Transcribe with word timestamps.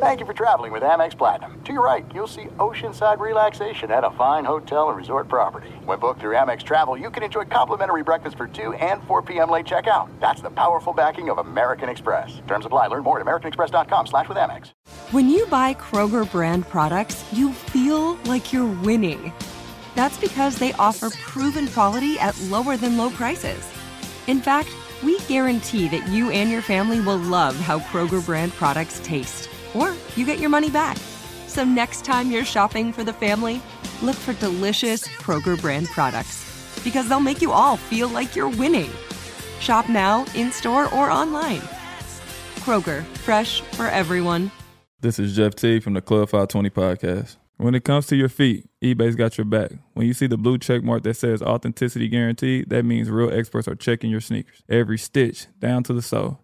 Thank 0.00 0.20
you 0.20 0.26
for 0.26 0.32
traveling 0.32 0.70
with 0.70 0.84
Amex 0.84 1.18
Platinum. 1.18 1.60
To 1.64 1.72
your 1.72 1.84
right, 1.84 2.06
you'll 2.14 2.28
see 2.28 2.44
oceanside 2.60 3.18
relaxation 3.18 3.90
at 3.90 4.04
a 4.04 4.12
fine 4.12 4.44
hotel 4.44 4.90
and 4.90 4.96
resort 4.96 5.26
property. 5.26 5.70
When 5.86 5.98
booked 5.98 6.20
through 6.20 6.36
Amex 6.36 6.62
Travel, 6.62 6.96
you 6.96 7.10
can 7.10 7.24
enjoy 7.24 7.46
complimentary 7.46 8.04
breakfast 8.04 8.36
for 8.36 8.46
2 8.46 8.74
and 8.74 9.02
4 9.08 9.22
p.m. 9.22 9.50
late 9.50 9.66
checkout. 9.66 10.08
That's 10.20 10.40
the 10.40 10.50
powerful 10.50 10.92
backing 10.92 11.30
of 11.30 11.38
American 11.38 11.88
Express. 11.88 12.40
Terms 12.46 12.64
apply. 12.64 12.86
Learn 12.86 13.02
more 13.02 13.18
at 13.18 13.26
americanexpress.com 13.26 14.06
slash 14.06 14.28
with 14.28 14.38
Amex. 14.38 14.70
When 15.10 15.28
you 15.28 15.46
buy 15.46 15.74
Kroger 15.74 16.30
brand 16.30 16.68
products, 16.68 17.24
you 17.32 17.52
feel 17.52 18.14
like 18.26 18.52
you're 18.52 18.72
winning. 18.82 19.32
That's 19.96 20.16
because 20.16 20.60
they 20.60 20.74
offer 20.74 21.10
proven 21.10 21.66
quality 21.66 22.20
at 22.20 22.40
lower 22.42 22.76
than 22.76 22.96
low 22.96 23.10
prices. 23.10 23.68
In 24.28 24.40
fact, 24.40 24.68
we 25.02 25.18
guarantee 25.22 25.88
that 25.88 26.06
you 26.06 26.30
and 26.30 26.52
your 26.52 26.62
family 26.62 27.00
will 27.00 27.18
love 27.18 27.56
how 27.56 27.80
Kroger 27.80 28.24
brand 28.24 28.52
products 28.52 29.00
taste 29.02 29.48
or 29.78 29.94
you 30.16 30.26
get 30.26 30.38
your 30.38 30.50
money 30.50 30.70
back. 30.70 30.96
So 31.46 31.64
next 31.64 32.04
time 32.04 32.30
you're 32.30 32.44
shopping 32.44 32.92
for 32.92 33.04
the 33.04 33.12
family, 33.12 33.62
look 34.02 34.16
for 34.16 34.32
delicious 34.34 35.06
Kroger 35.06 35.60
brand 35.60 35.86
products 35.88 36.44
because 36.84 37.08
they'll 37.08 37.20
make 37.20 37.42
you 37.42 37.52
all 37.52 37.76
feel 37.76 38.08
like 38.08 38.36
you're 38.36 38.48
winning. 38.48 38.90
Shop 39.60 39.88
now, 39.88 40.24
in 40.34 40.52
store, 40.52 40.92
or 40.94 41.10
online. 41.10 41.60
Kroger, 42.60 43.04
fresh 43.18 43.60
for 43.60 43.86
everyone. 43.86 44.50
This 45.00 45.18
is 45.18 45.34
Jeff 45.36 45.54
T 45.54 45.80
from 45.80 45.94
the 45.94 46.00
Club 46.00 46.28
520 46.28 46.70
podcast. 46.70 47.36
When 47.56 47.74
it 47.74 47.84
comes 47.84 48.06
to 48.06 48.16
your 48.16 48.28
feet, 48.28 48.68
eBay's 48.82 49.16
got 49.16 49.36
your 49.36 49.44
back. 49.44 49.72
When 49.94 50.06
you 50.06 50.14
see 50.14 50.28
the 50.28 50.36
blue 50.36 50.58
check 50.58 50.84
mark 50.84 51.02
that 51.02 51.14
says 51.14 51.42
authenticity 51.42 52.08
guaranteed, 52.08 52.70
that 52.70 52.84
means 52.84 53.10
real 53.10 53.32
experts 53.32 53.66
are 53.66 53.74
checking 53.74 54.10
your 54.10 54.20
sneakers. 54.20 54.62
Every 54.68 54.96
stitch, 54.96 55.46
down 55.58 55.82
to 55.84 55.92
the 55.92 56.02
sole. 56.02 56.40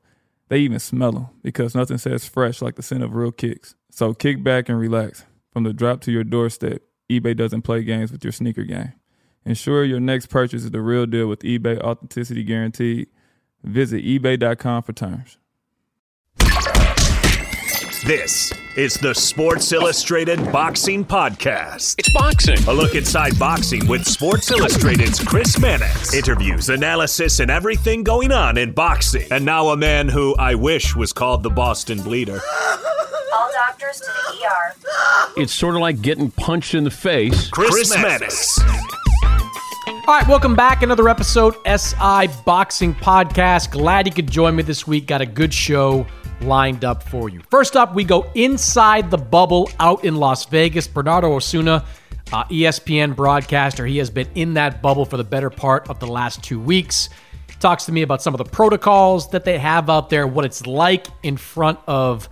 They 0.48 0.58
even 0.58 0.78
smell 0.78 1.12
them 1.12 1.28
because 1.42 1.74
nothing 1.74 1.98
says 1.98 2.28
fresh 2.28 2.60
like 2.60 2.76
the 2.76 2.82
scent 2.82 3.02
of 3.02 3.14
real 3.14 3.32
kicks. 3.32 3.74
So 3.90 4.12
kick 4.12 4.42
back 4.42 4.68
and 4.68 4.78
relax. 4.78 5.24
From 5.52 5.64
the 5.64 5.72
drop 5.72 6.00
to 6.02 6.12
your 6.12 6.24
doorstep, 6.24 6.82
eBay 7.10 7.36
doesn't 7.36 7.62
play 7.62 7.82
games 7.84 8.10
with 8.10 8.24
your 8.24 8.32
sneaker 8.32 8.64
game. 8.64 8.92
Ensure 9.44 9.84
your 9.84 10.00
next 10.00 10.26
purchase 10.26 10.64
is 10.64 10.70
the 10.70 10.80
real 10.80 11.06
deal 11.06 11.28
with 11.28 11.40
eBay 11.40 11.78
Authenticity 11.80 12.42
Guaranteed. 12.42 13.08
Visit 13.62 14.04
eBay.com 14.04 14.82
for 14.82 14.92
terms. 14.92 15.38
This 18.06 18.52
is 18.76 18.96
the 18.96 19.14
Sports 19.14 19.72
Illustrated 19.72 20.52
Boxing 20.52 21.06
Podcast. 21.06 21.94
It's 21.96 22.12
boxing. 22.12 22.58
A 22.68 22.72
look 22.74 22.94
inside 22.94 23.38
boxing 23.38 23.86
with 23.86 24.04
Sports 24.04 24.50
Illustrated's 24.50 25.24
Chris 25.24 25.58
Mannix. 25.58 26.12
Interviews, 26.12 26.68
analysis, 26.68 27.40
and 27.40 27.50
everything 27.50 28.02
going 28.02 28.30
on 28.30 28.58
in 28.58 28.72
boxing. 28.72 29.26
And 29.30 29.46
now 29.46 29.68
a 29.68 29.76
man 29.78 30.10
who 30.10 30.36
I 30.36 30.54
wish 30.54 30.94
was 30.94 31.14
called 31.14 31.42
the 31.42 31.48
Boston 31.48 32.02
Bleeder. 32.02 32.42
All 33.34 33.50
doctors 33.54 34.00
to 34.00 34.06
the 34.06 34.48
ER. 34.48 34.74
It's 35.38 35.54
sort 35.54 35.74
of 35.74 35.80
like 35.80 36.02
getting 36.02 36.30
punched 36.30 36.74
in 36.74 36.84
the 36.84 36.90
face. 36.90 37.48
Chris, 37.48 37.70
Chris 37.70 37.96
Mannix. 37.96 38.58
All 40.06 40.18
right, 40.18 40.28
welcome 40.28 40.54
back. 40.54 40.82
Another 40.82 41.08
episode, 41.08 41.54
SI 41.64 42.28
Boxing 42.44 42.94
Podcast. 42.96 43.70
Glad 43.70 44.06
you 44.06 44.12
could 44.12 44.30
join 44.30 44.54
me 44.56 44.62
this 44.62 44.86
week. 44.86 45.06
Got 45.06 45.22
a 45.22 45.26
good 45.26 45.54
show 45.54 46.06
lined 46.40 46.84
up 46.84 47.02
for 47.02 47.28
you. 47.28 47.40
First 47.50 47.76
up, 47.76 47.94
we 47.94 48.04
go 48.04 48.30
inside 48.34 49.10
the 49.10 49.18
bubble 49.18 49.70
out 49.80 50.04
in 50.04 50.16
Las 50.16 50.44
Vegas. 50.46 50.86
Bernardo 50.86 51.34
Osuna, 51.34 51.84
uh, 52.32 52.44
ESPN 52.44 53.14
broadcaster, 53.14 53.86
he 53.86 53.98
has 53.98 54.10
been 54.10 54.28
in 54.34 54.54
that 54.54 54.82
bubble 54.82 55.04
for 55.04 55.16
the 55.16 55.24
better 55.24 55.50
part 55.50 55.88
of 55.88 56.00
the 56.00 56.06
last 56.06 56.42
two 56.42 56.60
weeks. 56.60 57.08
Talks 57.60 57.86
to 57.86 57.92
me 57.92 58.02
about 58.02 58.22
some 58.22 58.34
of 58.34 58.38
the 58.38 58.44
protocols 58.44 59.30
that 59.30 59.44
they 59.44 59.58
have 59.58 59.88
out 59.88 60.10
there, 60.10 60.26
what 60.26 60.44
it's 60.44 60.66
like 60.66 61.06
in 61.22 61.36
front 61.36 61.78
of 61.86 62.28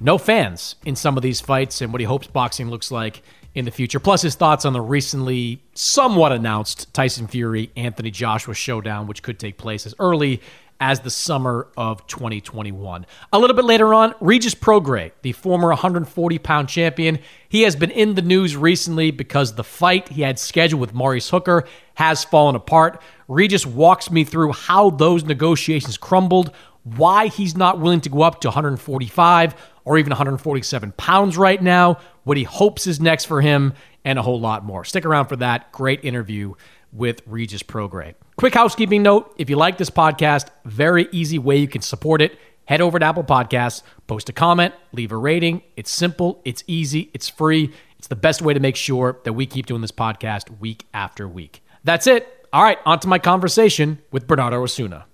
no 0.00 0.18
fans 0.18 0.76
in 0.84 0.94
some 0.94 1.16
of 1.16 1.22
these 1.22 1.40
fights, 1.40 1.80
and 1.80 1.92
what 1.92 2.00
he 2.00 2.06
hopes 2.06 2.26
boxing 2.28 2.70
looks 2.70 2.90
like 2.90 3.22
in 3.54 3.64
the 3.64 3.70
future. 3.70 3.98
Plus, 3.98 4.22
his 4.22 4.36
thoughts 4.36 4.64
on 4.64 4.72
the 4.72 4.80
recently 4.80 5.60
somewhat 5.74 6.30
announced 6.30 6.92
Tyson 6.94 7.26
Fury 7.26 7.70
Anthony 7.76 8.10
Joshua 8.10 8.54
showdown, 8.54 9.06
which 9.06 9.22
could 9.22 9.38
take 9.38 9.58
place 9.58 9.84
as 9.84 9.94
early 9.98 10.40
as 10.80 11.00
the 11.00 11.10
summer 11.10 11.68
of 11.76 12.06
2021. 12.06 13.06
A 13.32 13.38
little 13.38 13.56
bit 13.56 13.64
later 13.64 13.92
on, 13.92 14.14
Regis 14.20 14.54
Prograis, 14.54 15.12
the 15.22 15.32
former 15.32 15.68
140 15.68 16.38
pound 16.38 16.68
champion, 16.68 17.18
he 17.48 17.62
has 17.62 17.74
been 17.74 17.90
in 17.90 18.14
the 18.14 18.22
news 18.22 18.56
recently 18.56 19.10
because 19.10 19.54
the 19.54 19.64
fight 19.64 20.08
he 20.08 20.22
had 20.22 20.38
scheduled 20.38 20.80
with 20.80 20.94
Maurice 20.94 21.30
Hooker 21.30 21.64
has 21.94 22.24
fallen 22.24 22.54
apart. 22.54 23.02
Regis 23.26 23.66
walks 23.66 24.10
me 24.10 24.24
through 24.24 24.52
how 24.52 24.90
those 24.90 25.24
negotiations 25.24 25.98
crumbled, 25.98 26.52
why 26.84 27.26
he's 27.26 27.56
not 27.56 27.80
willing 27.80 28.00
to 28.00 28.08
go 28.08 28.22
up 28.22 28.40
to 28.40 28.48
145 28.48 29.54
or 29.84 29.98
even 29.98 30.10
147 30.10 30.92
pounds 30.92 31.36
right 31.36 31.62
now, 31.62 31.98
what 32.24 32.36
he 32.36 32.44
hopes 32.44 32.86
is 32.86 33.00
next 33.00 33.24
for 33.24 33.40
him, 33.40 33.72
and 34.04 34.18
a 34.18 34.22
whole 34.22 34.38
lot 34.38 34.64
more. 34.64 34.84
Stick 34.84 35.04
around 35.04 35.26
for 35.26 35.36
that 35.36 35.72
great 35.72 36.04
interview 36.04 36.54
with 36.92 37.22
Regis 37.26 37.62
Prograis. 37.62 38.14
Quick 38.36 38.54
housekeeping 38.54 39.02
note 39.02 39.34
if 39.38 39.50
you 39.50 39.56
like 39.56 39.78
this 39.78 39.90
podcast, 39.90 40.48
very 40.64 41.08
easy 41.12 41.38
way 41.38 41.56
you 41.56 41.68
can 41.68 41.82
support 41.82 42.22
it. 42.22 42.38
Head 42.66 42.80
over 42.80 42.98
to 42.98 43.04
Apple 43.04 43.24
Podcasts, 43.24 43.82
post 44.06 44.28
a 44.28 44.32
comment, 44.32 44.74
leave 44.92 45.10
a 45.10 45.16
rating. 45.16 45.62
It's 45.76 45.90
simple, 45.90 46.42
it's 46.44 46.62
easy, 46.66 47.10
it's 47.14 47.28
free. 47.28 47.72
It's 47.98 48.08
the 48.08 48.16
best 48.16 48.42
way 48.42 48.54
to 48.54 48.60
make 48.60 48.76
sure 48.76 49.18
that 49.24 49.32
we 49.32 49.46
keep 49.46 49.66
doing 49.66 49.80
this 49.80 49.90
podcast 49.90 50.60
week 50.60 50.86
after 50.94 51.26
week. 51.26 51.62
That's 51.82 52.06
it. 52.06 52.46
All 52.52 52.62
right, 52.62 52.78
on 52.86 53.00
to 53.00 53.08
my 53.08 53.18
conversation 53.18 54.00
with 54.10 54.26
Bernardo 54.26 54.62
Osuna. 54.62 55.06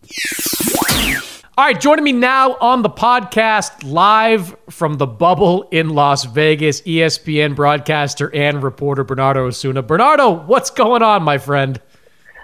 All 1.57 1.65
right, 1.65 1.81
joining 1.81 2.03
me 2.03 2.11
now 2.11 2.55
on 2.55 2.83
the 2.83 2.91
podcast 2.91 3.89
live 3.89 4.57
from 4.71 4.95
the 4.95 5.07
bubble 5.07 5.69
in 5.71 5.91
Las 5.91 6.25
Vegas, 6.25 6.81
ESPN 6.81 7.55
broadcaster 7.55 8.35
and 8.35 8.61
reporter 8.61 9.05
Bernardo 9.05 9.47
Osuna. 9.47 9.81
Bernardo, 9.81 10.33
what's 10.33 10.71
going 10.71 11.05
on, 11.05 11.23
my 11.23 11.39
friend? 11.39 11.81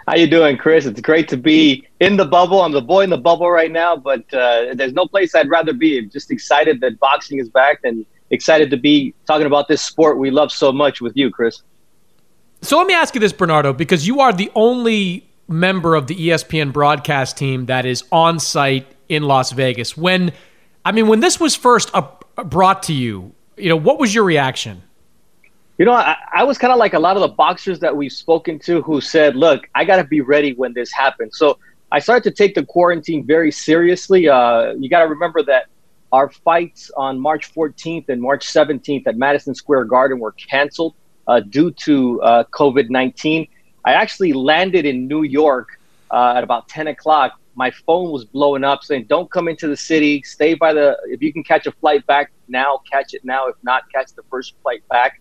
How 0.07 0.15
you 0.15 0.29
doing, 0.29 0.57
Chris? 0.57 0.87
It's 0.87 1.01
great 1.01 1.27
to 1.31 1.37
be 1.37 1.89
in 1.99 2.19
the 2.19 2.25
bubble. 2.25 2.63
I'm 2.63 2.71
the 2.71 2.81
boy 2.81 3.03
in 3.03 3.11
the 3.11 3.19
bubble 3.19 3.51
right 3.51 3.73
now, 3.73 3.97
but 3.97 4.33
uh, 4.33 4.75
there's 4.75 4.93
no 4.93 5.09
place 5.09 5.35
I'd 5.35 5.51
rather 5.51 5.73
be. 5.73 5.99
I'm 5.99 6.09
just 6.09 6.31
excited 6.31 6.81
that 6.83 7.01
boxing 7.01 7.41
is 7.41 7.49
back 7.49 7.81
and 7.83 8.07
excited 8.31 8.71
to 8.71 8.77
be 8.77 9.13
talking 9.27 9.49
about 9.49 9.67
this 9.67 9.83
sport 9.83 10.19
we 10.19 10.31
love 10.31 10.53
so 10.53 10.71
much 10.71 11.01
with 11.01 11.17
you, 11.17 11.33
Chris. 11.33 11.63
So 12.63 12.79
let 12.79 12.87
me 12.87 12.95
ask 12.95 13.13
you 13.17 13.21
this, 13.21 13.33
Bernardo, 13.33 13.73
because 13.73 14.07
you 14.07 14.21
are 14.21 14.33
the 14.33 14.53
only 14.55 15.29
member 15.49 15.97
of 15.97 16.07
the 16.07 16.15
ESPN 16.15 16.73
broadcast 16.73 17.37
team 17.37 17.67
that 17.67 17.85
is 17.85 18.05
on 18.13 18.39
site 18.39 18.87
in 19.11 19.25
Las 19.25 19.51
Vegas. 19.51 19.97
When, 19.97 20.33
I 20.85 20.93
mean, 20.93 21.09
when 21.09 21.21
this 21.21 21.39
was 21.39 21.55
first 21.55 21.91
brought 22.45 22.85
to 22.85 22.95
you, 22.95 23.33
you 23.59 23.69
know, 23.69 23.77
what 23.77 23.99
was 23.99 24.15
your 24.15 24.25
reaction? 24.25 24.83
You 25.77 25.85
know, 25.85 25.93
I, 25.93 26.17
I 26.33 26.45
was 26.45 26.57
kind 26.57 26.73
of 26.73 26.79
like 26.79 26.95
a 26.95 26.99
lot 26.99 27.17
of 27.17 27.23
the 27.23 27.29
boxers 27.29 27.81
that 27.81 27.95
we've 27.95 28.13
spoken 28.13 28.59
to 28.61 28.81
who 28.83 29.01
said, 29.01 29.35
look, 29.35 29.69
I 29.75 29.85
got 29.85 29.97
to 29.97 30.05
be 30.05 30.21
ready 30.21 30.53
when 30.55 30.73
this 30.73 30.93
happens. 30.93 31.37
So 31.37 31.59
I 31.91 31.99
started 31.99 32.23
to 32.31 32.35
take 32.35 32.55
the 32.55 32.65
quarantine 32.65 33.27
very 33.27 33.51
seriously. 33.51 34.29
Uh, 34.29 34.75
you 34.75 34.89
got 34.89 35.01
to 35.01 35.09
remember 35.09 35.43
that 35.43 35.67
our 36.13 36.31
fights 36.31 36.91
on 36.97 37.19
March 37.19 37.53
14th 37.53 38.09
and 38.09 38.23
March 38.23 38.47
17th 38.47 39.07
at 39.07 39.17
Madison 39.17 39.55
Square 39.55 39.87
Garden 39.87 40.19
were 40.19 40.33
canceled 40.33 40.95
uh, 41.27 41.41
due 41.41 41.73
to 41.73 42.23
uh, 42.23 42.45
COVID 42.53 42.91
19. 42.91 43.49
I 43.85 43.93
actually 43.93 44.35
landed 44.35 44.85
in 44.85 45.09
New 45.09 45.23
York 45.23 45.81
uh, 46.11 46.35
at 46.37 46.45
about 46.45 46.69
10 46.69 46.89
o'clock 46.89 47.40
my 47.61 47.71
phone 47.87 48.11
was 48.11 48.25
blowing 48.25 48.65
up 48.65 48.83
saying, 48.83 49.05
"Don't 49.15 49.31
come 49.31 49.47
into 49.47 49.69
the 49.69 49.77
city. 49.77 50.23
Stay 50.23 50.55
by 50.55 50.73
the. 50.73 50.97
If 51.15 51.21
you 51.21 51.31
can 51.31 51.45
catch 51.45 51.67
a 51.67 51.73
flight 51.73 52.03
back 52.07 52.33
now, 52.49 52.81
catch 52.91 53.13
it 53.13 53.23
now. 53.23 53.43
If 53.49 53.57
not, 53.63 53.83
catch 53.95 54.15
the 54.15 54.25
first 54.31 54.55
flight 54.63 54.83
back." 54.89 55.21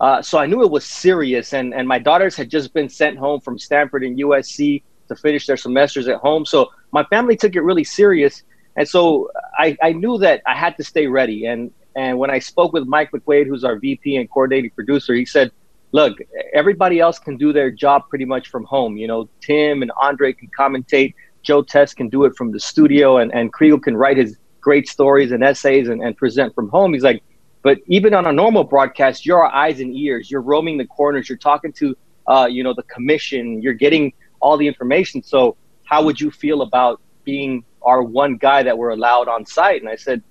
Uh, 0.00 0.22
so 0.22 0.38
I 0.38 0.46
knew 0.46 0.62
it 0.62 0.70
was 0.70 0.84
serious, 1.06 1.52
and 1.52 1.74
and 1.74 1.88
my 1.94 1.98
daughters 1.98 2.36
had 2.36 2.48
just 2.48 2.72
been 2.72 2.88
sent 2.88 3.18
home 3.18 3.40
from 3.40 3.58
Stanford 3.58 4.02
and 4.04 4.16
USC 4.26 4.84
to 5.08 5.16
finish 5.16 5.48
their 5.48 5.56
semesters 5.56 6.06
at 6.06 6.18
home. 6.28 6.46
So 6.46 6.70
my 6.92 7.04
family 7.14 7.36
took 7.36 7.56
it 7.56 7.62
really 7.70 7.84
serious, 8.00 8.44
and 8.76 8.88
so 8.88 9.28
I, 9.58 9.76
I 9.82 9.90
knew 9.92 10.16
that 10.18 10.42
I 10.46 10.54
had 10.54 10.76
to 10.76 10.84
stay 10.84 11.06
ready. 11.08 11.46
And 11.46 11.72
and 11.96 12.12
when 12.20 12.30
I 12.30 12.38
spoke 12.38 12.72
with 12.72 12.86
Mike 12.86 13.10
McQuaid, 13.10 13.46
who's 13.48 13.64
our 13.64 13.76
VP 13.84 14.04
and 14.16 14.30
coordinating 14.30 14.70
producer, 14.78 15.12
he 15.14 15.26
said, 15.26 15.50
"Look, 15.90 16.14
everybody 16.54 17.00
else 17.00 17.18
can 17.18 17.36
do 17.36 17.52
their 17.52 17.72
job 17.84 18.08
pretty 18.10 18.28
much 18.34 18.46
from 18.52 18.64
home. 18.76 18.92
You 18.96 19.08
know, 19.08 19.28
Tim 19.40 19.82
and 19.82 19.90
Andre 20.08 20.32
can 20.32 20.48
commentate." 20.56 21.14
Joe 21.42 21.62
Tess 21.62 21.94
can 21.94 22.08
do 22.08 22.24
it 22.24 22.36
from 22.36 22.52
the 22.52 22.60
studio 22.60 23.18
and, 23.18 23.32
and 23.34 23.52
Kriegel 23.52 23.82
can 23.82 23.96
write 23.96 24.16
his 24.16 24.36
great 24.60 24.88
stories 24.88 25.32
and 25.32 25.42
essays 25.42 25.88
and, 25.88 26.02
and 26.02 26.16
present 26.16 26.54
from 26.54 26.68
home. 26.68 26.92
He's 26.92 27.02
like, 27.02 27.22
but 27.62 27.78
even 27.86 28.14
on 28.14 28.26
a 28.26 28.32
normal 28.32 28.64
broadcast, 28.64 29.26
you're 29.26 29.42
our 29.44 29.52
eyes 29.52 29.80
and 29.80 29.94
ears. 29.94 30.30
You're 30.30 30.40
roaming 30.40 30.78
the 30.78 30.86
corners. 30.86 31.28
You're 31.28 31.38
talking 31.38 31.72
to, 31.74 31.96
uh, 32.26 32.48
you 32.50 32.62
know, 32.62 32.74
the 32.74 32.82
commission. 32.84 33.60
You're 33.62 33.74
getting 33.74 34.12
all 34.40 34.56
the 34.56 34.66
information. 34.66 35.22
So 35.22 35.56
how 35.84 36.02
would 36.04 36.20
you 36.20 36.30
feel 36.30 36.62
about 36.62 37.00
being 37.24 37.64
our 37.82 38.02
one 38.02 38.36
guy 38.36 38.62
that 38.62 38.76
we're 38.76 38.90
allowed 38.90 39.28
on 39.28 39.44
site? 39.44 39.82
And 39.82 39.90
I 39.90 39.96
said, 39.96 40.22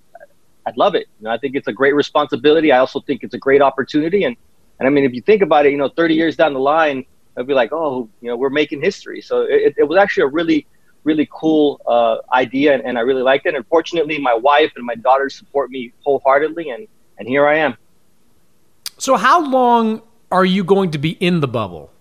I'd 0.66 0.78
love 0.78 0.96
it. 0.96 1.08
You 1.20 1.26
know, 1.26 1.32
I 1.32 1.38
think 1.38 1.56
it's 1.56 1.68
a 1.68 1.74
great 1.74 1.96
responsibility. 1.96 2.72
I 2.72 2.80
also 2.80 3.00
think 3.00 3.24
it's 3.24 3.34
a 3.34 3.40
great 3.40 3.62
opportunity. 3.62 4.24
And, 4.24 4.36
and 4.80 4.88
I 4.88 4.92
mean, 4.92 5.04
if 5.04 5.14
you 5.14 5.22
think 5.22 5.42
about 5.42 5.66
it, 5.66 5.72
you 5.72 5.78
know, 5.78 5.90
30 5.90 6.16
years 6.16 6.36
down 6.36 6.54
the 6.54 6.60
line, 6.60 7.06
I'd 7.38 7.48
be 7.48 7.54
like, 7.54 7.72
oh, 7.72 8.10
you 8.22 8.30
know, 8.30 8.38
we're 8.38 8.50
making 8.50 8.82
history. 8.82 9.22
So 9.22 9.42
it, 9.42 9.76
it 9.78 9.84
was 9.84 9.98
actually 9.98 10.24
a 10.24 10.28
really 10.28 10.68
really 11.04 11.28
cool 11.32 11.82
uh, 11.88 12.18
idea, 12.34 12.74
and, 12.74 12.84
and, 12.84 12.98
I 12.98 13.02
really 13.02 13.22
liked 13.22 13.46
it. 13.46 13.56
And 13.56 13.66
fortunately, 13.68 14.20
my 14.20 14.34
wife 14.34 14.72
and 14.76 14.86
my 14.86 14.96
daughters 14.96 15.36
support 15.36 15.72
me 15.72 15.94
wholeheartedly, 16.04 16.70
and 16.70 16.88
and 17.18 17.28
here 17.28 17.48
I 17.48 17.58
am. 17.58 17.78
So, 18.98 19.16
how 19.16 19.46
long 19.50 20.02
are 20.32 20.46
you 20.46 20.64
going 20.64 20.92
to 20.92 20.98
be 20.98 21.12
in 21.12 21.40
the 21.40 21.48
bubble? 21.48 21.92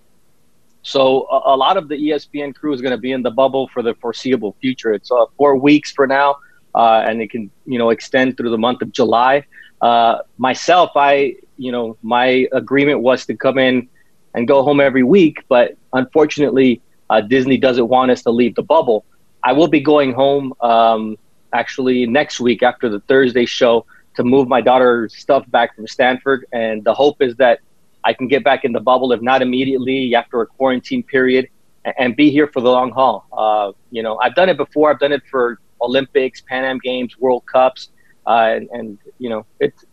So, 0.82 1.26
a, 1.30 1.54
a 1.54 1.56
lot 1.56 1.76
of 1.76 1.88
the 1.88 1.96
ESPN 1.96 2.54
crew 2.54 2.72
is 2.72 2.80
going 2.80 2.92
to 2.92 2.98
be 2.98 3.12
in 3.12 3.22
the 3.22 3.30
bubble 3.30 3.68
for 3.68 3.82
the 3.82 3.94
foreseeable 3.94 4.56
future. 4.60 4.92
It's 4.92 5.10
uh, 5.10 5.26
four 5.36 5.56
weeks 5.56 5.92
for 5.92 6.06
now, 6.06 6.36
uh, 6.74 7.04
and 7.06 7.20
it 7.20 7.30
can 7.30 7.50
you 7.66 7.78
know 7.78 7.90
extend 7.90 8.36
through 8.36 8.50
the 8.50 8.58
month 8.58 8.82
of 8.82 8.92
July. 8.92 9.44
Uh, 9.80 10.18
myself, 10.38 10.90
I 10.96 11.36
you 11.56 11.72
know 11.72 11.96
my 12.02 12.48
agreement 12.52 13.00
was 13.00 13.26
to 13.26 13.36
come 13.36 13.58
in 13.58 13.88
and 14.34 14.46
go 14.46 14.62
home 14.62 14.80
every 14.80 15.02
week, 15.02 15.44
but 15.48 15.76
unfortunately, 15.92 16.80
uh, 17.10 17.20
Disney 17.20 17.56
doesn't 17.56 17.88
want 17.88 18.10
us 18.10 18.22
to 18.22 18.30
leave 18.30 18.54
the 18.54 18.62
bubble. 18.62 19.04
I 19.42 19.52
will 19.52 19.68
be 19.68 19.80
going 19.80 20.12
home 20.12 20.52
um, 20.60 21.16
actually 21.52 22.06
next 22.06 22.40
week 22.40 22.62
after 22.62 22.88
the 22.88 23.00
Thursday 23.00 23.46
show 23.46 23.86
to 24.16 24.24
move 24.24 24.48
my 24.48 24.60
daughter's 24.60 25.16
stuff 25.16 25.48
back 25.50 25.76
from 25.76 25.86
Stanford. 25.86 26.44
And 26.52 26.84
the 26.84 26.92
hope 26.92 27.22
is 27.22 27.36
that 27.36 27.60
I 28.04 28.12
can 28.12 28.28
get 28.28 28.42
back 28.44 28.64
in 28.64 28.72
the 28.72 28.80
bubble, 28.80 29.12
if 29.12 29.20
not 29.22 29.42
immediately 29.42 30.14
after 30.14 30.40
a 30.40 30.46
quarantine 30.46 31.02
period, 31.02 31.48
and, 31.96 32.16
be 32.16 32.30
here 32.30 32.48
for 32.48 32.60
the 32.60 32.70
long 32.70 32.90
haul. 32.90 33.26
Uh, 33.32 33.72
you 33.90 34.02
know, 34.02 34.18
I've 34.18 34.34
done 34.34 34.48
it 34.48 34.56
before. 34.56 34.90
I've 34.90 34.98
done 34.98 35.12
it 35.12 35.22
for 35.30 35.58
Olympics, 35.80 36.40
Pan 36.42 36.64
Am 36.64 36.78
Games, 36.78 37.18
World 37.18 37.46
Cups, 37.46 37.90
uh, 38.26 38.56
and, 38.56 38.68
and, 38.70 38.98
you 39.18 39.30
know, 39.30 39.46
it's 39.60 39.84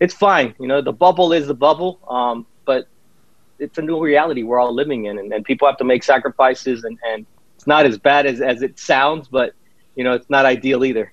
it's 0.00 0.14
fine. 0.14 0.54
You 0.60 0.66
know, 0.66 0.80
the 0.80 0.92
bubble 0.92 1.32
is 1.32 1.46
the 1.46 1.54
bubble, 1.54 1.98
um, 2.08 2.46
it's 3.58 3.78
a 3.78 3.82
new 3.82 4.00
reality 4.00 4.42
we're 4.42 4.58
all 4.58 4.74
living 4.74 5.06
in, 5.06 5.18
and, 5.18 5.32
and 5.32 5.44
people 5.44 5.68
have 5.68 5.78
to 5.78 5.84
make 5.84 6.02
sacrifices, 6.02 6.84
and, 6.84 6.98
and 7.06 7.26
it's 7.56 7.66
not 7.66 7.86
as 7.86 7.98
bad 7.98 8.26
as, 8.26 8.40
as 8.40 8.62
it 8.62 8.78
sounds, 8.78 9.28
but 9.28 9.52
you 9.94 10.04
know, 10.04 10.12
it's 10.12 10.30
not 10.30 10.46
ideal 10.46 10.84
either. 10.84 11.12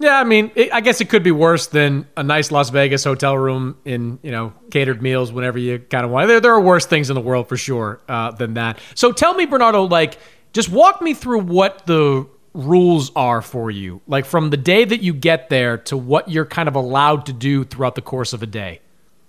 Yeah, 0.00 0.18
I 0.18 0.24
mean, 0.24 0.50
it, 0.54 0.72
I 0.72 0.80
guess 0.80 1.02
it 1.02 1.10
could 1.10 1.22
be 1.22 1.30
worse 1.30 1.66
than 1.66 2.08
a 2.16 2.22
nice 2.22 2.50
Las 2.50 2.70
Vegas 2.70 3.04
hotel 3.04 3.36
room 3.36 3.76
in 3.84 4.18
you 4.22 4.30
know 4.30 4.54
catered 4.70 5.02
meals 5.02 5.30
whenever 5.30 5.58
you 5.58 5.78
kind 5.78 6.04
of 6.04 6.10
want. 6.10 6.26
There, 6.26 6.40
there 6.40 6.52
are 6.52 6.60
worse 6.60 6.86
things 6.86 7.10
in 7.10 7.14
the 7.14 7.20
world 7.20 7.48
for 7.48 7.58
sure 7.58 8.00
uh, 8.08 8.30
than 8.30 8.54
that. 8.54 8.78
So 8.94 9.12
tell 9.12 9.34
me, 9.34 9.44
Bernardo, 9.44 9.84
like, 9.84 10.18
just 10.54 10.70
walk 10.70 11.02
me 11.02 11.12
through 11.12 11.40
what 11.40 11.86
the 11.86 12.26
rules 12.54 13.12
are 13.14 13.42
for 13.42 13.70
you, 13.70 14.00
like 14.06 14.24
from 14.24 14.50
the 14.50 14.56
day 14.56 14.84
that 14.84 15.02
you 15.02 15.12
get 15.12 15.50
there 15.50 15.76
to 15.78 15.96
what 15.96 16.28
you're 16.28 16.46
kind 16.46 16.68
of 16.68 16.74
allowed 16.74 17.26
to 17.26 17.32
do 17.32 17.64
throughout 17.64 17.94
the 17.94 18.02
course 18.02 18.32
of 18.32 18.42
a 18.42 18.46
day. 18.46 18.80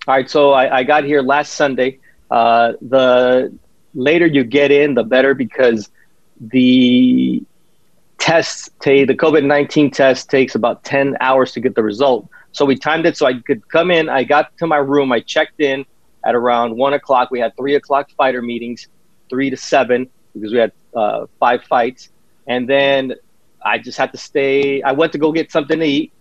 All 0.07 0.15
right, 0.15 0.27
so 0.27 0.51
I, 0.51 0.80
I 0.80 0.83
got 0.83 1.03
here 1.03 1.21
last 1.21 1.53
Sunday. 1.53 2.00
Uh, 2.31 2.74
the 2.81 3.56
later 3.94 4.25
you 4.25 4.44
get 4.44 4.71
in, 4.71 4.95
the 4.95 5.03
better 5.03 5.36
because 5.36 5.89
the 6.39 7.44
tests 8.18 8.71
take 8.80 9.07
the 9.07 9.15
COVID 9.15 9.45
19 9.45 9.92
test 9.92 10.30
takes 10.30 10.56
about 10.56 10.83
10 10.83 11.18
hours 11.19 11.51
to 11.51 11.59
get 11.59 11.75
the 11.75 11.83
result. 11.83 12.27
So 12.51 12.65
we 12.65 12.75
timed 12.77 13.06
it 13.06 13.15
so 13.15 13.27
I 13.27 13.33
could 13.45 13.68
come 13.69 13.92
in. 13.92 14.09
I 14.09 14.24
got 14.24 14.57
to 14.57 14.65
my 14.65 14.77
room. 14.77 15.12
I 15.12 15.19
checked 15.19 15.62
in 15.62 15.86
at 16.25 16.33
around 16.33 16.75
one 16.75 16.94
o'clock. 16.94 17.30
We 17.30 17.39
had 17.39 17.56
three 17.56 17.75
o'clock 17.75 18.09
fighter 18.18 18.42
meetings, 18.42 18.88
three 19.30 19.51
to 19.51 19.57
seven, 19.57 20.09
because 20.33 20.51
we 20.51 20.57
had 20.57 20.71
uh, 20.95 21.27
five 21.39 21.63
fights. 21.65 22.09
And 22.47 22.68
then 22.68 23.13
I 23.63 23.77
just 23.77 24.00
had 24.00 24.12
to 24.13 24.18
stay. 24.18 24.81
I 24.81 24.94
went 24.94 25.12
to 25.12 25.19
go 25.19 25.31
get 25.31 25.51
something 25.51 25.77
to 25.77 25.86
eat. 25.86 26.12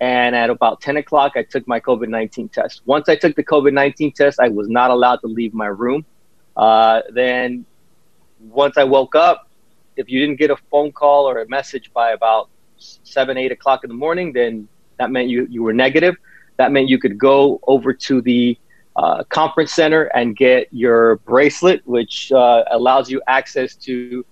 And 0.00 0.36
at 0.36 0.50
about 0.50 0.80
10 0.80 0.98
o'clock, 0.98 1.32
I 1.36 1.42
took 1.42 1.66
my 1.66 1.80
COVID 1.80 2.08
19 2.08 2.48
test. 2.50 2.82
Once 2.84 3.08
I 3.08 3.16
took 3.16 3.34
the 3.34 3.44
COVID 3.44 3.72
19 3.72 4.12
test, 4.12 4.38
I 4.40 4.48
was 4.48 4.68
not 4.68 4.90
allowed 4.90 5.16
to 5.16 5.26
leave 5.26 5.54
my 5.54 5.66
room. 5.66 6.04
Uh, 6.56 7.02
then 7.10 7.64
once 8.40 8.76
I 8.76 8.84
woke 8.84 9.14
up, 9.14 9.48
if 9.96 10.10
you 10.10 10.20
didn't 10.20 10.36
get 10.36 10.50
a 10.50 10.56
phone 10.70 10.92
call 10.92 11.28
or 11.28 11.40
a 11.40 11.48
message 11.48 11.90
by 11.92 12.10
about 12.12 12.50
seven, 12.76 13.38
eight 13.38 13.52
o'clock 13.52 13.84
in 13.84 13.88
the 13.88 13.96
morning, 13.96 14.32
then 14.32 14.68
that 14.98 15.10
meant 15.10 15.28
you, 15.28 15.46
you 15.50 15.62
were 15.62 15.72
negative. 15.72 16.16
That 16.58 16.72
meant 16.72 16.88
you 16.88 16.98
could 16.98 17.18
go 17.18 17.60
over 17.66 17.92
to 17.92 18.20
the 18.20 18.58
uh, 18.96 19.24
conference 19.24 19.72
center 19.72 20.04
and 20.04 20.36
get 20.36 20.68
your 20.72 21.16
bracelet, 21.16 21.86
which 21.86 22.32
uh, 22.32 22.64
allows 22.70 23.10
you 23.10 23.22
access 23.26 23.74
to 23.76 24.24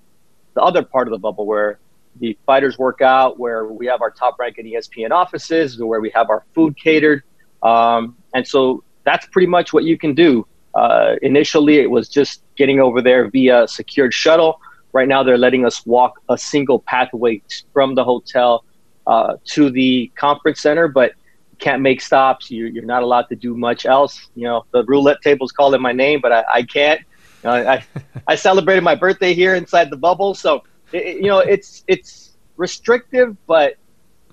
the 0.54 0.62
other 0.62 0.82
part 0.82 1.06
of 1.06 1.12
the 1.12 1.18
bubble 1.18 1.46
where 1.46 1.78
the 2.20 2.38
fighters 2.46 2.78
work 2.78 3.00
out, 3.00 3.38
where 3.38 3.66
we 3.66 3.86
have 3.86 4.02
our 4.02 4.10
top 4.10 4.38
ranking 4.38 4.66
ESPN 4.66 5.10
offices, 5.10 5.82
where 5.82 6.00
we 6.00 6.10
have 6.10 6.30
our 6.30 6.44
food 6.54 6.76
catered. 6.76 7.22
Um, 7.62 8.16
and 8.34 8.46
so 8.46 8.84
that's 9.04 9.26
pretty 9.26 9.46
much 9.46 9.72
what 9.72 9.84
you 9.84 9.98
can 9.98 10.14
do. 10.14 10.46
Uh, 10.74 11.16
initially, 11.22 11.78
it 11.78 11.90
was 11.90 12.08
just 12.08 12.42
getting 12.56 12.80
over 12.80 13.00
there 13.00 13.28
via 13.30 13.66
secured 13.68 14.12
shuttle. 14.12 14.60
Right 14.92 15.08
now, 15.08 15.22
they're 15.22 15.38
letting 15.38 15.64
us 15.64 15.84
walk 15.86 16.20
a 16.28 16.38
single 16.38 16.80
pathway 16.80 17.42
from 17.72 17.94
the 17.94 18.04
hotel 18.04 18.64
uh, 19.06 19.36
to 19.44 19.70
the 19.70 20.10
conference 20.16 20.60
center, 20.60 20.88
but 20.88 21.12
can't 21.58 21.82
make 21.82 22.00
stops. 22.00 22.50
You're, 22.50 22.68
you're, 22.68 22.84
not 22.84 23.02
allowed 23.02 23.28
to 23.28 23.36
do 23.36 23.56
much 23.56 23.86
else. 23.86 24.28
You 24.34 24.44
know, 24.44 24.64
the 24.72 24.84
roulette 24.84 25.18
table's 25.22 25.52
calling 25.52 25.80
my 25.80 25.92
name, 25.92 26.20
but 26.20 26.32
I, 26.32 26.44
I 26.52 26.62
can't. 26.62 27.00
Know, 27.42 27.52
I, 27.52 27.84
I 28.26 28.34
celebrated 28.34 28.82
my 28.82 28.94
birthday 28.94 29.34
here 29.34 29.54
inside 29.54 29.90
the 29.90 29.96
bubble, 29.96 30.34
so 30.34 30.64
it, 30.94 31.16
you 31.16 31.28
know 31.28 31.40
it's 31.40 31.84
it's 31.88 32.36
restrictive, 32.56 33.36
but 33.46 33.74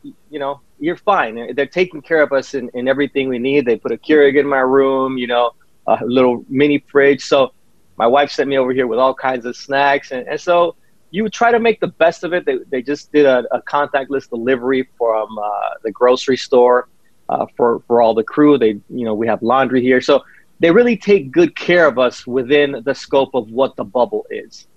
you 0.04 0.40
know 0.40 0.62
you're 0.80 0.98
fine. 0.98 1.54
They're 1.56 1.66
taking 1.66 2.02
care 2.02 2.22
of 2.22 2.32
us 2.32 2.54
in, 2.54 2.70
in 2.74 2.88
everything 2.88 3.30
we 3.30 3.40
need. 3.40 3.66
They 3.66 3.76
put 3.76 3.92
a 3.92 3.98
Keurig 3.98 4.40
in 4.40 4.48
my 4.48 4.60
room, 4.60 5.18
you 5.18 5.28
know, 5.28 5.52
a 5.86 6.00
little 6.04 6.44
mini 6.50 6.80
fridge. 6.80 7.24
So 7.24 7.54
my 7.98 8.08
wife 8.08 8.32
sent 8.32 8.50
me 8.50 8.58
over 8.58 8.74
here 8.74 8.88
with 8.88 8.98
all 8.98 9.14
kinds 9.14 9.46
of 9.46 9.56
snacks, 9.56 10.12
and, 10.12 10.28
and 10.28 10.40
so 10.40 10.76
you 11.12 11.30
try 11.30 11.52
to 11.52 11.60
make 11.60 11.80
the 11.80 11.88
best 11.88 12.24
of 12.24 12.34
it. 12.34 12.46
They, 12.46 12.58
they 12.70 12.82
just 12.82 13.12
did 13.12 13.26
a, 13.26 13.44
a 13.52 13.62
contactless 13.62 14.30
delivery 14.30 14.90
from 14.98 15.38
uh, 15.38 15.50
the 15.84 15.92
grocery 15.92 16.38
store 16.38 16.88
uh, 17.30 17.46
for 17.56 17.82
for 17.88 18.02
all 18.02 18.14
the 18.14 18.24
crew. 18.24 18.58
They 18.58 18.80
you 18.90 19.06
know 19.06 19.14
we 19.14 19.28
have 19.28 19.42
laundry 19.42 19.82
here, 19.82 20.02
so 20.02 20.24
they 20.60 20.72
really 20.72 20.98
take 20.98 21.32
good 21.32 21.56
care 21.56 21.88
of 21.88 22.00
us 22.00 22.26
within 22.26 22.82
the 22.86 22.94
scope 22.94 23.34
of 23.34 23.50
what 23.52 23.76
the 23.76 23.84
bubble 23.84 24.26
is. 24.30 24.68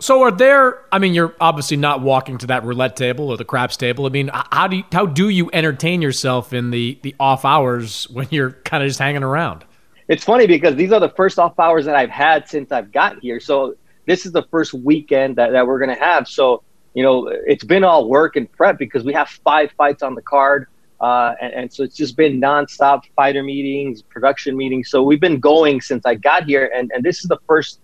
So 0.00 0.22
are 0.22 0.30
there? 0.30 0.84
I 0.92 0.98
mean, 0.98 1.12
you're 1.12 1.34
obviously 1.40 1.76
not 1.76 2.02
walking 2.02 2.38
to 2.38 2.46
that 2.48 2.64
roulette 2.64 2.96
table 2.96 3.30
or 3.30 3.36
the 3.36 3.44
craps 3.44 3.76
table. 3.76 4.06
I 4.06 4.10
mean, 4.10 4.30
how 4.32 4.68
do 4.68 4.76
you, 4.76 4.84
how 4.92 5.06
do 5.06 5.28
you 5.28 5.50
entertain 5.52 6.02
yourself 6.02 6.52
in 6.52 6.70
the 6.70 6.98
the 7.02 7.16
off 7.18 7.44
hours 7.44 8.08
when 8.10 8.28
you're 8.30 8.52
kind 8.52 8.82
of 8.82 8.88
just 8.88 9.00
hanging 9.00 9.24
around? 9.24 9.64
it's 10.08 10.24
funny 10.24 10.46
because 10.46 10.74
these 10.74 10.90
are 10.90 11.00
the 11.00 11.10
first 11.10 11.38
off 11.38 11.58
hours 11.58 11.84
that 11.84 11.94
I've 11.94 12.10
had 12.10 12.48
since 12.48 12.72
I've 12.72 12.90
got 12.90 13.20
here. 13.20 13.38
So 13.38 13.76
this 14.06 14.24
is 14.24 14.32
the 14.32 14.42
first 14.50 14.72
weekend 14.72 15.36
that, 15.36 15.52
that 15.52 15.66
we're 15.66 15.78
going 15.78 15.94
to 15.94 16.02
have. 16.02 16.26
So, 16.26 16.62
you 16.94 17.02
know, 17.02 17.28
it's 17.28 17.64
been 17.64 17.84
all 17.84 18.08
work 18.08 18.36
and 18.36 18.50
prep 18.50 18.78
because 18.78 19.04
we 19.04 19.12
have 19.12 19.28
five 19.28 19.70
fights 19.76 20.02
on 20.02 20.14
the 20.14 20.22
card. 20.22 20.66
Uh, 21.00 21.34
and, 21.40 21.52
and, 21.52 21.72
so 21.72 21.84
it's 21.84 21.94
just 21.94 22.16
been 22.16 22.40
nonstop 22.40 23.02
fighter 23.14 23.42
meetings, 23.44 24.02
production 24.02 24.56
meetings. 24.56 24.90
So 24.90 25.02
we've 25.02 25.20
been 25.20 25.38
going 25.38 25.80
since 25.80 26.04
I 26.04 26.16
got 26.16 26.44
here. 26.44 26.72
And, 26.74 26.90
and 26.92 27.04
this 27.04 27.20
is 27.20 27.28
the 27.28 27.38
first 27.46 27.80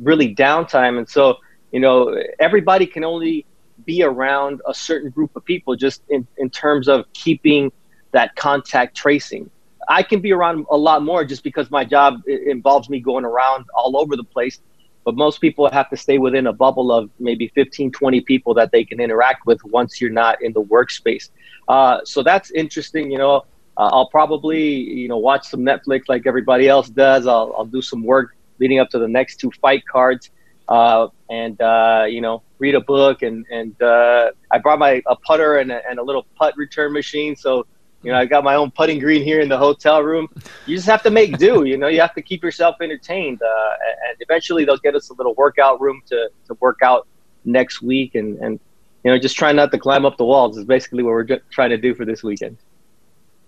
really 0.00 0.34
downtime. 0.34 0.98
And 0.98 1.08
so, 1.08 1.36
you 1.72 1.80
know, 1.80 2.16
everybody 2.38 2.86
can 2.86 3.04
only 3.04 3.46
be 3.84 4.02
around 4.02 4.60
a 4.66 4.74
certain 4.74 5.10
group 5.10 5.34
of 5.36 5.44
people 5.44 5.76
just 5.76 6.02
in, 6.08 6.26
in 6.36 6.50
terms 6.50 6.88
of 6.88 7.10
keeping 7.12 7.70
that 8.12 8.34
contact 8.36 8.96
tracing. 8.96 9.50
I 9.88 10.02
can 10.02 10.20
be 10.20 10.32
around 10.32 10.66
a 10.70 10.76
lot 10.76 11.02
more 11.02 11.24
just 11.24 11.42
because 11.42 11.70
my 11.70 11.84
job 11.84 12.20
involves 12.26 12.90
me 12.90 13.00
going 13.00 13.24
around 13.24 13.66
all 13.74 13.96
over 13.96 14.16
the 14.16 14.24
place. 14.24 14.60
But 15.04 15.14
most 15.14 15.40
people 15.40 15.70
have 15.70 15.88
to 15.88 15.96
stay 15.96 16.18
within 16.18 16.46
a 16.48 16.52
bubble 16.52 16.92
of 16.92 17.08
maybe 17.18 17.48
15, 17.54 17.92
20 17.92 18.20
people 18.22 18.52
that 18.54 18.72
they 18.72 18.84
can 18.84 19.00
interact 19.00 19.46
with 19.46 19.64
once 19.64 20.00
you're 20.00 20.10
not 20.10 20.42
in 20.42 20.52
the 20.52 20.60
workspace. 20.62 21.30
Uh, 21.66 22.00
so 22.04 22.22
that's 22.22 22.50
interesting. 22.50 23.10
You 23.10 23.16
know, 23.16 23.36
uh, 23.78 23.88
I'll 23.92 24.10
probably, 24.10 24.62
you 24.62 25.08
know, 25.08 25.16
watch 25.16 25.48
some 25.48 25.60
Netflix 25.60 26.02
like 26.08 26.26
everybody 26.26 26.68
else 26.68 26.90
does. 26.90 27.26
I'll, 27.26 27.54
I'll 27.56 27.64
do 27.64 27.80
some 27.80 28.02
work 28.02 28.36
leading 28.58 28.80
up 28.80 28.90
to 28.90 28.98
the 28.98 29.08
next 29.08 29.36
two 29.36 29.50
fight 29.62 29.86
cards. 29.86 30.30
Uh, 30.68 31.08
and 31.30 31.60
uh, 31.60 32.04
you 32.08 32.20
know 32.20 32.42
read 32.58 32.74
a 32.74 32.80
book 32.80 33.22
and 33.22 33.46
and 33.50 33.80
uh, 33.82 34.30
I 34.50 34.58
brought 34.58 34.78
my 34.78 35.02
a 35.06 35.16
putter 35.16 35.58
and 35.58 35.72
a, 35.72 35.80
and 35.88 35.98
a 35.98 36.02
little 36.02 36.26
putt 36.36 36.54
return 36.56 36.92
machine 36.92 37.36
so 37.36 37.66
you 38.02 38.12
know, 38.12 38.18
I 38.18 38.26
got 38.26 38.44
my 38.44 38.54
own 38.54 38.70
putting 38.70 39.00
green 39.00 39.24
here 39.24 39.40
in 39.40 39.48
the 39.48 39.58
hotel 39.58 40.02
room. 40.02 40.28
You 40.66 40.76
just 40.76 40.86
have 40.86 41.02
to 41.02 41.10
make 41.10 41.36
do. 41.36 41.64
You 41.64 41.76
know, 41.76 41.88
you 41.88 42.00
have 42.00 42.14
to 42.14 42.22
keep 42.22 42.44
yourself 42.44 42.76
entertained, 42.80 43.42
uh, 43.42 43.70
and 44.08 44.16
eventually 44.20 44.64
they'll 44.64 44.76
get 44.78 44.94
us 44.94 45.10
a 45.10 45.14
little 45.14 45.34
workout 45.34 45.80
room 45.80 46.02
to 46.06 46.30
to 46.46 46.54
work 46.60 46.78
out 46.82 47.08
next 47.44 47.82
week, 47.82 48.14
and 48.14 48.38
and 48.38 48.60
you 49.04 49.10
know, 49.10 49.18
just 49.18 49.36
try 49.36 49.50
not 49.52 49.72
to 49.72 49.78
climb 49.78 50.06
up 50.06 50.16
the 50.16 50.24
walls 50.24 50.56
is 50.56 50.64
basically 50.64 51.02
what 51.02 51.10
we're 51.10 51.40
trying 51.50 51.70
to 51.70 51.76
do 51.76 51.94
for 51.94 52.04
this 52.04 52.22
weekend. 52.22 52.56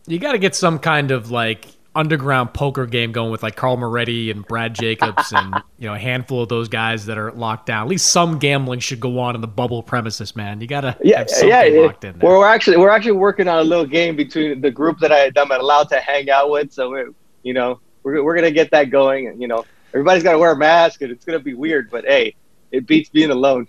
You 0.06 0.18
got 0.18 0.32
to 0.32 0.38
get 0.38 0.56
some 0.56 0.78
kind 0.78 1.10
of 1.12 1.30
like 1.30 1.66
underground 2.00 2.54
poker 2.54 2.86
game 2.86 3.12
going 3.12 3.30
with 3.30 3.42
like 3.42 3.56
Carl 3.56 3.76
Moretti 3.76 4.30
and 4.30 4.46
Brad 4.46 4.74
Jacobs 4.74 5.32
and 5.32 5.62
you 5.78 5.86
know 5.86 5.94
a 5.94 5.98
handful 5.98 6.42
of 6.42 6.48
those 6.48 6.68
guys 6.68 7.06
that 7.06 7.18
are 7.18 7.30
locked 7.32 7.66
down. 7.66 7.82
At 7.82 7.88
least 7.88 8.08
some 8.10 8.38
gambling 8.38 8.80
should 8.80 9.00
go 9.00 9.18
on 9.18 9.34
in 9.34 9.42
the 9.42 9.46
bubble 9.46 9.82
premises, 9.82 10.34
man. 10.34 10.62
You 10.62 10.66
gotta 10.66 10.96
yeah 11.02 11.24
yeah. 11.42 11.82
locked 11.82 12.04
in 12.04 12.18
there. 12.18 12.28
We're 12.28 12.46
actually 12.46 12.78
we're 12.78 12.88
actually 12.88 13.12
working 13.12 13.48
on 13.48 13.58
a 13.58 13.64
little 13.64 13.86
game 13.86 14.16
between 14.16 14.62
the 14.62 14.70
group 14.70 14.98
that 15.00 15.12
I, 15.12 15.30
I'm 15.36 15.50
allowed 15.50 15.90
to 15.90 16.00
hang 16.00 16.30
out 16.30 16.50
with. 16.50 16.72
So 16.72 16.88
we're 16.88 17.10
you 17.42 17.52
know 17.52 17.80
we're 18.02 18.24
we're 18.24 18.34
gonna 18.34 18.50
get 18.50 18.70
that 18.70 18.90
going. 18.90 19.28
And 19.28 19.40
you 19.40 19.46
know 19.46 19.66
everybody's 19.92 20.22
got 20.22 20.32
to 20.32 20.38
wear 20.38 20.52
a 20.52 20.56
mask 20.56 21.02
and 21.02 21.12
it's 21.12 21.26
gonna 21.26 21.38
be 21.38 21.54
weird, 21.54 21.90
but 21.90 22.06
hey, 22.06 22.34
it 22.72 22.86
beats 22.86 23.10
being 23.10 23.30
alone. 23.30 23.68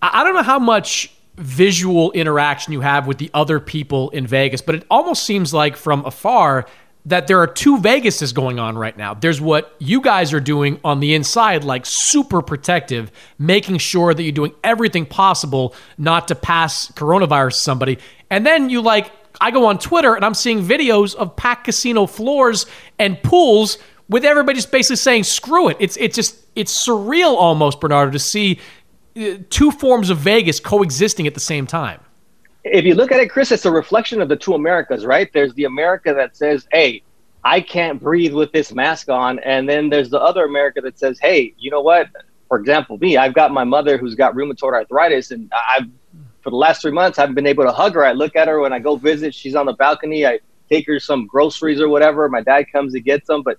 I 0.00 0.24
don't 0.24 0.34
know 0.34 0.42
how 0.42 0.58
much 0.58 1.12
visual 1.36 2.12
interaction 2.12 2.72
you 2.72 2.80
have 2.80 3.06
with 3.06 3.18
the 3.18 3.30
other 3.32 3.60
people 3.60 4.10
in 4.10 4.26
Vegas, 4.26 4.60
but 4.60 4.74
it 4.74 4.86
almost 4.90 5.24
seems 5.24 5.52
like 5.54 5.76
from 5.76 6.04
afar 6.04 6.66
that 7.06 7.26
there 7.26 7.38
are 7.40 7.46
two 7.46 7.78
Vegases 7.78 8.34
going 8.34 8.58
on 8.58 8.76
right 8.76 8.96
now. 8.96 9.14
There's 9.14 9.40
what 9.40 9.74
you 9.78 10.00
guys 10.00 10.32
are 10.32 10.40
doing 10.40 10.78
on 10.84 11.00
the 11.00 11.14
inside, 11.14 11.64
like 11.64 11.86
super 11.86 12.42
protective, 12.42 13.10
making 13.38 13.78
sure 13.78 14.12
that 14.12 14.22
you're 14.22 14.32
doing 14.32 14.52
everything 14.62 15.06
possible 15.06 15.74
not 15.96 16.28
to 16.28 16.34
pass 16.34 16.90
coronavirus 16.92 17.52
to 17.52 17.58
somebody. 17.58 17.98
And 18.28 18.44
then 18.44 18.68
you 18.68 18.82
like, 18.82 19.10
I 19.40 19.50
go 19.50 19.66
on 19.66 19.78
Twitter 19.78 20.14
and 20.14 20.24
I'm 20.24 20.34
seeing 20.34 20.62
videos 20.62 21.14
of 21.14 21.36
packed 21.36 21.64
casino 21.64 22.06
floors 22.06 22.66
and 22.98 23.22
pools 23.22 23.78
with 24.08 24.24
everybody 24.24 24.56
just 24.56 24.70
basically 24.70 24.96
saying, 24.96 25.24
screw 25.24 25.68
it. 25.68 25.78
It's, 25.80 25.96
it's 25.96 26.16
just, 26.16 26.36
it's 26.54 26.86
surreal 26.86 27.34
almost, 27.36 27.80
Bernardo, 27.80 28.12
to 28.12 28.18
see 28.18 28.60
uh, 29.16 29.38
two 29.48 29.70
forms 29.70 30.10
of 30.10 30.18
Vegas 30.18 30.60
coexisting 30.60 31.26
at 31.26 31.34
the 31.34 31.40
same 31.40 31.66
time 31.66 32.00
if 32.64 32.84
you 32.84 32.94
look 32.94 33.12
at 33.12 33.20
it, 33.20 33.30
Chris, 33.30 33.52
it's 33.52 33.64
a 33.64 33.70
reflection 33.70 34.20
of 34.20 34.28
the 34.28 34.36
two 34.36 34.54
Americas, 34.54 35.06
right? 35.06 35.30
There's 35.32 35.54
the 35.54 35.64
America 35.64 36.12
that 36.14 36.36
says, 36.36 36.66
hey, 36.72 37.02
I 37.42 37.60
can't 37.60 38.00
breathe 38.00 38.34
with 38.34 38.52
this 38.52 38.72
mask 38.72 39.08
on. 39.08 39.38
And 39.40 39.68
then 39.68 39.88
there's 39.88 40.10
the 40.10 40.20
other 40.20 40.44
America 40.44 40.80
that 40.82 40.98
says, 40.98 41.18
hey, 41.20 41.54
you 41.58 41.70
know 41.70 41.80
what? 41.80 42.08
For 42.48 42.58
example, 42.58 42.98
me, 42.98 43.16
I've 43.16 43.34
got 43.34 43.52
my 43.52 43.64
mother 43.64 43.96
who's 43.96 44.14
got 44.14 44.34
rheumatoid 44.34 44.74
arthritis, 44.74 45.30
and 45.30 45.50
I've, 45.70 45.86
for 46.42 46.50
the 46.50 46.56
last 46.56 46.82
three 46.82 46.90
months, 46.90 47.18
I 47.18 47.22
haven't 47.22 47.36
been 47.36 47.46
able 47.46 47.64
to 47.64 47.72
hug 47.72 47.94
her. 47.94 48.04
I 48.04 48.12
look 48.12 48.36
at 48.36 48.48
her 48.48 48.60
when 48.60 48.72
I 48.72 48.78
go 48.78 48.96
visit, 48.96 49.34
she's 49.34 49.54
on 49.54 49.66
the 49.66 49.72
balcony. 49.74 50.26
I 50.26 50.40
take 50.68 50.86
her 50.86 50.98
some 50.98 51.26
groceries 51.26 51.80
or 51.80 51.88
whatever. 51.88 52.28
My 52.28 52.40
dad 52.40 52.64
comes 52.72 52.92
to 52.94 53.00
get 53.00 53.26
them. 53.26 53.42
But, 53.42 53.58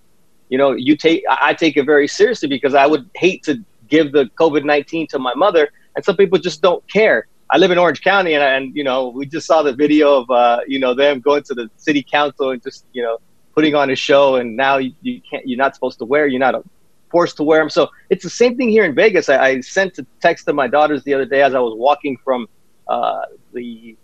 you 0.50 0.58
know, 0.58 0.72
you 0.72 0.96
take, 0.96 1.24
I 1.29 1.53
take 1.53 1.77
it 1.77 1.86
very 1.86 2.08
seriously 2.08 2.50
because 2.50 2.74
I 2.74 2.86
would 2.88 3.10
hate 3.15 3.43
to 3.43 3.63
give 3.88 4.12
the 4.12 4.25
COVID 4.39 4.63
19 4.65 5.08
to 5.08 5.20
my 5.20 5.34
mother. 5.36 5.70
And 5.96 6.03
some 6.03 6.17
people 6.17 6.39
just 6.39 6.62
don't 6.62 6.86
care. 6.88 7.27
I 7.53 7.58
live 7.58 7.72
in 7.72 7.77
Orange 7.77 8.01
County, 8.01 8.34
and, 8.34 8.43
and 8.43 8.75
you 8.75 8.84
know, 8.84 9.10
we 9.10 9.25
just 9.25 9.46
saw 9.46 9.62
the 9.62 9.74
video 9.74 10.22
of 10.22 10.31
uh, 10.31 10.62
you 10.67 10.79
know 10.79 10.93
them 10.93 11.20
going 11.20 11.43
to 11.43 11.53
the 11.53 11.70
city 11.75 12.01
council 12.01 12.51
and 12.51 12.63
just 12.63 12.86
you 12.93 13.03
know 13.03 13.17
putting 13.53 13.75
on 13.75 13.89
a 13.89 13.96
show, 13.96 14.38
and 14.38 14.55
now 14.55 14.77
you, 14.77 14.93
you 15.01 15.22
can't, 15.29 15.46
you're 15.46 15.58
not 15.58 15.75
supposed 15.75 16.00
to 16.00 16.05
wear, 16.05 16.27
you're 16.27 16.39
not 16.39 16.63
forced 17.10 17.36
to 17.38 17.43
wear 17.43 17.60
them. 17.60 17.70
So 17.70 17.89
it's 18.10 18.24
the 18.24 18.29
same 18.29 18.55
thing 18.55 18.70
here 18.70 18.86
in 18.86 18.96
Vegas. 18.96 19.27
I, 19.27 19.46
I 19.46 19.62
sent 19.62 20.00
a 20.00 20.05
text 20.22 20.46
to 20.46 20.53
my 20.53 20.67
daughters 20.67 21.03
the 21.03 21.13
other 21.13 21.25
day 21.25 21.41
as 21.41 21.53
I 21.53 21.60
was 21.60 21.77
walking 21.77 22.17
from 22.24 22.48
uh, 22.88 23.24
the 23.53 23.98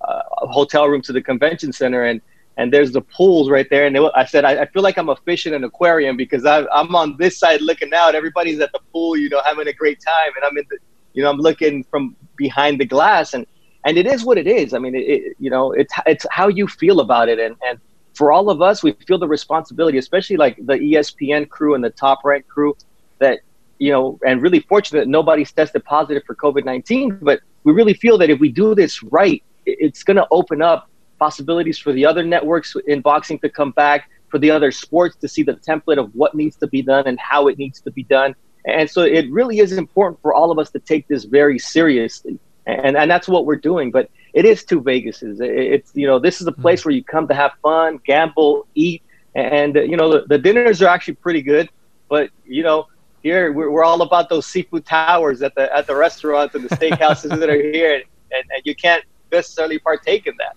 uh, 0.00 0.22
hotel 0.32 0.88
room 0.88 1.02
to 1.02 1.12
the 1.12 1.20
convention 1.20 1.74
center, 1.74 2.04
and 2.04 2.22
and 2.56 2.72
there's 2.72 2.92
the 2.92 3.02
pools 3.02 3.50
right 3.50 3.68
there. 3.68 3.84
And 3.84 3.94
they, 3.94 4.10
I 4.14 4.24
said, 4.24 4.46
I, 4.46 4.62
I, 4.62 4.66
feel 4.66 4.82
like 4.82 4.96
I'm 4.96 5.08
a 5.08 5.16
fish 5.16 5.44
in 5.44 5.52
an 5.54 5.64
aquarium 5.64 6.16
because 6.16 6.46
I, 6.46 6.64
I'm 6.72 6.94
on 6.94 7.16
this 7.18 7.36
side 7.36 7.60
looking 7.60 7.92
out. 7.92 8.14
Everybody's 8.14 8.60
at 8.60 8.70
the 8.72 8.78
pool, 8.92 9.16
you 9.16 9.28
know, 9.28 9.42
having 9.44 9.66
a 9.66 9.72
great 9.72 10.00
time, 10.00 10.32
and 10.36 10.44
I'm 10.44 10.56
in 10.56 10.64
the, 10.70 10.78
you 11.14 11.22
know, 11.22 11.30
I'm 11.30 11.38
looking 11.38 11.84
from 11.84 12.16
behind 12.36 12.80
the 12.80 12.84
glass 12.84 13.34
and 13.34 13.46
and 13.84 13.98
it 13.98 14.06
is 14.06 14.24
what 14.24 14.38
it 14.38 14.46
is. 14.46 14.72
I 14.72 14.78
mean, 14.78 14.94
it, 14.94 15.00
it, 15.00 15.36
you 15.38 15.50
know, 15.50 15.72
it's 15.72 15.92
it's 16.06 16.26
how 16.30 16.48
you 16.48 16.66
feel 16.66 17.00
about 17.00 17.28
it, 17.28 17.38
and 17.38 17.54
and 17.66 17.78
for 18.14 18.32
all 18.32 18.48
of 18.50 18.62
us, 18.62 18.82
we 18.82 18.92
feel 19.06 19.18
the 19.18 19.28
responsibility, 19.28 19.98
especially 19.98 20.36
like 20.36 20.56
the 20.56 20.74
ESPN 20.74 21.48
crew 21.48 21.74
and 21.74 21.84
the 21.84 21.90
top 21.90 22.24
rank 22.24 22.46
crew, 22.48 22.76
that 23.18 23.40
you 23.78 23.92
know, 23.92 24.18
and 24.26 24.40
really 24.40 24.60
fortunate 24.60 25.00
that 25.00 25.08
nobody's 25.08 25.52
tested 25.52 25.84
positive 25.84 26.22
for 26.26 26.34
COVID 26.34 26.64
nineteen. 26.64 27.18
But 27.20 27.40
we 27.64 27.72
really 27.72 27.94
feel 27.94 28.16
that 28.18 28.30
if 28.30 28.40
we 28.40 28.50
do 28.50 28.74
this 28.74 29.02
right, 29.02 29.42
it's 29.66 30.02
going 30.02 30.16
to 30.16 30.26
open 30.30 30.62
up 30.62 30.88
possibilities 31.18 31.78
for 31.78 31.92
the 31.92 32.04
other 32.06 32.22
networks 32.22 32.74
in 32.86 33.00
boxing 33.00 33.38
to 33.40 33.48
come 33.48 33.72
back, 33.72 34.10
for 34.28 34.38
the 34.38 34.50
other 34.50 34.72
sports 34.72 35.16
to 35.16 35.28
see 35.28 35.42
the 35.42 35.54
template 35.54 35.98
of 35.98 36.10
what 36.14 36.34
needs 36.34 36.56
to 36.56 36.66
be 36.66 36.82
done 36.82 37.06
and 37.06 37.18
how 37.20 37.48
it 37.48 37.58
needs 37.58 37.80
to 37.82 37.90
be 37.90 38.02
done. 38.04 38.34
And 38.64 38.90
so 38.90 39.02
it 39.02 39.30
really 39.30 39.58
is 39.58 39.72
important 39.72 40.20
for 40.22 40.32
all 40.32 40.50
of 40.50 40.58
us 40.58 40.70
to 40.70 40.78
take 40.78 41.06
this 41.08 41.24
very 41.24 41.58
seriously. 41.58 42.38
And, 42.66 42.96
and 42.96 43.10
that's 43.10 43.28
what 43.28 43.44
we're 43.44 43.56
doing. 43.56 43.90
But 43.90 44.10
it 44.32 44.44
is 44.44 44.64
two 44.64 44.80
Vegases. 44.80 45.40
It's, 45.40 45.90
you 45.94 46.06
know, 46.06 46.18
this 46.18 46.40
is 46.40 46.46
a 46.46 46.52
place 46.52 46.82
mm. 46.82 46.86
where 46.86 46.94
you 46.94 47.04
come 47.04 47.28
to 47.28 47.34
have 47.34 47.52
fun, 47.62 48.00
gamble, 48.06 48.66
eat. 48.74 49.02
And, 49.34 49.74
you 49.74 49.96
know, 49.96 50.12
the, 50.12 50.26
the 50.26 50.38
dinners 50.38 50.80
are 50.80 50.88
actually 50.88 51.14
pretty 51.14 51.42
good. 51.42 51.68
But, 52.08 52.30
you 52.46 52.62
know, 52.62 52.86
here 53.22 53.52
we're, 53.52 53.70
we're 53.70 53.84
all 53.84 54.00
about 54.02 54.28
those 54.28 54.46
seafood 54.46 54.86
towers 54.86 55.42
at 55.42 55.54
the, 55.54 55.74
at 55.74 55.86
the 55.86 55.94
restaurants 55.94 56.54
and 56.54 56.64
the 56.64 56.74
steakhouses 56.74 57.38
that 57.38 57.50
are 57.50 57.60
here. 57.72 57.94
And, 57.94 58.04
and 58.32 58.62
you 58.64 58.74
can't 58.74 59.04
necessarily 59.30 59.78
partake 59.78 60.26
in 60.26 60.34
that. 60.38 60.56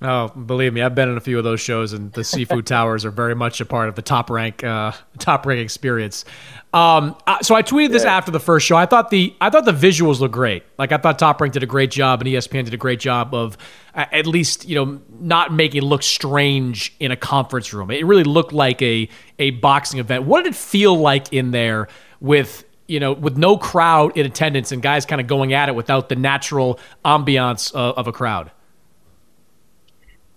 Oh, 0.00 0.28
believe 0.28 0.72
me, 0.72 0.80
I've 0.80 0.94
been 0.94 1.08
in 1.08 1.16
a 1.16 1.20
few 1.20 1.38
of 1.38 1.44
those 1.44 1.60
shows, 1.60 1.92
and 1.92 2.12
the 2.12 2.22
seafood 2.22 2.66
towers 2.66 3.04
are 3.04 3.10
very 3.10 3.34
much 3.34 3.60
a 3.60 3.64
part 3.64 3.88
of 3.88 3.96
the 3.96 4.02
top 4.02 4.30
rank, 4.30 4.62
uh, 4.62 4.92
top 5.18 5.44
rank 5.44 5.60
experience. 5.60 6.24
Um, 6.72 7.16
so 7.42 7.56
I 7.56 7.62
tweeted 7.62 7.90
this 7.90 8.04
yeah. 8.04 8.16
after 8.16 8.30
the 8.30 8.38
first 8.38 8.64
show. 8.66 8.76
I 8.76 8.86
thought 8.86 9.10
the 9.10 9.34
I 9.40 9.50
thought 9.50 9.64
the 9.64 9.72
visuals 9.72 10.20
looked 10.20 10.34
great. 10.34 10.62
Like 10.78 10.92
I 10.92 10.98
thought 10.98 11.18
Top 11.18 11.40
Rank 11.40 11.54
did 11.54 11.62
a 11.62 11.66
great 11.66 11.90
job, 11.90 12.20
and 12.20 12.28
ESPN 12.28 12.64
did 12.64 12.74
a 12.74 12.78
great 12.78 13.00
job 13.00 13.34
of 13.34 13.56
uh, 13.94 14.04
at 14.12 14.26
least 14.26 14.68
you 14.68 14.74
know 14.74 15.00
not 15.18 15.52
making 15.52 15.82
it 15.82 15.84
look 15.84 16.02
strange 16.02 16.94
in 17.00 17.10
a 17.10 17.16
conference 17.16 17.72
room. 17.72 17.90
It 17.90 18.04
really 18.06 18.24
looked 18.24 18.52
like 18.52 18.80
a 18.82 19.08
a 19.38 19.50
boxing 19.50 19.98
event. 19.98 20.24
What 20.24 20.44
did 20.44 20.52
it 20.52 20.56
feel 20.56 20.96
like 20.96 21.32
in 21.32 21.50
there 21.50 21.88
with 22.20 22.64
you 22.86 23.00
know 23.00 23.14
with 23.14 23.36
no 23.36 23.56
crowd 23.56 24.16
in 24.16 24.26
attendance 24.26 24.70
and 24.70 24.80
guys 24.82 25.06
kind 25.06 25.20
of 25.20 25.26
going 25.26 25.54
at 25.54 25.68
it 25.70 25.74
without 25.74 26.08
the 26.08 26.16
natural 26.16 26.78
ambiance 27.04 27.72
of, 27.72 27.96
of 27.96 28.06
a 28.06 28.12
crowd? 28.12 28.52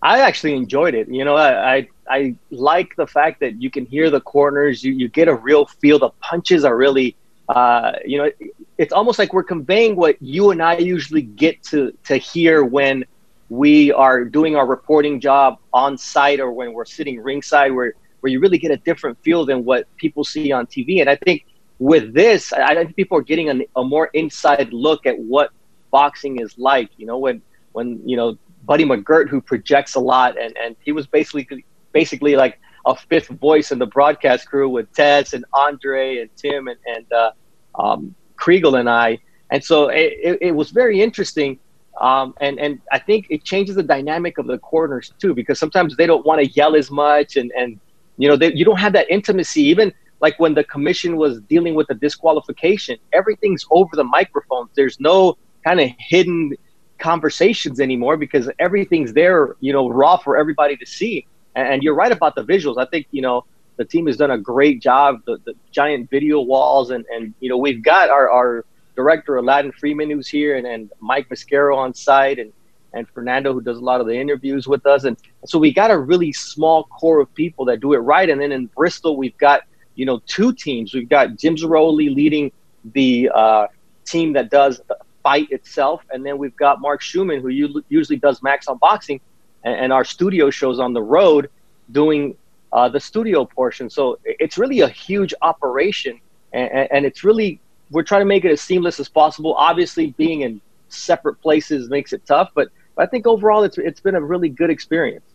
I 0.01 0.22
actually 0.22 0.55
enjoyed 0.55 0.96
it. 0.96 1.08
You 1.10 1.24
know, 1.25 1.36
I, 1.36 1.75
I, 1.75 1.88
I 2.10 2.36
like 2.50 2.96
the 2.96 3.05
fact 3.05 3.39
that 3.41 3.62
you 3.62 3.70
can 3.70 3.86
hear 3.86 4.10
the 4.10 4.20
corners. 4.20 4.84
You 4.84 4.93
you 4.93 5.08
get 5.08 5.27
a 5.27 5.36
real 5.36 5.65
feel. 5.65 6.00
The 6.00 6.10
punches 6.20 6.65
are 6.65 6.75
really, 6.75 7.15
uh, 7.48 7.93
you 8.05 8.17
know, 8.17 8.31
it's 8.77 8.93
almost 8.93 9.20
like 9.20 9.34
we're 9.34 9.43
conveying 9.43 9.96
what 9.96 10.20
you 10.22 10.51
and 10.51 10.62
I 10.62 10.77
usually 10.77 11.22
get 11.22 11.62
to 11.65 11.91
to 12.05 12.17
hear 12.17 12.63
when 12.63 13.05
we 13.50 13.91
are 13.91 14.24
doing 14.25 14.55
our 14.55 14.65
reporting 14.65 15.20
job 15.20 15.60
on 15.74 15.98
site 15.98 16.39
or 16.39 16.51
when 16.51 16.74
we're 16.74 16.86
sitting 16.86 17.22
ringside, 17.22 17.72
where 17.72 17.93
where 18.22 18.31
you 18.31 18.39
really 18.39 18.58
get 18.58 18.72
a 18.72 18.77
different 18.77 19.17
feel 19.24 19.46
than 19.46 19.63
what 19.65 19.86
people 19.98 20.24
see 20.24 20.51
on 20.51 20.65
TV. 20.65 21.01
And 21.01 21.10
I 21.10 21.15
think 21.15 21.46
with 21.79 22.13
this, 22.13 22.53
I 22.53 22.74
think 22.75 22.96
people 22.96 23.17
are 23.17 23.24
getting 23.24 23.50
a, 23.50 23.79
a 23.79 23.84
more 23.84 24.10
inside 24.13 24.74
look 24.74 25.05
at 25.05 25.17
what 25.20 25.51
boxing 25.91 26.39
is 26.39 26.58
like. 26.58 26.89
You 26.98 27.05
know, 27.05 27.20
when 27.20 27.41
when 27.74 28.01
you 28.08 28.17
know 28.17 28.38
Buddy 28.63 28.86
McGirt 28.86 29.30
who 29.30 29.41
projects 29.41 29.96
a 29.96 30.00
lot, 30.00 30.38
and 30.38 30.56
and 30.58 30.75
he 30.84 30.91
was 30.91 31.08
basically 31.08 31.65
basically 31.91 32.36
like 32.36 32.60
a 32.86 32.96
fifth 32.96 33.27
voice 33.27 33.72
in 33.72 33.80
the 33.80 33.86
broadcast 33.86 34.48
crew 34.48 34.70
with 34.70 34.91
Tess 34.94 35.34
and 35.34 35.46
Andre 35.53 36.20
and 36.20 36.30
Tim 36.36 36.68
and 36.68 36.80
and 36.86 37.12
uh, 37.12 37.32
um, 37.75 38.15
Kriegel 38.38 38.80
and 38.80 38.89
I, 38.89 39.20
and 39.51 39.63
so 39.63 39.89
it, 39.89 40.38
it 40.41 40.56
was 40.56 40.72
very 40.72 41.01
interesting. 41.01 41.60
Um, 42.00 42.34
and 42.39 42.60
and 42.60 42.82
I 42.91 43.00
think 43.00 43.27
it 43.30 43.44
changes 43.44 43.75
the 43.75 43.84
dynamic 43.84 44.38
of 44.38 44.48
the 44.48 44.58
corners 44.58 45.13
too, 45.20 45.34
because 45.34 45.60
sometimes 45.60 45.96
they 45.98 46.08
don't 46.08 46.25
want 46.25 46.41
to 46.41 46.48
yell 46.48 46.75
as 46.75 46.89
much, 46.89 47.36
and 47.36 47.51
and 47.58 47.80
you 48.18 48.27
know 48.30 48.38
they, 48.38 48.53
you 48.53 48.65
don't 48.65 48.80
have 48.80 48.94
that 48.94 49.10
intimacy. 49.10 49.62
Even 49.63 49.94
like 50.22 50.39
when 50.39 50.53
the 50.53 50.63
commission 50.63 51.18
was 51.18 51.41
dealing 51.41 51.75
with 51.75 51.88
the 51.88 51.96
disqualification, 51.96 52.98
everything's 53.12 53.65
over 53.72 53.96
the 53.96 54.03
microphones. 54.03 54.70
There's 54.75 55.00
no 55.00 55.38
kind 55.63 55.80
of 55.80 55.89
hidden 56.00 56.56
conversations 57.01 57.79
anymore 57.79 58.15
because 58.15 58.50
everything's 58.60 59.12
there, 59.12 59.55
you 59.60 59.74
know, 59.74 59.89
raw 59.89 60.15
for 60.17 60.38
everybody 60.38 60.77
to 60.77 60.86
see. 60.86 61.25
And 61.55 61.84
you're 61.84 61.96
right 61.96 62.12
about 62.12 62.36
the 62.36 62.43
visuals. 62.43 62.77
I 62.77 62.86
think, 62.86 63.08
you 63.12 63.22
know, 63.22 63.43
the 63.77 63.84
team 63.84 64.08
has 64.08 64.15
done 64.15 64.31
a 64.31 64.38
great 64.38 64.81
job. 64.81 65.22
The, 65.25 65.38
the 65.43 65.53
giant 65.72 66.10
video 66.10 66.39
walls, 66.39 66.91
and, 66.91 67.03
and 67.13 67.34
you 67.39 67.50
know, 67.50 67.58
we've 67.58 67.84
got 67.84 68.10
our, 68.10 68.29
our 68.29 68.65
director, 68.96 69.36
Aladdin 69.38 69.72
Freeman, 69.74 70.10
who's 70.10 70.27
here, 70.27 70.55
and, 70.58 70.65
and 70.67 70.91
Mike 71.01 71.27
Mascaro 71.29 71.75
on 71.75 71.93
site, 71.93 72.39
and, 72.39 72.53
and 72.93 73.10
Fernando, 73.10 73.51
who 73.51 73.62
does 73.62 73.77
a 73.77 73.81
lot 73.81 74.00
of 74.00 74.08
the 74.08 74.15
interviews 74.15 74.67
with 74.67 74.86
us. 74.86 75.03
And 75.03 75.17
so 75.46 75.58
we 75.58 75.74
got 75.74 75.91
a 75.91 75.98
really 75.98 76.31
small 76.31 76.84
core 76.84 77.20
of 77.20 77.34
people 77.34 77.65
that 77.65 77.79
do 77.79 77.93
it 77.93 78.00
right. 78.00 78.29
And 78.29 78.39
then 78.39 78.51
in 78.51 78.67
Bristol, 78.67 79.17
we've 79.17 79.38
got, 79.38 79.63
you 79.96 80.05
know, 80.05 80.22
two 80.27 80.53
teams. 80.53 80.93
We've 80.93 81.10
got 81.10 81.36
Jim 81.38 81.55
Zaroli 81.55 82.13
leading 82.13 82.51
the 82.93 83.29
uh, 83.34 83.67
team 84.05 84.34
that 84.34 84.51
does 84.51 84.79
fight 85.24 85.51
itself. 85.51 86.04
And 86.12 86.25
then 86.25 86.38
we've 86.38 86.56
got 86.56 86.82
Mark 86.82 87.01
Schumann, 87.01 87.42
who 87.42 87.50
usually 87.90 88.18
does 88.18 88.42
Max 88.42 88.68
on 88.68 88.78
Boxing, 88.78 89.22
and, 89.63 89.75
and 89.75 89.94
our 89.94 90.04
studio 90.04 90.50
shows 90.50 90.80
on 90.80 90.94
the 90.94 91.01
road 91.01 91.50
doing 91.92 92.36
uh, 92.72 92.90
the 92.90 93.00
studio 93.00 93.46
portion. 93.46 93.90
So 93.90 94.20
it's 94.24 94.58
really 94.58 94.82
a 94.82 94.88
huge 94.88 95.34
operation, 95.42 96.20
and, 96.54 96.88
and 96.92 97.06
it's 97.06 97.24
really 97.24 97.60
we're 97.92 98.04
trying 98.04 98.22
to 98.22 98.25
make 98.25 98.46
it 98.46 98.51
as 98.51 98.62
seamless 98.62 99.00
as 99.00 99.10
possible. 99.10 99.54
Obviously, 99.56 100.12
being 100.12 100.42
in 100.42 100.62
separate 100.90 101.36
places 101.42 101.90
makes 101.90 102.13
it 102.13 102.25
tough, 102.25 102.51
but 102.56 102.70
I 102.98 103.06
think 103.06 103.28
overall 103.28 103.63
it's 103.63 103.78
it's 103.78 104.00
been 104.00 104.16
a 104.16 104.22
really 104.22 104.50
good 104.50 104.70
experience. 104.70 105.25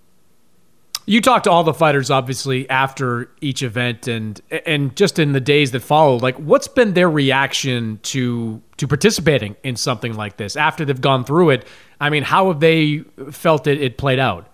You 1.08 1.20
talked 1.20 1.44
to 1.44 1.52
all 1.52 1.62
the 1.62 1.72
fighters, 1.72 2.10
obviously, 2.10 2.68
after 2.68 3.30
each 3.40 3.62
event, 3.62 4.08
and 4.08 4.40
and 4.50 4.94
just 4.96 5.20
in 5.20 5.32
the 5.32 5.40
days 5.40 5.70
that 5.70 5.80
followed. 5.80 6.20
Like, 6.20 6.34
what's 6.36 6.66
been 6.66 6.94
their 6.94 7.08
reaction 7.08 8.00
to 8.04 8.60
to 8.78 8.88
participating 8.88 9.54
in 9.62 9.76
something 9.76 10.14
like 10.14 10.36
this 10.36 10.56
after 10.56 10.84
they've 10.84 11.00
gone 11.00 11.24
through 11.24 11.50
it? 11.50 11.64
I 12.00 12.10
mean, 12.10 12.24
how 12.24 12.48
have 12.48 12.58
they 12.58 13.04
felt 13.30 13.68
it, 13.68 13.80
it 13.80 13.98
played 13.98 14.18
out? 14.18 14.48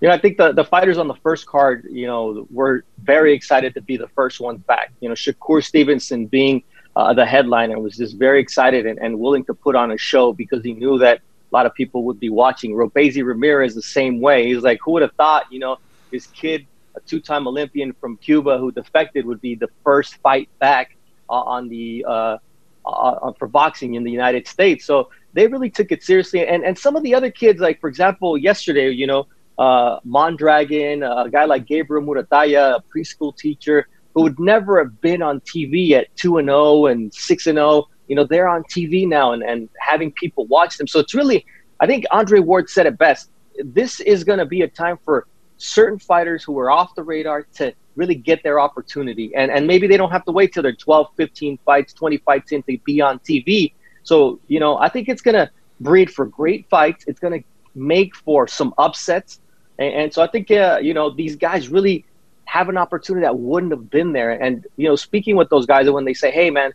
You 0.00 0.08
know, 0.08 0.14
I 0.14 0.18
think 0.18 0.38
the, 0.38 0.50
the 0.50 0.64
fighters 0.64 0.98
on 0.98 1.06
the 1.06 1.14
first 1.14 1.46
card, 1.46 1.86
you 1.88 2.08
know, 2.08 2.48
were 2.50 2.84
very 3.04 3.32
excited 3.32 3.72
to 3.74 3.80
be 3.80 3.96
the 3.96 4.08
first 4.08 4.40
ones 4.40 4.60
back. 4.66 4.92
You 4.98 5.08
know, 5.08 5.14
Shakur 5.14 5.62
Stevenson 5.62 6.26
being 6.26 6.64
uh, 6.96 7.14
the 7.14 7.24
headliner, 7.24 7.78
was 7.78 7.96
just 7.96 8.16
very 8.16 8.40
excited 8.40 8.86
and, 8.86 8.98
and 8.98 9.20
willing 9.20 9.44
to 9.44 9.54
put 9.54 9.76
on 9.76 9.92
a 9.92 9.96
show 9.96 10.32
because 10.32 10.64
he 10.64 10.72
knew 10.72 10.98
that 10.98 11.18
a 11.18 11.54
lot 11.54 11.66
of 11.66 11.74
people 11.74 12.02
would 12.04 12.18
be 12.18 12.28
watching. 12.28 12.72
Robeisy 12.72 13.24
Ramirez 13.24 13.76
the 13.76 13.82
same 13.82 14.20
way. 14.20 14.46
He's 14.48 14.64
like, 14.64 14.80
who 14.84 14.90
would 14.92 15.02
have 15.02 15.12
thought, 15.12 15.44
you 15.52 15.60
know, 15.60 15.78
this 16.12 16.26
kid, 16.28 16.66
a 16.94 17.00
two-time 17.00 17.48
Olympian 17.48 17.92
from 17.94 18.16
Cuba 18.18 18.58
who 18.58 18.70
defected, 18.70 19.24
would 19.24 19.40
be 19.40 19.54
the 19.54 19.68
first 19.82 20.16
fight 20.16 20.48
back 20.58 20.96
uh, 21.28 21.32
on 21.32 21.68
the 21.68 22.04
uh, 22.06 22.38
uh, 22.84 23.32
for 23.38 23.48
boxing 23.48 23.94
in 23.94 24.04
the 24.04 24.10
United 24.10 24.46
States. 24.46 24.84
So 24.84 25.08
they 25.32 25.46
really 25.46 25.70
took 25.70 25.92
it 25.92 26.02
seriously. 26.02 26.46
And 26.46 26.64
and 26.64 26.78
some 26.78 26.96
of 26.96 27.02
the 27.02 27.14
other 27.14 27.30
kids, 27.30 27.60
like 27.60 27.80
for 27.80 27.88
example, 27.88 28.36
yesterday, 28.36 28.90
you 28.90 29.06
know, 29.06 29.26
uh, 29.58 29.98
Mondragon, 30.04 31.02
a 31.02 31.28
guy 31.30 31.44
like 31.44 31.66
Gabriel 31.66 32.04
Muratalla, 32.04 32.76
a 32.76 32.82
preschool 32.94 33.36
teacher 33.36 33.88
who 34.14 34.22
would 34.22 34.38
never 34.38 34.78
have 34.82 35.00
been 35.00 35.22
on 35.22 35.40
TV 35.40 35.92
at 35.92 36.14
two 36.16 36.38
and 36.38 36.48
zero 36.48 36.86
and 36.86 37.12
six 37.12 37.46
and 37.46 37.56
zero. 37.56 37.68
Oh, 37.68 37.88
you 38.08 38.16
know, 38.16 38.24
they're 38.24 38.48
on 38.48 38.62
TV 38.64 39.08
now 39.08 39.32
and, 39.32 39.42
and 39.42 39.68
having 39.78 40.12
people 40.12 40.46
watch 40.46 40.76
them. 40.76 40.86
So 40.86 41.00
it's 41.00 41.14
really, 41.14 41.46
I 41.80 41.86
think 41.86 42.04
Andre 42.10 42.40
Ward 42.40 42.68
said 42.68 42.84
it 42.86 42.98
best. 42.98 43.30
This 43.64 44.00
is 44.00 44.24
going 44.24 44.38
to 44.38 44.44
be 44.44 44.62
a 44.62 44.68
time 44.68 44.98
for 45.04 45.26
certain 45.62 45.98
fighters 45.98 46.42
who 46.42 46.58
are 46.58 46.70
off 46.70 46.94
the 46.94 47.02
radar 47.02 47.42
to 47.54 47.72
really 47.94 48.14
get 48.14 48.42
their 48.42 48.58
opportunity. 48.58 49.34
And, 49.34 49.50
and 49.50 49.66
maybe 49.66 49.86
they 49.86 49.96
don't 49.96 50.10
have 50.10 50.24
to 50.24 50.32
wait 50.32 50.52
till 50.52 50.62
they're 50.62 50.72
12, 50.72 51.08
15 51.16 51.58
fights, 51.64 51.92
20 51.92 52.16
fights 52.18 52.52
in 52.52 52.62
to 52.64 52.78
be 52.84 53.00
on 53.00 53.18
TV. 53.20 53.72
So, 54.02 54.40
you 54.48 54.60
know, 54.60 54.78
I 54.78 54.88
think 54.88 55.08
it's 55.08 55.22
going 55.22 55.34
to 55.34 55.50
breed 55.80 56.10
for 56.10 56.26
great 56.26 56.68
fights. 56.68 57.04
It's 57.06 57.20
going 57.20 57.40
to 57.40 57.48
make 57.74 58.14
for 58.16 58.48
some 58.48 58.74
upsets. 58.78 59.40
And, 59.78 59.94
and 59.94 60.14
so 60.14 60.22
I 60.22 60.26
think, 60.26 60.50
uh, 60.50 60.78
you 60.82 60.94
know, 60.94 61.10
these 61.10 61.36
guys 61.36 61.68
really 61.68 62.04
have 62.44 62.68
an 62.68 62.76
opportunity 62.76 63.24
that 63.24 63.38
wouldn't 63.38 63.72
have 63.72 63.88
been 63.90 64.12
there. 64.12 64.32
And, 64.32 64.66
you 64.76 64.88
know, 64.88 64.96
speaking 64.96 65.36
with 65.36 65.48
those 65.48 65.66
guys, 65.66 65.86
and 65.86 65.94
when 65.94 66.04
they 66.04 66.14
say, 66.14 66.30
hey, 66.30 66.50
man, 66.50 66.72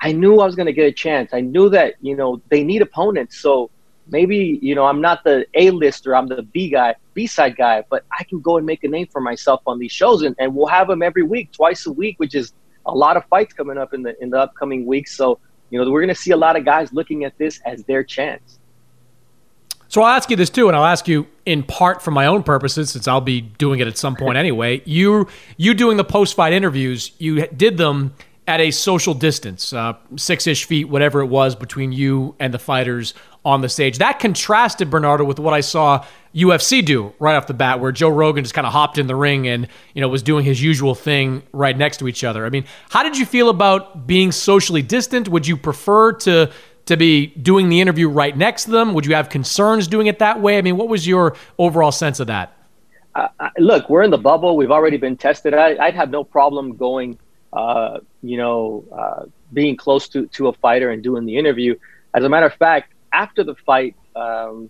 I 0.00 0.12
knew 0.12 0.40
I 0.40 0.46
was 0.46 0.54
going 0.54 0.66
to 0.66 0.72
get 0.72 0.86
a 0.86 0.92
chance. 0.92 1.32
I 1.32 1.40
knew 1.40 1.68
that, 1.70 1.94
you 2.00 2.16
know, 2.16 2.40
they 2.48 2.64
need 2.64 2.82
opponents. 2.82 3.38
So 3.38 3.70
maybe, 4.08 4.58
you 4.62 4.74
know, 4.74 4.84
I'm 4.84 5.00
not 5.00 5.24
the 5.24 5.46
A 5.54 5.70
lister, 5.70 6.14
I'm 6.14 6.28
the 6.28 6.42
B 6.42 6.68
guy, 6.68 6.94
B 7.14 7.26
side 7.26 7.56
guy, 7.56 7.84
but 7.88 8.04
I 8.18 8.24
can 8.24 8.40
go 8.40 8.56
and 8.56 8.66
make 8.66 8.84
a 8.84 8.88
name 8.88 9.06
for 9.10 9.20
myself 9.20 9.62
on 9.66 9.78
these 9.78 9.92
shows. 9.92 10.22
And, 10.22 10.34
and 10.38 10.54
we'll 10.54 10.66
have 10.66 10.88
them 10.88 11.02
every 11.02 11.22
week, 11.22 11.52
twice 11.52 11.86
a 11.86 11.92
week, 11.92 12.16
which 12.18 12.34
is 12.34 12.52
a 12.86 12.94
lot 12.94 13.16
of 13.16 13.24
fights 13.26 13.54
coming 13.54 13.78
up 13.78 13.94
in 13.94 14.02
the, 14.02 14.20
in 14.22 14.30
the 14.30 14.38
upcoming 14.38 14.86
weeks. 14.86 15.16
So, 15.16 15.38
you 15.70 15.82
know, 15.82 15.90
we're 15.90 16.02
going 16.02 16.14
to 16.14 16.20
see 16.20 16.32
a 16.32 16.36
lot 16.36 16.56
of 16.56 16.64
guys 16.64 16.92
looking 16.92 17.24
at 17.24 17.36
this 17.38 17.60
as 17.64 17.84
their 17.84 18.04
chance. 18.04 18.58
So 19.88 20.02
I'll 20.02 20.16
ask 20.16 20.28
you 20.28 20.36
this 20.36 20.50
too, 20.50 20.66
and 20.66 20.76
I'll 20.76 20.84
ask 20.84 21.06
you 21.06 21.26
in 21.46 21.62
part 21.62 22.02
for 22.02 22.10
my 22.10 22.26
own 22.26 22.42
purposes, 22.42 22.90
since 22.90 23.06
I'll 23.06 23.20
be 23.20 23.40
doing 23.40 23.78
it 23.78 23.86
at 23.86 23.96
some 23.96 24.16
point 24.16 24.36
anyway. 24.36 24.82
You 24.84 25.28
you 25.56 25.72
doing 25.72 25.96
the 25.96 26.04
post 26.04 26.34
fight 26.34 26.52
interviews, 26.52 27.12
you 27.18 27.46
did 27.46 27.76
them 27.76 28.12
at 28.48 28.60
a 28.60 28.72
social 28.72 29.14
distance, 29.14 29.72
uh, 29.72 29.94
six 30.16 30.46
ish 30.48 30.64
feet, 30.64 30.88
whatever 30.88 31.20
it 31.20 31.26
was, 31.26 31.54
between 31.54 31.92
you 31.92 32.34
and 32.40 32.52
the 32.52 32.58
fighters 32.58 33.14
on 33.44 33.60
the 33.60 33.68
stage. 33.68 33.98
That 33.98 34.18
contrasted 34.18 34.90
Bernardo 34.90 35.24
with 35.24 35.38
what 35.38 35.54
I 35.54 35.60
saw 35.60 36.04
UFC 36.34 36.84
do 36.84 37.12
right 37.18 37.36
off 37.36 37.46
the 37.46 37.54
bat, 37.54 37.80
where 37.80 37.92
Joe 37.92 38.08
Rogan 38.08 38.42
just 38.42 38.54
kind 38.54 38.66
of 38.66 38.72
hopped 38.72 38.98
in 38.98 39.06
the 39.06 39.14
ring 39.14 39.46
and 39.46 39.68
you 39.94 40.00
know 40.00 40.08
was 40.08 40.22
doing 40.22 40.44
his 40.44 40.62
usual 40.62 40.94
thing 40.94 41.42
right 41.52 41.76
next 41.76 41.98
to 41.98 42.08
each 42.08 42.24
other. 42.24 42.46
I 42.46 42.50
mean, 42.50 42.64
how 42.90 43.02
did 43.02 43.16
you 43.16 43.26
feel 43.26 43.48
about 43.48 44.06
being 44.06 44.32
socially 44.32 44.82
distant? 44.82 45.28
Would 45.28 45.46
you 45.46 45.56
prefer 45.56 46.12
to 46.12 46.50
to 46.86 46.96
be 46.96 47.26
doing 47.26 47.68
the 47.68 47.80
interview 47.80 48.08
right 48.08 48.36
next 48.36 48.64
to 48.64 48.70
them? 48.70 48.94
Would 48.94 49.06
you 49.06 49.14
have 49.14 49.28
concerns 49.28 49.88
doing 49.88 50.06
it 50.06 50.18
that 50.18 50.40
way? 50.40 50.58
I 50.58 50.62
mean, 50.62 50.76
what 50.76 50.88
was 50.88 51.06
your 51.06 51.36
overall 51.58 51.92
sense 51.92 52.20
of 52.20 52.26
that? 52.26 52.56
Uh, 53.14 53.28
look, 53.58 53.88
we're 53.88 54.02
in 54.02 54.10
the 54.10 54.18
bubble. 54.18 54.56
We've 54.56 54.72
already 54.72 54.96
been 54.96 55.16
tested. 55.16 55.54
I, 55.54 55.74
would 55.74 55.94
have 55.94 56.10
no 56.10 56.24
problem 56.24 56.76
going, 56.76 57.18
uh, 57.52 58.00
you 58.22 58.36
know, 58.36 58.84
uh, 58.92 59.26
being 59.52 59.76
close 59.76 60.08
to, 60.08 60.26
to 60.26 60.48
a 60.48 60.52
fighter 60.52 60.90
and 60.90 61.02
doing 61.02 61.24
the 61.24 61.38
interview. 61.38 61.76
As 62.12 62.24
a 62.24 62.28
matter 62.28 62.46
of 62.46 62.54
fact, 62.54 62.93
after 63.14 63.44
the 63.44 63.54
fight, 63.54 63.94
um, 64.16 64.68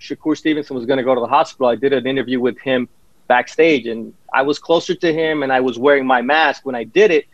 Shakur 0.00 0.36
Stevenson 0.36 0.76
was 0.76 0.86
going 0.86 0.96
to 0.96 1.04
go 1.04 1.14
to 1.14 1.20
the 1.20 1.26
hospital. 1.26 1.66
I 1.66 1.76
did 1.76 1.92
an 1.92 2.06
interview 2.06 2.40
with 2.40 2.58
him 2.58 2.88
backstage, 3.28 3.86
and 3.86 4.14
I 4.32 4.42
was 4.42 4.58
closer 4.58 4.94
to 4.94 5.12
him, 5.12 5.42
and 5.42 5.52
I 5.52 5.60
was 5.60 5.78
wearing 5.78 6.06
my 6.06 6.22
mask 6.22 6.64
when 6.64 6.74
I 6.74 6.84
did 6.84 7.10
it. 7.10 7.26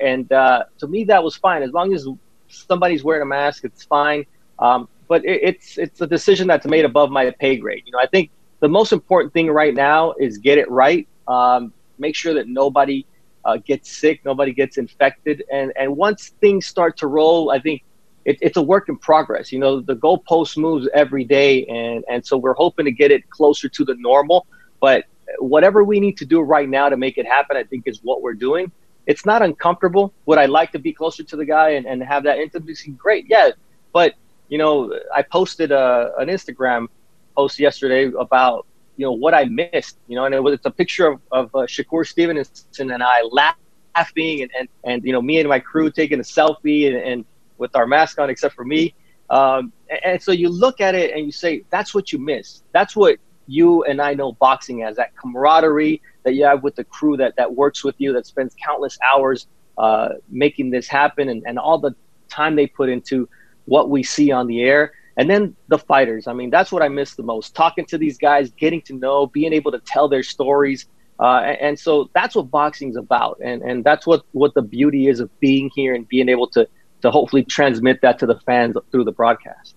And 0.00 0.30
uh, 0.32 0.64
to 0.78 0.86
me, 0.86 1.04
that 1.04 1.22
was 1.22 1.36
fine 1.36 1.62
as 1.62 1.72
long 1.72 1.92
as 1.92 2.08
somebody's 2.48 3.04
wearing 3.04 3.22
a 3.22 3.26
mask, 3.26 3.64
it's 3.64 3.84
fine. 3.84 4.24
Um, 4.58 4.88
but 5.08 5.24
it, 5.24 5.40
it's 5.42 5.78
it's 5.78 6.00
a 6.00 6.06
decision 6.06 6.46
that's 6.46 6.66
made 6.66 6.84
above 6.84 7.10
my 7.10 7.30
pay 7.30 7.56
grade. 7.56 7.82
You 7.86 7.92
know, 7.92 7.98
I 7.98 8.06
think 8.06 8.30
the 8.60 8.68
most 8.68 8.92
important 8.92 9.32
thing 9.32 9.50
right 9.50 9.74
now 9.74 10.14
is 10.18 10.38
get 10.38 10.56
it 10.58 10.70
right. 10.70 11.06
Um, 11.28 11.72
make 11.98 12.16
sure 12.16 12.34
that 12.34 12.48
nobody 12.48 13.04
uh, 13.44 13.58
gets 13.58 13.94
sick, 13.94 14.24
nobody 14.24 14.52
gets 14.52 14.78
infected, 14.78 15.44
and 15.52 15.72
and 15.76 15.96
once 15.96 16.30
things 16.40 16.66
start 16.66 16.96
to 16.98 17.06
roll, 17.06 17.50
I 17.50 17.58
think 17.58 17.82
it, 18.24 18.38
it's 18.40 18.56
a 18.56 18.62
work 18.62 18.88
in 18.88 18.96
progress. 18.96 19.52
You 19.52 19.58
know, 19.58 19.80
the 19.80 19.96
goalpost 19.96 20.56
moves 20.56 20.88
every 20.94 21.24
day, 21.24 21.64
and 21.66 22.04
and 22.08 22.24
so 22.24 22.36
we're 22.36 22.54
hoping 22.54 22.84
to 22.86 22.92
get 22.92 23.10
it 23.10 23.28
closer 23.30 23.68
to 23.68 23.84
the 23.84 23.94
normal. 23.98 24.46
But 24.80 25.04
whatever 25.38 25.84
we 25.84 26.00
need 26.00 26.18
to 26.18 26.24
do 26.24 26.40
right 26.40 26.68
now 26.68 26.88
to 26.88 26.96
make 26.96 27.18
it 27.18 27.26
happen, 27.26 27.56
I 27.56 27.64
think 27.64 27.86
is 27.86 28.00
what 28.02 28.22
we're 28.22 28.34
doing 28.34 28.70
it's 29.06 29.26
not 29.26 29.42
uncomfortable. 29.42 30.12
Would 30.26 30.38
I 30.38 30.46
like 30.46 30.72
to 30.72 30.78
be 30.78 30.92
closer 30.92 31.22
to 31.24 31.36
the 31.36 31.44
guy 31.44 31.70
and, 31.70 31.86
and 31.86 32.02
have 32.02 32.24
that 32.24 32.38
intimacy? 32.38 32.92
Great, 32.92 33.26
yeah. 33.28 33.50
But 33.92 34.14
you 34.48 34.58
know, 34.58 34.98
I 35.14 35.22
posted 35.22 35.72
a, 35.72 36.12
an 36.18 36.28
Instagram 36.28 36.88
post 37.36 37.58
yesterday 37.58 38.10
about 38.18 38.66
you 38.96 39.04
know 39.04 39.12
what 39.12 39.34
I 39.34 39.44
missed. 39.44 39.98
You 40.08 40.16
know, 40.16 40.24
and 40.24 40.34
it 40.34 40.42
was 40.42 40.54
it's 40.54 40.66
a 40.66 40.70
picture 40.70 41.06
of, 41.08 41.20
of 41.32 41.54
uh, 41.54 41.58
Shakur 41.60 42.06
Stevenson 42.06 42.90
and 42.90 43.02
I 43.02 43.22
laughing 43.22 44.42
and, 44.42 44.50
and 44.58 44.68
and 44.84 45.04
you 45.04 45.12
know 45.12 45.22
me 45.22 45.38
and 45.40 45.48
my 45.48 45.58
crew 45.58 45.90
taking 45.90 46.20
a 46.20 46.22
selfie 46.22 46.88
and, 46.88 46.96
and 46.96 47.24
with 47.58 47.74
our 47.76 47.86
mask 47.86 48.18
on 48.18 48.30
except 48.30 48.54
for 48.54 48.64
me. 48.64 48.94
Um, 49.30 49.72
and, 49.88 50.00
and 50.04 50.22
so 50.22 50.32
you 50.32 50.48
look 50.48 50.80
at 50.80 50.94
it 50.94 51.14
and 51.14 51.24
you 51.24 51.32
say 51.32 51.64
that's 51.70 51.94
what 51.94 52.12
you 52.12 52.18
miss. 52.18 52.62
That's 52.72 52.94
what 52.94 53.18
you 53.46 53.84
and 53.84 54.00
I 54.00 54.14
know 54.14 54.32
boxing 54.32 54.82
as 54.82 54.96
that 54.96 55.16
camaraderie 55.16 56.00
that 56.24 56.34
you 56.34 56.44
have 56.44 56.62
with 56.62 56.76
the 56.76 56.84
crew 56.84 57.16
that 57.18 57.36
that 57.36 57.54
works 57.54 57.84
with 57.84 57.94
you, 57.98 58.12
that 58.14 58.26
spends 58.26 58.54
countless 58.64 58.98
hours 59.12 59.46
uh, 59.76 60.10
making 60.28 60.70
this 60.70 60.88
happen, 60.88 61.28
and, 61.28 61.42
and 61.46 61.58
all 61.58 61.78
the 61.78 61.94
time 62.28 62.56
they 62.56 62.66
put 62.66 62.88
into 62.88 63.28
what 63.66 63.90
we 63.90 64.02
see 64.02 64.30
on 64.30 64.46
the 64.46 64.62
air. 64.62 64.92
And 65.16 65.30
then 65.30 65.54
the 65.68 65.78
fighters. 65.78 66.26
I 66.26 66.32
mean, 66.32 66.50
that's 66.50 66.72
what 66.72 66.82
I 66.82 66.88
miss 66.88 67.14
the 67.14 67.22
most. 67.22 67.54
Talking 67.54 67.86
to 67.86 67.98
these 67.98 68.18
guys, 68.18 68.50
getting 68.50 68.82
to 68.82 68.94
know, 68.94 69.26
being 69.26 69.52
able 69.52 69.70
to 69.70 69.78
tell 69.78 70.08
their 70.08 70.24
stories. 70.24 70.86
Uh, 71.20 71.36
and, 71.60 71.78
so 71.78 72.10
that's 72.14 72.34
what 72.34 72.50
boxing's 72.50 72.96
about. 72.96 73.38
And, 73.44 73.62
and 73.62 73.84
that's 73.84 74.08
what, 74.08 74.24
what 74.32 74.54
the 74.54 74.62
beauty 74.62 75.06
is 75.06 75.20
of 75.20 75.30
being 75.38 75.70
here 75.72 75.94
and 75.94 76.08
being 76.08 76.28
able 76.28 76.48
to, 76.48 76.66
to 77.04 77.10
hopefully 77.10 77.44
transmit 77.44 78.00
that 78.00 78.18
to 78.18 78.24
the 78.24 78.40
fans 78.40 78.76
through 78.90 79.04
the 79.04 79.12
broadcast. 79.12 79.74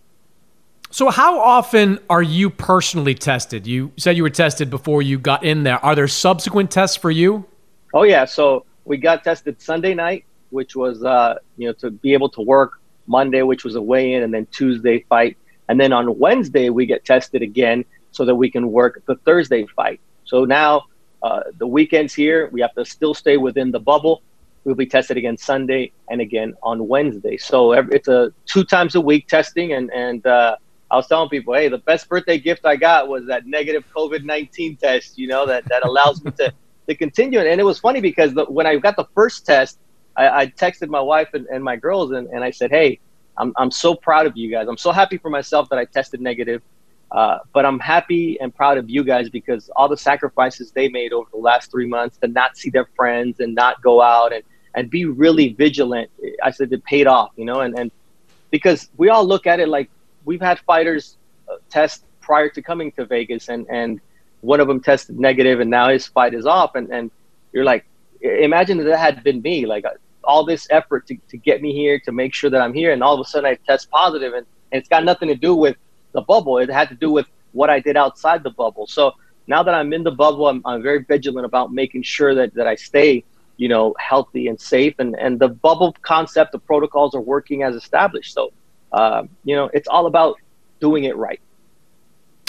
So, 0.92 1.10
how 1.10 1.42
often 1.42 2.00
are 2.10 2.24
you 2.24 2.50
personally 2.50 3.16
tested? 3.16 3.68
You 3.68 3.92
said 3.98 4.16
you 4.16 4.24
were 4.24 4.30
tested 4.30 4.70
before 4.70 5.02
you 5.02 5.20
got 5.20 5.44
in 5.44 5.64
there. 5.64 5.84
Are 5.86 5.94
there 5.94 6.08
subsequent 6.08 6.72
tests 6.72 6.96
for 6.96 7.12
you? 7.12 7.46
Oh 7.94 8.04
yeah. 8.04 8.24
So 8.24 8.66
we 8.86 8.96
got 8.96 9.26
tested 9.26 9.62
Sunday 9.62 9.94
night, 9.94 10.24
which 10.52 10.78
was 10.78 11.04
uh, 11.04 11.36
you 11.58 11.68
know 11.68 11.74
to 11.74 11.92
be 11.92 12.14
able 12.14 12.30
to 12.30 12.42
work 12.42 12.80
Monday, 13.08 13.42
which 13.42 13.66
was 13.66 13.76
a 13.76 13.82
weigh-in, 13.82 14.24
and 14.24 14.34
then 14.34 14.46
Tuesday 14.46 15.04
fight, 15.10 15.36
and 15.68 15.78
then 15.78 15.92
on 15.92 16.18
Wednesday 16.18 16.70
we 16.70 16.86
get 16.86 17.04
tested 17.04 17.42
again 17.42 17.84
so 18.12 18.24
that 18.24 18.36
we 18.36 18.50
can 18.50 18.72
work 18.72 19.04
the 19.06 19.16
Thursday 19.18 19.66
fight. 19.76 20.00
So 20.24 20.46
now 20.46 20.86
uh, 21.22 21.42
the 21.58 21.68
weekends 21.68 22.14
here, 22.14 22.48
we 22.54 22.62
have 22.62 22.74
to 22.76 22.86
still 22.86 23.14
stay 23.14 23.36
within 23.36 23.72
the 23.72 23.80
bubble. 23.82 24.22
We'll 24.68 24.76
be 24.76 24.86
tested 24.86 25.16
again 25.16 25.38
Sunday 25.38 25.94
and 26.10 26.20
again 26.20 26.54
on 26.62 26.90
Wednesday. 26.90 27.38
So 27.38 27.72
it's 27.72 28.10
a 28.10 28.34
two 28.48 28.66
times 28.66 28.96
a 28.96 29.00
week 29.00 29.30
testing, 29.30 29.72
and 29.72 29.90
and 29.94 30.28
uh, 30.28 30.58
I 30.92 30.98
was 30.98 31.08
telling 31.08 31.30
people, 31.30 31.54
hey, 31.54 31.70
the 31.70 31.78
best 31.78 32.10
birthday 32.10 32.38
gift 32.38 32.66
I 32.66 32.76
got 32.76 33.08
was 33.08 33.26
that 33.28 33.46
negative 33.46 33.86
COVID 33.96 34.26
nineteen 34.26 34.76
test. 34.76 35.18
You 35.18 35.30
know 35.30 35.46
that 35.46 35.64
that 35.70 35.86
allows 35.86 36.22
me 36.22 36.32
to 36.32 36.54
to 36.90 36.96
continue. 36.96 37.40
And 37.40 37.62
it 37.62 37.64
was 37.64 37.80
funny 37.80 38.02
because 38.02 38.34
the, 38.34 38.44
when 38.44 38.68
I 38.68 38.76
got 38.76 38.98
the 38.98 39.08
first 39.16 39.46
test, 39.46 39.80
I, 40.18 40.42
I 40.42 40.48
texted 40.48 40.90
my 40.90 41.00
wife 41.00 41.30
and, 41.34 41.46
and 41.46 41.64
my 41.64 41.78
girls, 41.78 42.12
and, 42.12 42.28
and 42.28 42.44
I 42.44 42.52
said, 42.52 42.70
hey, 42.70 43.00
I'm 43.38 43.54
I'm 43.56 43.72
so 43.72 43.96
proud 43.96 44.26
of 44.26 44.36
you 44.36 44.52
guys. 44.52 44.68
I'm 44.68 44.76
so 44.76 44.92
happy 44.92 45.18
for 45.18 45.30
myself 45.30 45.70
that 45.70 45.80
I 45.80 45.86
tested 45.86 46.20
negative. 46.20 46.62
Uh, 47.10 47.38
but 47.54 47.66
I'm 47.66 47.80
happy 47.80 48.38
and 48.42 48.54
proud 48.54 48.78
of 48.78 48.90
you 48.90 49.06
guys 49.06 49.30
because 49.30 49.70
all 49.78 49.88
the 49.88 49.96
sacrifices 49.96 50.74
they 50.74 50.90
made 50.90 51.14
over 51.14 51.30
the 51.32 51.40
last 51.40 51.72
three 51.72 51.88
months 51.88 52.18
to 52.18 52.28
not 52.28 52.58
see 52.58 52.70
their 52.70 52.90
friends 52.98 53.40
and 53.40 53.56
not 53.56 53.82
go 53.82 54.02
out 54.02 54.34
and, 54.34 54.44
and 54.78 54.92
be 54.92 55.06
really 55.06 55.48
vigilant. 55.66 56.10
I 56.44 56.52
said 56.52 56.72
it 56.72 56.84
paid 56.86 57.08
off, 57.08 57.32
you 57.36 57.46
know, 57.46 57.60
and, 57.62 57.78
and 57.80 57.92
because 58.52 58.90
we 58.96 59.10
all 59.10 59.26
look 59.26 59.48
at 59.48 59.60
it 59.60 59.68
like 59.68 59.90
we've 60.24 60.46
had 60.50 60.60
fighters 60.60 61.18
uh, 61.50 61.56
test 61.70 62.04
prior 62.22 62.48
to 62.50 62.62
coming 62.62 62.92
to 62.94 63.06
Vegas, 63.06 63.50
and 63.50 63.66
and 63.70 64.00
one 64.42 64.60
of 64.60 64.68
them 64.68 64.80
tested 64.80 65.20
negative, 65.20 65.60
and 65.60 65.70
now 65.80 65.90
his 65.90 66.06
fight 66.06 66.34
is 66.36 66.46
off, 66.46 66.76
and 66.76 66.88
and 66.98 67.10
you're 67.54 67.66
like, 67.74 67.84
imagine 68.22 68.78
that, 68.78 68.84
that 68.84 69.00
had 69.00 69.24
been 69.24 69.42
me, 69.42 69.66
like 69.66 69.84
uh, 69.84 69.96
all 70.24 70.46
this 70.46 70.68
effort 70.70 71.08
to, 71.08 71.18
to 71.32 71.38
get 71.38 71.62
me 71.66 71.74
here, 71.74 72.00
to 72.08 72.12
make 72.12 72.34
sure 72.40 72.52
that 72.52 72.62
I'm 72.62 72.76
here, 72.82 72.92
and 72.94 73.02
all 73.02 73.16
of 73.16 73.22
a 73.26 73.28
sudden 73.28 73.50
I 73.50 73.56
test 73.66 73.90
positive, 73.90 74.34
and, 74.34 74.46
and 74.72 74.80
it's 74.80 74.90
got 74.90 75.04
nothing 75.04 75.30
to 75.30 75.36
do 75.50 75.56
with 75.56 75.76
the 76.12 76.22
bubble. 76.22 76.60
It 76.60 76.70
had 76.70 76.90
to 76.90 76.96
do 76.96 77.10
with 77.10 77.26
what 77.54 77.70
I 77.72 77.80
did 77.80 77.98
outside 77.98 78.44
the 78.44 78.52
bubble. 78.52 78.86
So 78.86 79.14
now 79.48 79.64
that 79.64 79.74
I'm 79.74 79.92
in 79.92 80.04
the 80.04 80.12
bubble, 80.12 80.48
I'm, 80.48 80.62
I'm 80.66 80.84
very 80.84 81.04
vigilant 81.04 81.46
about 81.46 81.74
making 81.74 82.04
sure 82.04 82.36
that, 82.36 82.54
that 82.54 82.68
I 82.68 82.76
stay 82.76 83.24
you 83.58 83.68
know, 83.68 83.94
healthy 84.00 84.48
and 84.48 84.60
safe. 84.60 84.96
And, 85.00 85.16
and 85.20 85.40
the 85.40 85.50
bubble 85.50 85.96
concept, 86.02 86.52
the 86.52 86.60
protocols 86.60 87.14
are 87.16 87.22
working 87.22 87.64
as 87.64 87.76
established. 87.76 88.34
So, 88.34 88.54
uh, 88.92 89.24
you 89.44 89.56
know, 89.56 89.70
it's 89.74 89.88
all 89.88 90.06
about 90.06 90.38
doing 90.80 91.04
it 91.04 91.16
right. 91.18 91.42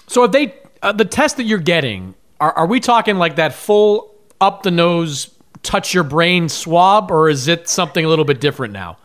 So, 0.07 0.23
are 0.23 0.29
they 0.29 0.55
uh, 0.83 0.93
the 0.93 1.05
test 1.05 1.37
that 1.39 1.45
you're 1.45 1.59
getting? 1.59 2.15
Are, 2.41 2.53
are 2.53 2.67
we 2.67 2.81
talking 2.81 3.17
like 3.17 3.37
that 3.37 3.53
full 3.53 4.15
up 4.41 4.63
the 4.63 4.71
nose, 4.71 5.35
touch 5.63 5.93
your 5.93 6.05
brain 6.05 6.49
swab, 6.49 7.11
or 7.11 7.29
is 7.29 7.49
it 7.49 7.69
something 7.69 8.05
a 8.05 8.09
little 8.09 8.25
bit 8.25 8.41
different 8.41 8.73
now? 8.73 8.99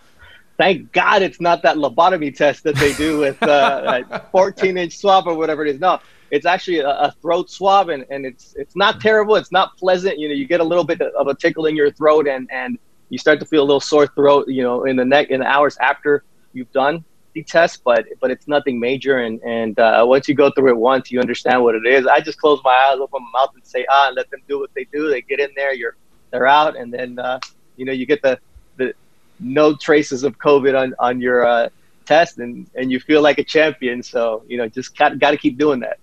Thank 0.58 0.92
God 0.92 1.24
it's 1.24 1.42
not 1.42 1.64
that 1.64 1.78
lobotomy 1.78 2.36
test 2.36 2.64
that 2.64 2.76
they 2.76 2.94
do 2.94 3.20
with 3.20 3.42
uh, 3.42 4.04
14 4.32 4.78
inch 4.78 4.98
swab 4.98 5.28
or 5.28 5.34
whatever 5.34 5.66
it 5.66 5.76
is. 5.76 5.80
No, 5.80 6.00
it's 6.34 6.48
actually 6.48 6.80
a, 6.80 6.90
a, 6.90 7.12
throat 7.22 7.52
swab, 7.52 7.90
and, 7.90 8.06
and 8.10 8.26
it's 8.26 8.56
it's 8.56 8.76
not 8.76 9.00
terrible. 9.00 9.36
It's 9.36 9.52
not 9.52 9.78
pleasant. 9.78 10.18
You 10.18 10.28
know, 10.30 10.34
you 10.34 10.48
get 10.48 10.62
a 10.62 10.64
little 10.64 10.84
bit 10.84 11.00
of 11.00 11.28
a 11.28 11.36
tickle 11.36 11.68
in 11.68 11.76
your 11.76 11.92
throat, 11.92 12.28
and 12.28 12.50
and 12.52 12.80
you 13.10 13.20
start 13.20 13.40
to 13.42 13.46
feel 13.46 13.62
a 13.62 13.68
little 13.70 13.80
sore 13.80 14.08
throat. 14.08 14.48
You 14.48 14.64
know, 14.64 14.86
in 14.86 14.96
the 14.96 15.06
neck 15.06 15.30
in 15.30 15.42
the 15.42 15.46
hours 15.46 15.78
after 15.78 16.24
you've 16.54 16.72
done 16.72 17.06
the 17.34 17.44
test, 17.44 17.84
but 17.84 18.06
but 18.20 18.32
it's 18.32 18.48
nothing 18.48 18.80
major. 18.80 19.20
And 19.20 19.40
and 19.44 19.78
uh, 19.78 20.04
once 20.08 20.28
you 20.28 20.34
go 20.34 20.50
through 20.50 20.70
it 20.70 20.78
once, 20.78 21.12
you 21.12 21.20
understand 21.20 21.62
what 21.62 21.76
it 21.76 21.86
is. 21.86 22.08
I 22.08 22.20
just 22.20 22.40
close 22.40 22.60
my 22.64 22.72
eyes, 22.90 22.98
open 23.00 23.22
my 23.32 23.42
mouth, 23.42 23.52
and 23.54 23.66
say 23.66 23.86
ah, 23.88 24.08
and 24.08 24.16
let 24.16 24.32
them 24.32 24.42
do 24.48 24.60
what 24.60 24.74
they 24.74 24.86
do. 24.86 25.10
They 25.10 25.22
get 25.22 25.40
in 25.40 25.52
there, 25.56 25.72
you're 25.72 25.96
they're 26.32 26.48
out, 26.48 26.76
and 26.76 26.92
then 26.92 27.20
uh, 27.20 27.40
you 27.78 27.86
know 27.86 27.94
you 27.94 28.08
get 28.08 28.24
the 28.24 28.40
the 28.78 28.96
no 29.40 29.76
traces 29.76 30.24
of 30.24 30.40
COVID 30.40 30.76
on 30.76 30.96
on 30.98 31.22
your 31.22 31.46
uh, 31.46 31.70
test, 32.06 32.40
and 32.40 32.68
and 32.74 32.92
you 32.92 33.00
feel 33.00 33.22
like 33.22 33.38
a 33.38 33.44
champion. 33.44 34.02
So 34.02 34.44
you 34.48 34.58
know, 34.58 34.68
just 34.68 34.98
got 34.98 35.20
got 35.20 35.32
to 35.32 35.38
keep 35.38 35.60
doing 35.60 35.82
that. 35.82 36.00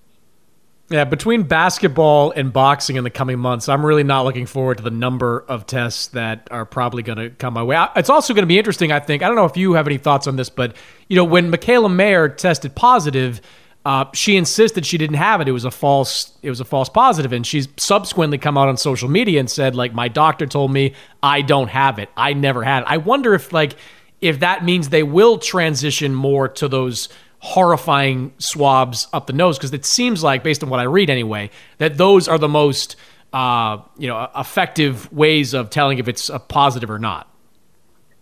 Yeah, 0.91 1.05
between 1.05 1.45
basketball 1.45 2.33
and 2.33 2.53
boxing 2.53 2.97
in 2.97 3.05
the 3.05 3.11
coming 3.11 3.39
months, 3.39 3.69
I'm 3.69 3.87
really 3.87 4.03
not 4.03 4.25
looking 4.25 4.47
forward 4.47 4.79
to 4.79 4.83
the 4.83 4.91
number 4.91 5.45
of 5.47 5.65
tests 5.65 6.09
that 6.09 6.49
are 6.51 6.67
probably 6.67 7.05
going 7.05 7.19
to 7.19 7.31
come 7.31 7.55
my 7.55 7.63
way. 7.63 7.81
It's 7.95 8.11
also 8.11 8.35
going 8.35 8.43
to 8.43 8.49
be 8.49 8.59
interesting, 8.59 8.91
I 8.91 8.99
think. 8.99 9.23
I 9.23 9.29
don't 9.29 9.37
know 9.37 9.45
if 9.45 9.57
you 9.57 9.75
have 9.75 9.87
any 9.87 9.99
thoughts 9.99 10.27
on 10.27 10.35
this, 10.35 10.51
but 10.51 10.75
you 11.07 11.15
know, 11.15 11.23
when 11.23 11.53
Mikaela 11.53 11.95
Mayer 11.95 12.29
tested 12.29 12.75
positive, 12.75 13.41
uh, 13.85 14.07
she 14.15 14.37
insisted 14.37 14.85
she 14.85 14.99
didn't 14.99 15.17
have 15.17 15.41
it. 15.41 15.47
It 15.47 15.53
was 15.53 15.65
a 15.65 15.71
false. 15.71 16.33
It 16.43 16.51
was 16.51 16.59
a 16.59 16.65
false 16.65 16.89
positive, 16.89 17.33
and 17.33 17.47
she's 17.47 17.69
subsequently 17.77 18.37
come 18.39 18.59
out 18.59 18.69
on 18.69 18.77
social 18.77 19.09
media 19.09 19.39
and 19.39 19.49
said, 19.49 19.77
like, 19.77 19.95
my 19.95 20.09
doctor 20.09 20.45
told 20.45 20.73
me 20.73 20.95
I 21.23 21.43
don't 21.43 21.69
have 21.69 22.01
it. 22.01 22.09
I 22.17 22.33
never 22.33 22.65
had 22.65 22.81
it. 22.81 22.87
I 22.89 22.97
wonder 22.97 23.33
if, 23.35 23.53
like, 23.53 23.77
if 24.21 24.41
that 24.41 24.65
means 24.65 24.89
they 24.89 25.05
will 25.05 25.39
transition 25.39 26.17
more 26.17 26.49
to 26.49 26.67
those 26.67 27.09
horrifying 27.41 28.33
swabs 28.39 29.09
up 29.13 29.27
the 29.27 29.33
nose 29.33 29.59
because 29.59 29.73
it 29.73 29.85
seems 29.85 30.23
like, 30.23 30.43
based 30.43 30.63
on 30.63 30.69
what 30.71 30.79
I 30.79 30.85
read 30.85 31.11
anyway, 31.11 31.51
that 31.79 31.97
those 31.97 32.29
are 32.29 32.39
the 32.39 32.49
most 32.49 32.97
uh, 33.33 33.79
you 33.99 34.09
know 34.09 34.29
effective 34.37 35.13
ways 35.13 35.55
of 35.55 35.71
telling 35.71 35.99
if 35.99 36.09
it's 36.09 36.29
a 36.29 36.39
positive 36.39 36.91
or 36.91 36.99
not. 36.99 37.29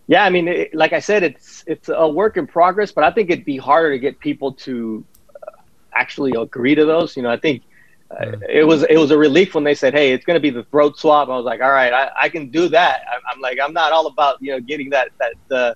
Yeah, 0.07 0.23
I 0.23 0.29
mean, 0.29 0.47
it, 0.47 0.73
like 0.73 0.93
I 0.93 0.99
said, 0.99 1.23
it's 1.23 1.63
it's 1.67 1.89
a 1.89 2.07
work 2.07 2.37
in 2.37 2.47
progress, 2.47 2.91
but 2.91 3.03
I 3.03 3.11
think 3.11 3.29
it'd 3.29 3.45
be 3.45 3.57
harder 3.57 3.91
to 3.91 3.99
get 3.99 4.19
people 4.19 4.53
to 4.53 5.05
uh, 5.35 5.51
actually 5.93 6.33
agree 6.35 6.75
to 6.75 6.85
those. 6.85 7.15
You 7.15 7.23
know, 7.23 7.29
I 7.29 7.37
think 7.37 7.63
uh, 8.09 8.31
it 8.47 8.65
was 8.65 8.83
it 8.83 8.97
was 8.97 9.11
a 9.11 9.17
relief 9.17 9.53
when 9.53 9.63
they 9.63 9.75
said, 9.75 9.93
"Hey, 9.93 10.13
it's 10.13 10.25
going 10.25 10.35
to 10.35 10.41
be 10.41 10.49
the 10.49 10.63
throat 10.63 10.97
swab." 10.97 11.29
I 11.29 11.35
was 11.35 11.45
like, 11.45 11.61
"All 11.61 11.71
right, 11.71 11.93
I, 11.93 12.11
I 12.21 12.29
can 12.29 12.49
do 12.49 12.69
that." 12.69 13.01
I'm, 13.13 13.21
I'm, 13.31 13.41
like, 13.41 13.59
I'm 13.61 13.73
not 13.73 13.91
all 13.91 14.07
about 14.07 14.41
you 14.41 14.51
know 14.51 14.59
getting 14.59 14.89
that 14.91 15.09
that 15.19 15.55
uh, 15.55 15.73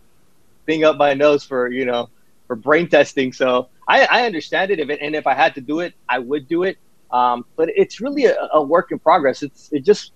thing 0.65 0.83
up 0.83 0.97
my 0.97 1.13
nose 1.13 1.43
for 1.43 1.67
you 1.69 1.85
know 1.85 2.09
for 2.53 2.61
brain 2.61 2.87
testing. 2.87 3.33
So 3.33 3.69
I, 3.87 4.05
I 4.05 4.25
understand 4.25 4.69
it. 4.69 4.79
If 4.79 4.89
it, 4.89 4.99
and 5.01 5.15
if 5.15 5.25
I 5.25 5.33
had 5.33 5.55
to 5.55 5.61
do 5.61 5.79
it, 5.79 5.93
I 6.07 6.19
would 6.19 6.47
do 6.47 6.63
it. 6.63 6.77
Um, 7.11 7.45
but 7.55 7.69
it's 7.75 7.99
really 7.99 8.25
a, 8.25 8.35
a, 8.53 8.61
work 8.61 8.91
in 8.91 8.99
progress. 8.99 9.43
It's 9.43 9.69
it 9.71 9.83
just 9.83 10.11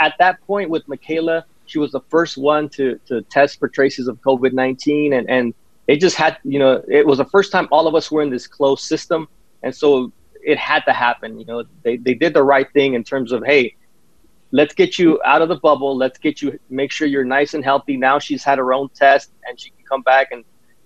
at 0.00 0.14
that 0.18 0.40
point 0.46 0.70
with 0.70 0.86
Mikaela, 0.86 1.44
she 1.66 1.78
was 1.78 1.90
the 1.92 2.00
first 2.08 2.36
one 2.36 2.68
to 2.70 3.00
to 3.06 3.22
test 3.22 3.58
for 3.58 3.68
traces 3.68 4.08
of 4.08 4.20
COVID 4.22 4.52
nineteen, 4.52 5.14
and 5.14 5.28
and 5.28 5.54
it 5.86 5.96
just 6.00 6.16
had 6.16 6.38
you 6.44 6.58
know 6.58 6.82
it 6.88 7.06
was 7.06 7.18
the 7.18 7.24
first 7.24 7.50
time 7.52 7.66
all 7.70 7.86
of 7.86 7.94
us 7.94 8.10
were 8.10 8.22
in 8.22 8.30
this 8.30 8.46
closed 8.46 8.84
system, 8.84 9.28
and 9.62 9.74
so 9.74 10.12
it 10.44 10.58
had 10.58 10.80
to 10.86 10.92
happen. 10.92 11.38
You 11.38 11.46
know, 11.46 11.64
they 11.82 11.96
they 11.96 12.14
did 12.14 12.34
the 12.34 12.42
right 12.42 12.70
thing 12.72 12.94
in 12.94 13.04
terms 13.04 13.32
of 13.32 13.44
hey. 13.44 13.74
Let's 14.52 14.72
get 14.72 15.00
you 15.00 15.20
out 15.24 15.42
of 15.42 15.48
the 15.48 15.56
bubble. 15.56 15.96
Let's 15.96 16.16
get 16.16 16.40
you 16.40 16.60
make 16.70 16.92
sure 16.92 17.08
you're 17.08 17.24
nice 17.24 17.54
and 17.54 17.64
healthy. 17.64 17.96
Now 17.96 18.20
she's 18.20 18.44
had 18.44 18.58
her 18.58 18.72
own 18.72 18.88
test 18.90 19.32
and 19.48 19.58
she 19.58 19.70
can 19.70 19.84
come 19.84 20.02
back 20.02 20.28
and 20.30 20.44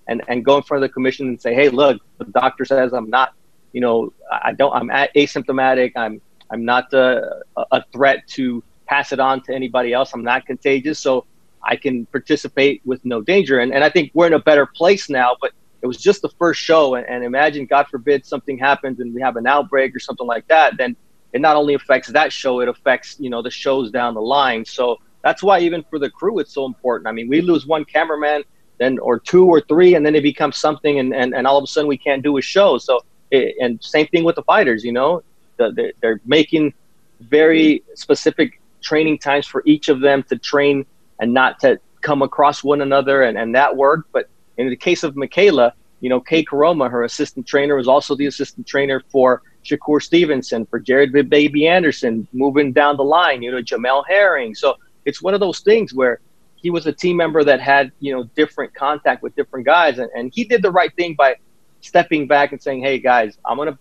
and, 0.09 0.23
and 0.27 0.45
go 0.45 0.57
in 0.57 0.63
front 0.63 0.83
of 0.83 0.89
the 0.89 0.93
commission 0.93 1.29
and 1.29 1.41
say, 1.41 1.55
hey, 1.55 1.69
look, 1.69 2.01
the 2.17 2.25
doctor 2.25 2.65
says 2.65 2.93
I'm 2.93 3.11
not, 3.11 3.35
you 3.73 3.81
know, 3.81 4.13
I 4.33 4.53
don't, 4.53 4.73
I'm 4.73 4.89
asymptomatic. 5.15 5.93
I'm, 5.95 6.21
I'm 6.51 6.65
not 6.65 6.93
a, 6.95 7.43
a 7.71 7.85
threat 7.93 8.27
to 8.29 8.65
pass 8.87 9.13
it 9.13 9.21
on 9.21 9.43
to 9.43 9.55
anybody 9.55 9.93
else. 9.93 10.15
I'm 10.15 10.25
not 10.25 10.47
contagious. 10.47 10.99
So 10.99 11.27
I 11.63 11.77
can 11.77 12.07
participate 12.07 12.81
with 12.87 13.05
no 13.05 13.21
danger. 13.21 13.61
And, 13.61 13.73
and 13.73 13.85
I 13.85 13.91
think 13.91 14.11
we're 14.15 14.27
in 14.27 14.33
a 14.33 14.39
better 14.39 14.65
place 14.65 15.11
now, 15.11 15.37
but 15.41 15.53
it 15.83 15.87
was 15.87 15.99
just 15.99 16.23
the 16.23 16.31
first 16.31 16.61
show. 16.61 16.95
And, 16.95 17.07
and 17.07 17.23
imagine, 17.23 17.67
God 17.67 17.87
forbid, 17.89 18.25
something 18.25 18.57
happens 18.57 19.01
and 19.01 19.15
we 19.15 19.21
have 19.21 19.37
an 19.37 19.47
outbreak 19.47 19.95
or 19.95 19.99
something 19.99 20.27
like 20.27 20.49
that. 20.49 20.79
Then 20.79 20.97
it 21.35 21.43
not 21.43 21.57
only 21.57 21.75
affects 21.75 22.09
that 22.09 22.33
show, 22.33 22.61
it 22.61 22.69
affects, 22.69 23.17
you 23.21 23.29
know, 23.29 23.43
the 23.43 23.51
shows 23.51 23.91
down 23.91 24.15
the 24.15 24.23
line. 24.23 24.65
So 24.65 24.97
that's 25.23 25.43
why 25.43 25.61
even 25.61 25.85
for 25.91 25.99
the 25.99 26.09
crew, 26.09 26.39
it's 26.39 26.55
so 26.55 26.65
important. 26.65 27.09
I 27.09 27.13
mean, 27.13 27.29
we 27.29 27.43
lose 27.43 27.67
one 27.67 27.85
cameraman– 27.85 28.45
then 28.79 28.99
or 29.01 29.19
two 29.19 29.47
or 29.47 29.61
three, 29.63 29.95
and 29.95 30.05
then 30.05 30.15
it 30.15 30.23
becomes 30.23 30.57
something, 30.57 30.99
and, 30.99 31.15
and, 31.15 31.35
and 31.35 31.47
all 31.47 31.59
of 31.59 31.65
a 31.65 31.67
sudden 31.67 31.89
we 31.89 31.99
can't 31.99 32.23
do 32.23 32.37
a 32.39 32.43
show. 32.43 32.79
So, 32.79 33.01
it, 33.31 33.57
and 33.61 33.83
same 33.83 34.07
thing 34.09 34.25
with 34.25 34.37
the 34.37 34.43
fighters, 34.43 34.85
you 34.85 34.93
know, 34.93 35.23
the, 35.57 35.93
they're 36.01 36.21
making 36.25 36.73
very 37.21 37.83
specific 37.95 38.61
training 38.81 39.19
times 39.19 39.47
for 39.47 39.63
each 39.67 39.89
of 39.89 40.01
them 40.01 40.23
to 40.25 40.39
train 40.39 40.87
and 41.21 41.35
not 41.35 41.59
to 41.61 41.81
come 42.01 42.23
across 42.23 42.63
one 42.63 42.81
another, 42.81 43.23
and, 43.23 43.37
and 43.37 43.55
that 43.55 43.77
worked. 43.77 44.11
But 44.13 44.29
in 44.57 44.69
the 44.69 44.77
case 44.77 45.03
of 45.03 45.15
Mikaela, 45.15 45.73
you 46.01 46.09
know, 46.09 46.21
Kay 46.21 46.45
Koroma, 46.45 46.89
her 46.91 47.03
assistant 47.03 47.47
trainer, 47.47 47.75
was 47.75 47.89
also 47.89 48.15
the 48.15 48.27
assistant 48.27 48.67
trainer 48.67 49.03
for 49.09 49.43
Shakur 49.65 50.01
Stevenson, 50.01 50.65
for 50.67 50.79
Jared 50.79 51.13
Baby 51.29 51.67
Anderson, 51.67 52.29
moving 52.33 52.73
down 52.73 52.97
the 52.97 53.05
line, 53.05 53.43
you 53.43 53.51
know, 53.51 53.61
Jamel 53.61 54.05
Herring. 54.07 54.55
So 54.55 54.77
it's 55.05 55.21
one 55.21 55.35
of 55.35 55.41
those 55.41 55.61
things 55.61 55.93
where 55.93 56.21
he 56.61 56.71
was 56.71 56.87
a 56.87 56.93
team 56.93 57.17
member 57.17 57.45
that 57.45 57.61
had 57.61 57.93
you 58.01 58.15
know 58.15 58.25
different 58.35 58.75
contact 58.75 59.23
with 59.23 59.35
different 59.37 59.65
guys, 59.67 59.99
and, 59.99 60.11
and 60.15 60.33
he 60.35 60.45
did 60.45 60.63
the 60.63 60.71
right 60.71 60.95
thing 60.97 61.15
by 61.15 61.37
stepping 61.81 62.27
back 62.27 62.53
and 62.53 62.63
saying, 62.63 62.83
"Hey 62.83 62.99
guys, 62.99 63.39
I'm 63.45 63.57
gonna 63.57 63.79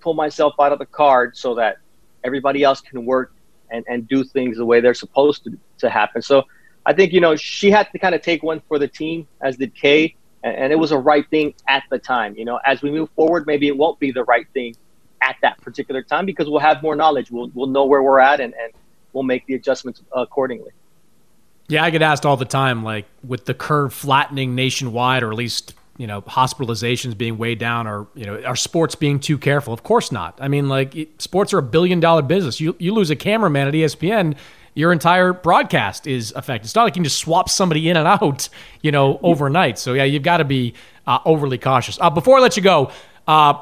pull 0.00 0.14
myself 0.14 0.54
out 0.60 0.72
of 0.72 0.78
the 0.78 0.86
card 0.86 1.36
so 1.36 1.54
that 1.56 1.78
everybody 2.24 2.62
else 2.62 2.80
can 2.80 3.04
work 3.04 3.32
and, 3.70 3.84
and 3.88 4.06
do 4.08 4.24
things 4.24 4.56
the 4.56 4.64
way 4.64 4.80
they're 4.80 4.94
supposed 4.94 5.44
to 5.44 5.58
to 5.78 5.90
happen." 5.90 6.22
So 6.22 6.44
I 6.84 6.92
think 6.92 7.12
you 7.12 7.20
know 7.20 7.36
she 7.36 7.70
had 7.70 7.90
to 7.92 7.98
kind 7.98 8.14
of 8.14 8.22
take 8.22 8.42
one 8.42 8.60
for 8.68 8.78
the 8.78 8.88
team, 8.88 9.26
as 9.40 9.56
did 9.56 9.74
Kay, 9.74 10.14
and, 10.44 10.54
and 10.54 10.72
it 10.72 10.76
was 10.76 10.92
a 10.92 10.98
right 10.98 11.28
thing 11.30 11.54
at 11.66 11.84
the 11.90 11.98
time. 11.98 12.36
You 12.36 12.44
know, 12.44 12.60
as 12.64 12.82
we 12.82 12.90
move 12.90 13.10
forward, 13.16 13.46
maybe 13.46 13.68
it 13.68 13.76
won't 13.76 13.98
be 13.98 14.10
the 14.12 14.24
right 14.24 14.46
thing 14.52 14.74
at 15.22 15.36
that 15.42 15.60
particular 15.62 16.02
time 16.02 16.26
because 16.26 16.48
we'll 16.48 16.60
have 16.60 16.82
more 16.82 16.94
knowledge. 16.94 17.30
We'll 17.30 17.50
we'll 17.54 17.68
know 17.68 17.86
where 17.86 18.02
we're 18.02 18.20
at 18.20 18.40
and, 18.40 18.54
and 18.54 18.72
we'll 19.12 19.24
make 19.24 19.46
the 19.46 19.54
adjustments 19.54 20.02
accordingly. 20.12 20.70
Yeah, 21.68 21.84
I 21.84 21.90
get 21.90 22.02
asked 22.02 22.24
all 22.24 22.36
the 22.36 22.44
time, 22.44 22.82
like 22.82 23.06
with 23.22 23.44
the 23.44 23.54
curve 23.54 23.92
flattening 23.92 24.54
nationwide, 24.54 25.22
or 25.22 25.30
at 25.30 25.36
least 25.36 25.74
you 25.98 26.06
know 26.06 26.22
hospitalizations 26.22 27.16
being 27.16 27.36
way 27.36 27.54
down, 27.54 27.86
or 27.86 28.08
you 28.14 28.24
know 28.24 28.42
are 28.42 28.56
sports 28.56 28.94
being 28.94 29.20
too 29.20 29.36
careful? 29.38 29.74
Of 29.74 29.82
course 29.82 30.10
not. 30.10 30.38
I 30.40 30.48
mean, 30.48 30.68
like 30.68 31.10
sports 31.18 31.52
are 31.52 31.58
a 31.58 31.62
billion 31.62 32.00
dollar 32.00 32.22
business. 32.22 32.60
You 32.60 32.74
you 32.78 32.94
lose 32.94 33.10
a 33.10 33.16
cameraman 33.16 33.68
at 33.68 33.74
ESPN, 33.74 34.36
your 34.78 34.92
entire 34.92 35.32
broadcast 35.32 36.06
is 36.06 36.32
affected. 36.36 36.66
It's 36.66 36.74
not 36.76 36.84
like 36.84 36.92
you 36.92 37.00
can 37.00 37.04
just 37.04 37.18
swap 37.18 37.50
somebody 37.50 37.88
in 37.88 37.96
and 37.96 38.06
out, 38.06 38.48
you 38.80 38.92
know, 38.92 39.18
overnight. 39.24 39.76
So 39.76 39.92
yeah, 39.92 40.04
you've 40.04 40.22
got 40.22 40.36
to 40.36 40.44
be 40.44 40.74
uh, 41.04 41.18
overly 41.24 41.58
cautious. 41.58 41.98
Uh, 42.00 42.10
before 42.10 42.38
I 42.38 42.40
let 42.40 42.56
you 42.56 42.62
go, 42.62 42.92
uh, 43.26 43.54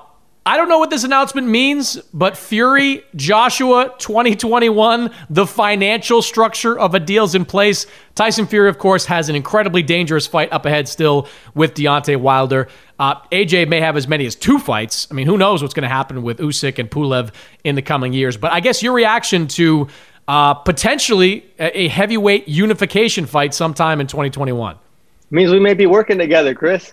I 0.49 0.57
don't 0.57 0.69
know 0.69 0.79
what 0.79 0.91
this 0.91 1.03
announcement 1.03 1.49
means, 1.49 1.97
but 2.15 2.37
Fury, 2.37 3.03
Joshua 3.17 3.93
2021, 3.99 5.11
the 5.29 5.45
financial 5.45 6.23
structure 6.23 6.79
of 6.79 6.95
a 6.95 7.01
deal's 7.01 7.35
in 7.35 7.45
place. 7.45 7.85
Tyson 8.15 8.47
Fury, 8.47 8.69
of 8.69 8.79
course, 8.79 9.07
has 9.07 9.29
an 9.29 9.35
incredibly 9.35 9.83
dangerous 9.83 10.29
fight 10.29 10.53
up 10.53 10.65
ahead 10.65 10.87
still 10.87 11.27
with 11.57 11.75
Deontay 11.75 12.19
Wilder. 12.19 12.69
Uh, 13.01 13.17
AJ 13.33 13.69
may 13.69 13.81
have 13.81 13.97
as 13.97 14.07
many 14.07 14.25
as 14.25 14.37
two 14.37 14.61
fights. 14.61 15.09
I 15.11 15.15
mean, 15.15 15.27
who 15.27 15.37
knows 15.37 15.63
what's 15.63 15.75
going 15.75 15.83
to 15.83 15.89
happen 15.89 16.23
with 16.23 16.39
Usyk 16.39 16.79
and 16.79 16.89
Pulev 16.89 17.35
in 17.65 17.75
the 17.75 17.83
coming 17.83 18.13
years. 18.13 18.37
But 18.37 18.53
I 18.53 18.61
guess 18.61 18.85
your 18.85 18.93
reaction 18.93 19.49
to 19.49 19.89
uh, 20.29 20.55
potentially 20.55 21.45
a 21.59 21.89
heavyweight 21.89 22.47
unification 22.47 23.27
fight 23.27 23.53
sometime 23.53 24.01
in 24.01 24.07
2021 24.07 24.77
means 25.33 25.51
we 25.51 25.59
may 25.59 25.75
be 25.75 25.87
working 25.87 26.19
together, 26.19 26.55
Chris. 26.55 26.93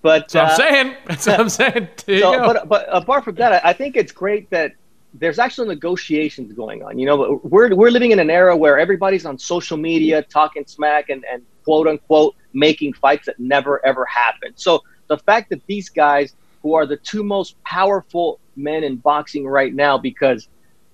But 0.00 0.30
so 0.30 0.40
uh, 0.40 0.44
I'm 0.44 0.56
saying, 0.56 0.96
that's 1.06 1.26
what 1.26 1.40
I'm 1.40 1.48
saying. 1.48 1.88
So, 2.06 2.38
but, 2.38 2.68
but 2.68 2.86
apart 2.88 3.24
from 3.24 3.34
that, 3.36 3.64
I 3.64 3.72
think 3.72 3.96
it's 3.96 4.12
great 4.12 4.48
that 4.50 4.72
there's 5.14 5.38
actual 5.38 5.66
negotiations 5.66 6.52
going 6.52 6.82
on. 6.82 6.98
You 6.98 7.06
know, 7.06 7.40
we're 7.42 7.74
we're 7.74 7.90
living 7.90 8.12
in 8.12 8.18
an 8.18 8.30
era 8.30 8.56
where 8.56 8.78
everybody's 8.78 9.26
on 9.26 9.38
social 9.38 9.76
media 9.76 10.22
talking 10.22 10.64
smack 10.66 11.10
and, 11.10 11.24
and 11.30 11.42
quote 11.64 11.86
unquote 11.86 12.34
making 12.52 12.94
fights 12.94 13.26
that 13.26 13.38
never 13.38 13.84
ever 13.84 14.04
happened. 14.06 14.54
So 14.56 14.82
the 15.08 15.18
fact 15.18 15.50
that 15.50 15.64
these 15.66 15.88
guys 15.88 16.34
who 16.62 16.74
are 16.74 16.86
the 16.86 16.96
two 16.96 17.22
most 17.24 17.62
powerful 17.64 18.38
men 18.56 18.84
in 18.84 18.96
boxing 18.96 19.46
right 19.46 19.74
now, 19.74 19.98
because 19.98 20.48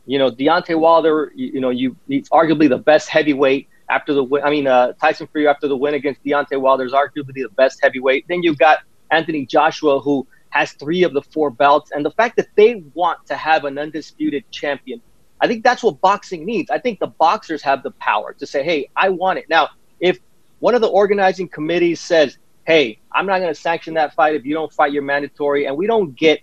you 0.07 0.19
know 0.19 0.31
Deontay 0.31 0.79
Wilder, 0.79 1.33
you, 1.35 1.53
you 1.55 1.61
know, 1.61 1.71
you 1.71 1.97
he's 2.09 2.29
arguably 2.31 2.69
the 2.69 2.79
best 2.79 3.09
heavyweight 3.09 3.69
after 3.91 4.13
the 4.13 4.23
win. 4.23 4.43
I 4.45 4.51
mean, 4.51 4.67
uh, 4.67 4.93
Tyson 4.95 5.27
Fury 5.29 5.49
after 5.49 5.69
the 5.69 5.77
win 5.77 5.95
against 5.95 6.23
Deontay 6.25 6.61
Wilder 6.61 6.85
is 6.85 6.93
arguably 6.93 7.35
the 7.35 7.49
best 7.57 7.79
heavyweight. 7.83 8.27
Then 8.29 8.43
you've 8.43 8.59
got 8.59 8.81
Anthony 9.11 9.47
Joshua, 9.47 10.01
who 10.01 10.27
has 10.51 10.73
three 10.73 11.03
of 11.03 11.13
the 11.13 11.23
four 11.23 11.51
belts, 11.51 11.91
and 11.93 12.05
the 12.05 12.11
fact 12.13 12.37
that 12.37 12.49
they 12.57 12.83
want 12.95 13.27
to 13.27 13.37
have 13.37 13.65
an 13.65 13.79
undisputed 13.79 14.45
champion, 14.51 15.01
I 15.41 15.47
think 15.47 15.63
that's 15.63 15.83
what 15.83 16.01
boxing 16.01 16.45
needs. 16.45 16.71
I 16.71 16.79
think 16.79 16.99
the 17.01 17.07
boxers 17.07 17.63
have 17.63 17.83
the 17.83 17.91
power 17.93 18.35
to 18.35 18.47
say, 18.47 18.63
"Hey, 18.63 18.89
I 18.97 19.09
want 19.09 19.39
it." 19.39 19.49
Now, 19.49 19.69
if 20.01 20.19
one 20.61 20.75
of 20.75 20.81
the 20.81 20.89
organizing 20.89 21.49
committees 21.49 22.01
says, 22.01 22.39
"Hey, 22.67 22.99
I'm 23.13 23.27
not 23.27 23.39
going 23.39 23.53
to 23.53 23.61
sanction 23.61 23.95
that 23.95 24.15
fight 24.15 24.35
if 24.35 24.45
you 24.45 24.55
don't 24.55 24.73
fight 24.73 24.93
your 24.93 25.03
mandatory," 25.03 25.67
and 25.67 25.77
we 25.77 25.87
don't 25.87 26.15
get 26.17 26.41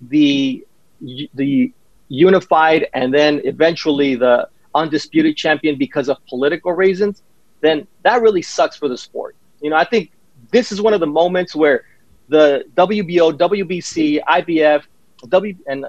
the 0.00 0.64
the 1.34 1.72
unified 2.08 2.86
and 2.94 3.12
then 3.12 3.40
eventually 3.44 4.14
the 4.14 4.48
undisputed 4.78 5.36
champion 5.36 5.76
because 5.76 6.08
of 6.08 6.16
political 6.28 6.72
reasons, 6.72 7.22
then 7.60 7.86
that 8.02 8.22
really 8.22 8.42
sucks 8.42 8.76
for 8.76 8.88
the 8.88 8.96
sport. 8.96 9.36
You 9.60 9.70
know, 9.70 9.76
I 9.76 9.84
think 9.84 10.12
this 10.50 10.72
is 10.72 10.80
one 10.80 10.94
of 10.94 11.00
the 11.00 11.06
moments 11.06 11.54
where 11.54 11.84
the 12.28 12.64
WBO, 12.74 13.36
WBC, 13.36 14.22
IBF, 14.22 14.84
W, 15.28 15.56
and 15.66 15.84
uh, 15.84 15.88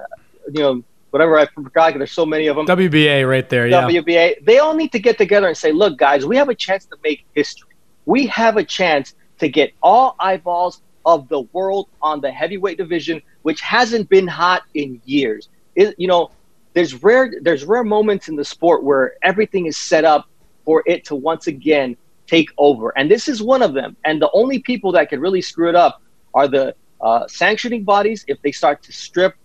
you 0.53 0.61
know 0.61 0.83
whatever 1.11 1.37
I 1.37 1.45
forgot. 1.47 1.93
There's 1.97 2.11
so 2.11 2.25
many 2.25 2.47
of 2.47 2.55
them. 2.55 2.65
WBA 2.65 3.27
right 3.29 3.47
there. 3.49 3.67
Yeah. 3.67 3.83
WBA. 3.83 4.45
They 4.45 4.59
all 4.59 4.75
need 4.75 4.91
to 4.91 4.99
get 4.99 5.17
together 5.17 5.47
and 5.47 5.57
say, 5.57 5.71
look, 5.71 5.97
guys, 5.97 6.25
we 6.25 6.35
have 6.37 6.49
a 6.49 6.55
chance 6.55 6.85
to 6.85 6.97
make 7.03 7.25
history. 7.35 7.69
We 8.05 8.27
have 8.27 8.57
a 8.57 8.63
chance 8.63 9.15
to 9.39 9.49
get 9.49 9.73
all 9.81 10.15
eyeballs 10.19 10.81
of 11.05 11.27
the 11.29 11.41
world 11.53 11.87
on 12.01 12.21
the 12.21 12.31
heavyweight 12.31 12.77
division, 12.77 13.21
which 13.43 13.61
hasn't 13.61 14.09
been 14.09 14.27
hot 14.27 14.63
in 14.73 15.01
years. 15.05 15.49
It, 15.75 15.95
you 15.97 16.07
know, 16.07 16.31
there's 16.79 17.03
rare 17.03 17.29
there's 17.41 17.65
rare 17.65 17.83
moments 17.83 18.29
in 18.29 18.37
the 18.37 18.45
sport 18.45 18.85
where 18.85 19.15
everything 19.21 19.65
is 19.65 19.75
set 19.75 20.05
up 20.05 20.29
for 20.63 20.81
it 20.85 21.03
to 21.03 21.13
once 21.13 21.47
again 21.47 21.97
take 22.25 22.49
over, 22.57 22.97
and 22.97 23.11
this 23.11 23.27
is 23.27 23.43
one 23.43 23.61
of 23.61 23.73
them. 23.73 23.97
And 24.05 24.21
the 24.21 24.29
only 24.31 24.59
people 24.59 24.93
that 24.93 25.09
can 25.09 25.19
really 25.19 25.41
screw 25.41 25.67
it 25.67 25.75
up 25.75 26.01
are 26.33 26.47
the 26.47 26.73
uh, 27.01 27.27
sanctioning 27.27 27.83
bodies 27.83 28.23
if 28.29 28.41
they 28.43 28.53
start 28.53 28.81
to 28.83 28.93
strip, 28.93 29.35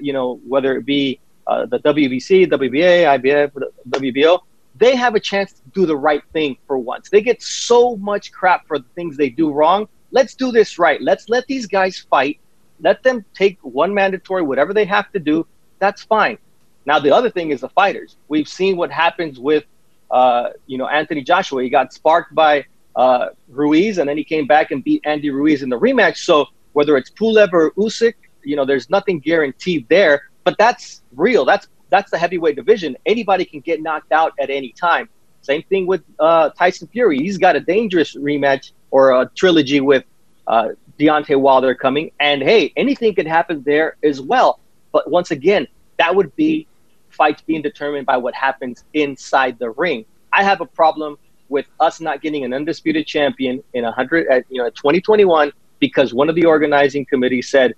you 0.00 0.12
know, 0.12 0.40
whether 0.48 0.76
it 0.76 0.84
be 0.84 1.20
uh, 1.46 1.66
the 1.66 1.78
WBC, 1.78 2.50
WBA, 2.50 2.96
IBF, 3.16 3.52
WBO, 3.88 4.40
they 4.74 4.96
have 4.96 5.14
a 5.14 5.20
chance 5.20 5.52
to 5.52 5.62
do 5.72 5.86
the 5.86 5.96
right 5.96 6.24
thing 6.32 6.56
for 6.66 6.78
once. 6.78 7.10
They 7.10 7.22
get 7.22 7.40
so 7.42 7.96
much 7.96 8.32
crap 8.32 8.66
for 8.66 8.80
the 8.80 8.88
things 8.96 9.16
they 9.16 9.30
do 9.30 9.52
wrong. 9.52 9.86
Let's 10.10 10.34
do 10.34 10.50
this 10.50 10.80
right. 10.80 11.00
Let's 11.00 11.28
let 11.28 11.46
these 11.46 11.66
guys 11.66 11.96
fight. 12.10 12.40
Let 12.80 13.04
them 13.04 13.24
take 13.34 13.58
one 13.62 13.94
mandatory, 13.94 14.42
whatever 14.42 14.74
they 14.74 14.86
have 14.86 15.12
to 15.12 15.20
do. 15.20 15.46
That's 15.78 16.02
fine. 16.02 16.38
Now 16.86 16.98
the 16.98 17.14
other 17.14 17.30
thing 17.30 17.50
is 17.50 17.60
the 17.60 17.68
fighters. 17.68 18.16
We've 18.28 18.48
seen 18.48 18.76
what 18.76 18.90
happens 18.90 19.38
with, 19.38 19.64
uh, 20.10 20.50
you 20.66 20.78
know, 20.78 20.88
Anthony 20.88 21.22
Joshua. 21.22 21.62
He 21.62 21.68
got 21.68 21.92
sparked 21.92 22.34
by 22.34 22.66
uh, 22.96 23.28
Ruiz, 23.48 23.98
and 23.98 24.08
then 24.08 24.16
he 24.16 24.24
came 24.24 24.46
back 24.46 24.70
and 24.70 24.82
beat 24.82 25.02
Andy 25.04 25.30
Ruiz 25.30 25.62
in 25.62 25.68
the 25.68 25.78
rematch. 25.78 26.18
So 26.18 26.46
whether 26.72 26.96
it's 26.96 27.10
Pulev 27.10 27.52
or 27.52 27.70
Usyk, 27.72 28.14
you 28.42 28.56
know, 28.56 28.64
there's 28.64 28.90
nothing 28.90 29.20
guaranteed 29.20 29.88
there. 29.88 30.22
But 30.44 30.56
that's 30.58 31.02
real. 31.14 31.44
That's 31.44 31.68
that's 31.88 32.10
the 32.10 32.18
heavyweight 32.18 32.56
division. 32.56 32.96
Anybody 33.06 33.44
can 33.44 33.60
get 33.60 33.82
knocked 33.82 34.12
out 34.12 34.32
at 34.40 34.50
any 34.50 34.72
time. 34.72 35.08
Same 35.42 35.62
thing 35.64 35.86
with 35.86 36.02
uh, 36.18 36.50
Tyson 36.50 36.88
Fury. 36.88 37.18
He's 37.18 37.36
got 37.36 37.54
a 37.54 37.60
dangerous 37.60 38.16
rematch 38.16 38.72
or 38.90 39.10
a 39.20 39.30
trilogy 39.34 39.80
with 39.80 40.04
uh, 40.46 40.70
Deontay 40.98 41.38
Wilder 41.38 41.74
coming. 41.74 42.12
And 42.18 42.42
hey, 42.42 42.72
anything 42.76 43.14
could 43.14 43.26
happen 43.26 43.62
there 43.64 43.96
as 44.02 44.20
well. 44.20 44.60
But 44.92 45.10
once 45.10 45.30
again, 45.30 45.66
that 45.98 46.14
would 46.14 46.34
be 46.36 46.66
fights 47.12 47.42
being 47.42 47.62
determined 47.62 48.06
by 48.06 48.16
what 48.16 48.34
happens 48.34 48.84
inside 48.94 49.58
the 49.58 49.70
ring. 49.70 50.04
I 50.32 50.42
have 50.42 50.60
a 50.60 50.66
problem 50.66 51.18
with 51.48 51.66
us 51.80 52.00
not 52.00 52.22
getting 52.22 52.44
an 52.44 52.54
undisputed 52.54 53.06
champion 53.06 53.62
in 53.74 53.84
100 53.84 54.28
at 54.28 54.44
you 54.48 54.62
know 54.62 54.70
2021 54.70 55.52
because 55.78 56.14
one 56.14 56.28
of 56.28 56.34
the 56.34 56.44
organizing 56.44 57.04
committees 57.04 57.50
said 57.50 57.74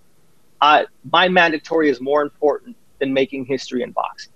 uh, 0.60 0.84
my 1.12 1.28
mandatory 1.28 1.90
is 1.90 2.00
more 2.00 2.22
important 2.22 2.76
than 3.00 3.12
making 3.12 3.44
history 3.44 3.82
in 3.82 3.90
boxing. 3.90 4.32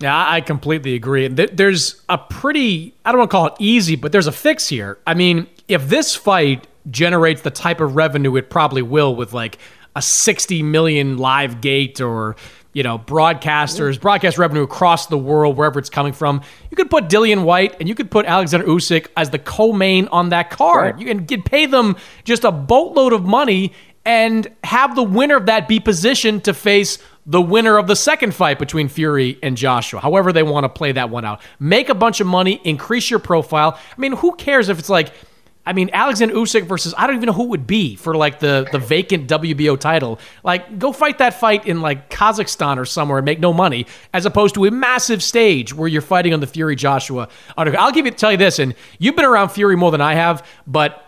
Yeah, 0.00 0.28
I 0.28 0.42
completely 0.42 0.94
agree. 0.94 1.28
There's 1.28 2.02
a 2.08 2.18
pretty, 2.18 2.94
I 3.04 3.12
don't 3.12 3.20
want 3.20 3.30
to 3.30 3.34
call 3.34 3.46
it 3.46 3.54
easy, 3.58 3.96
but 3.96 4.12
there's 4.12 4.26
a 4.26 4.32
fix 4.32 4.68
here. 4.68 4.98
I 5.06 5.14
mean, 5.14 5.46
if 5.68 5.88
this 5.88 6.14
fight 6.14 6.66
generates 6.90 7.42
the 7.42 7.50
type 7.50 7.80
of 7.80 7.96
revenue 7.96 8.36
it 8.36 8.50
probably 8.50 8.82
will 8.82 9.14
with 9.14 9.32
like 9.32 9.58
a 9.96 10.02
60 10.02 10.62
million 10.62 11.16
live 11.16 11.60
gate 11.60 12.00
or 12.00 12.36
you 12.76 12.82
know, 12.82 12.98
broadcasters, 12.98 13.98
broadcast 13.98 14.36
revenue 14.36 14.62
across 14.62 15.06
the 15.06 15.16
world, 15.16 15.56
wherever 15.56 15.78
it's 15.78 15.88
coming 15.88 16.12
from. 16.12 16.42
You 16.70 16.76
could 16.76 16.90
put 16.90 17.08
Dillian 17.08 17.44
Whyte 17.44 17.74
and 17.80 17.88
you 17.88 17.94
could 17.94 18.10
put 18.10 18.26
Alexander 18.26 18.66
Usyk 18.66 19.06
as 19.16 19.30
the 19.30 19.38
co-main 19.38 20.08
on 20.08 20.28
that 20.28 20.50
card. 20.50 20.92
Right. 20.92 21.00
You 21.00 21.06
can 21.06 21.24
get, 21.24 21.46
pay 21.46 21.64
them 21.64 21.96
just 22.24 22.44
a 22.44 22.52
boatload 22.52 23.14
of 23.14 23.24
money 23.24 23.72
and 24.04 24.46
have 24.62 24.94
the 24.94 25.02
winner 25.02 25.36
of 25.36 25.46
that 25.46 25.68
be 25.68 25.80
positioned 25.80 26.44
to 26.44 26.52
face 26.52 26.98
the 27.24 27.40
winner 27.40 27.78
of 27.78 27.86
the 27.86 27.96
second 27.96 28.34
fight 28.34 28.58
between 28.58 28.88
Fury 28.88 29.38
and 29.42 29.56
Joshua. 29.56 29.98
However 29.98 30.30
they 30.30 30.42
want 30.42 30.64
to 30.64 30.68
play 30.68 30.92
that 30.92 31.08
one 31.08 31.24
out. 31.24 31.40
Make 31.58 31.88
a 31.88 31.94
bunch 31.94 32.20
of 32.20 32.26
money, 32.26 32.60
increase 32.62 33.08
your 33.08 33.20
profile. 33.20 33.78
I 33.90 33.98
mean, 33.98 34.12
who 34.12 34.34
cares 34.36 34.68
if 34.68 34.78
it's 34.78 34.90
like 34.90 35.14
I 35.66 35.72
mean, 35.72 35.90
Alexander 35.92 36.34
Usyk 36.34 36.62
versus 36.62 36.94
I 36.96 37.06
don't 37.06 37.16
even 37.16 37.26
know 37.26 37.32
who 37.32 37.44
it 37.44 37.48
would 37.48 37.66
be 37.66 37.96
for 37.96 38.14
like 38.14 38.38
the 38.38 38.68
the 38.70 38.78
vacant 38.78 39.28
WBO 39.28 39.78
title. 39.78 40.20
Like, 40.44 40.78
go 40.78 40.92
fight 40.92 41.18
that 41.18 41.34
fight 41.34 41.66
in 41.66 41.80
like 41.80 42.08
Kazakhstan 42.08 42.78
or 42.78 42.84
somewhere 42.84 43.18
and 43.18 43.24
make 43.24 43.40
no 43.40 43.52
money, 43.52 43.86
as 44.14 44.24
opposed 44.24 44.54
to 44.54 44.64
a 44.64 44.70
massive 44.70 45.22
stage 45.22 45.74
where 45.74 45.88
you're 45.88 46.02
fighting 46.02 46.32
on 46.32 46.40
the 46.40 46.46
Fury 46.46 46.76
Joshua. 46.76 47.28
I'll 47.56 47.92
give 47.92 48.06
you 48.06 48.12
tell 48.12 48.30
you 48.30 48.38
this, 48.38 48.60
and 48.60 48.74
you've 49.00 49.16
been 49.16 49.24
around 49.24 49.48
Fury 49.50 49.76
more 49.76 49.90
than 49.90 50.00
I 50.00 50.14
have, 50.14 50.46
but. 50.66 51.02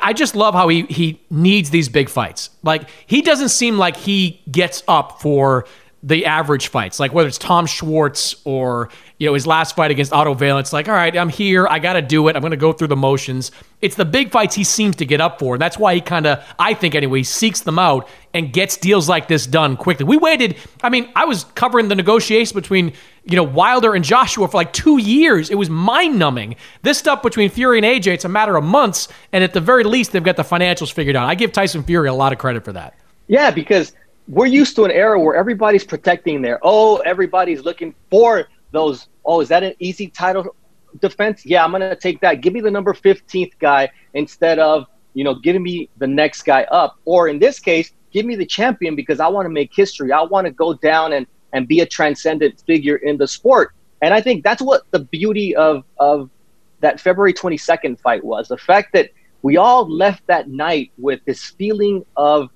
I 0.00 0.14
just 0.14 0.34
love 0.34 0.54
how 0.54 0.68
he 0.68 0.84
he 0.84 1.20
needs 1.28 1.68
these 1.68 1.90
big 1.90 2.08
fights. 2.08 2.48
Like 2.62 2.88
he 3.04 3.20
doesn't 3.20 3.50
seem 3.50 3.76
like 3.76 3.98
he 3.98 4.40
gets 4.50 4.82
up 4.88 5.20
for 5.20 5.66
the 6.02 6.24
average 6.24 6.68
fights, 6.68 6.98
like 6.98 7.12
whether 7.12 7.28
it's 7.28 7.36
Tom 7.36 7.66
Schwarz 7.66 8.36
or 8.44 8.88
you 9.18 9.26
know 9.26 9.34
his 9.34 9.46
last 9.46 9.74
fight 9.76 9.90
against 9.90 10.12
Otto. 10.12 10.36
It's 10.58 10.72
like, 10.72 10.88
all 10.88 10.94
right, 10.94 11.16
I'm 11.16 11.28
here, 11.28 11.66
I 11.66 11.78
got 11.78 11.94
to 11.94 12.02
do 12.02 12.28
it. 12.28 12.36
I'm 12.36 12.40
going 12.40 12.52
to 12.52 12.56
go 12.56 12.72
through 12.72 12.88
the 12.88 12.96
motions. 12.96 13.50
It's 13.82 13.96
the 13.96 14.04
big 14.04 14.30
fights 14.30 14.54
he 14.54 14.64
seems 14.64 14.96
to 14.96 15.06
get 15.06 15.20
up 15.20 15.38
for, 15.38 15.54
and 15.54 15.62
that's 15.62 15.78
why 15.78 15.94
he 15.94 16.00
kind 16.00 16.26
of, 16.26 16.44
I 16.58 16.74
think 16.74 16.94
anyway, 16.94 17.24
seeks 17.24 17.60
them 17.60 17.78
out 17.78 18.08
and 18.32 18.52
gets 18.52 18.76
deals 18.76 19.08
like 19.08 19.28
this 19.28 19.46
done 19.46 19.76
quickly. 19.76 20.04
We 20.04 20.16
waited. 20.16 20.56
I 20.82 20.88
mean, 20.88 21.10
I 21.16 21.24
was 21.24 21.44
covering 21.54 21.88
the 21.88 21.94
negotiations 21.94 22.52
between 22.52 22.92
you 23.24 23.36
know 23.36 23.42
Wilder 23.42 23.94
and 23.94 24.04
Joshua 24.04 24.46
for 24.46 24.56
like 24.56 24.72
two 24.72 24.98
years. 24.98 25.50
It 25.50 25.56
was 25.56 25.68
mind 25.68 26.18
numbing. 26.18 26.56
This 26.82 26.98
stuff 26.98 27.22
between 27.22 27.50
Fury 27.50 27.78
and 27.78 27.86
AJ, 27.86 28.14
it's 28.14 28.24
a 28.24 28.28
matter 28.28 28.56
of 28.56 28.64
months, 28.64 29.08
and 29.32 29.42
at 29.42 29.52
the 29.52 29.60
very 29.60 29.84
least, 29.84 30.12
they've 30.12 30.22
got 30.22 30.36
the 30.36 30.44
financials 30.44 30.92
figured 30.92 31.16
out. 31.16 31.28
I 31.28 31.34
give 31.34 31.52
Tyson 31.52 31.82
Fury 31.82 32.08
a 32.08 32.14
lot 32.14 32.32
of 32.32 32.38
credit 32.38 32.64
for 32.64 32.72
that. 32.72 32.94
Yeah, 33.26 33.50
because 33.50 33.94
we're 34.28 34.46
used 34.46 34.76
to 34.76 34.84
an 34.84 34.90
era 34.90 35.18
where 35.18 35.34
everybody's 35.34 35.84
protecting 35.84 36.42
their 36.42 36.60
oh 36.62 36.98
everybody's 36.98 37.64
looking 37.64 37.94
for 38.10 38.46
those 38.70 39.08
oh 39.24 39.40
is 39.40 39.48
that 39.48 39.62
an 39.62 39.74
easy 39.78 40.08
title 40.08 40.54
defense? 41.00 41.44
Yeah 41.44 41.64
i'm 41.64 41.72
gonna 41.72 41.96
take 41.96 42.20
that. 42.20 42.40
Give 42.40 42.52
me 42.52 42.60
the 42.60 42.70
number 42.70 42.92
15th 42.92 43.58
guy 43.58 43.90
instead 44.14 44.58
of 44.58 44.86
you 45.14 45.24
know 45.24 45.34
giving 45.34 45.62
me 45.62 45.88
the 45.98 46.06
next 46.06 46.42
guy 46.42 46.62
up. 46.64 46.98
Or 47.04 47.28
in 47.28 47.38
this 47.38 47.58
case 47.58 47.92
give 48.12 48.24
me 48.24 48.36
the 48.36 48.46
champion 48.46 48.96
because 48.96 49.20
i 49.20 49.28
want 49.28 49.46
to 49.46 49.50
make 49.50 49.70
history. 49.74 50.12
I 50.12 50.22
want 50.22 50.46
to 50.46 50.50
go 50.52 50.74
down 50.74 51.12
and 51.12 51.26
and 51.52 51.66
be 51.66 51.80
a 51.80 51.86
transcendent 51.86 52.62
figure 52.66 52.96
in 52.96 53.16
the 53.16 53.28
sport. 53.28 53.72
And 54.02 54.14
i 54.14 54.20
think 54.20 54.44
that's 54.44 54.62
what 54.62 54.82
the 54.90 55.00
beauty 55.00 55.54
of 55.56 55.84
of 55.98 56.30
that 56.80 57.00
february 57.00 57.34
22nd 57.34 58.00
fight 58.00 58.24
was. 58.24 58.48
The 58.48 58.58
fact 58.58 58.92
that 58.92 59.10
we 59.42 59.56
all 59.56 59.88
left 59.88 60.26
that 60.26 60.48
night 60.48 60.90
with 60.98 61.20
this 61.24 61.44
feeling 61.44 62.04
of 62.16 62.50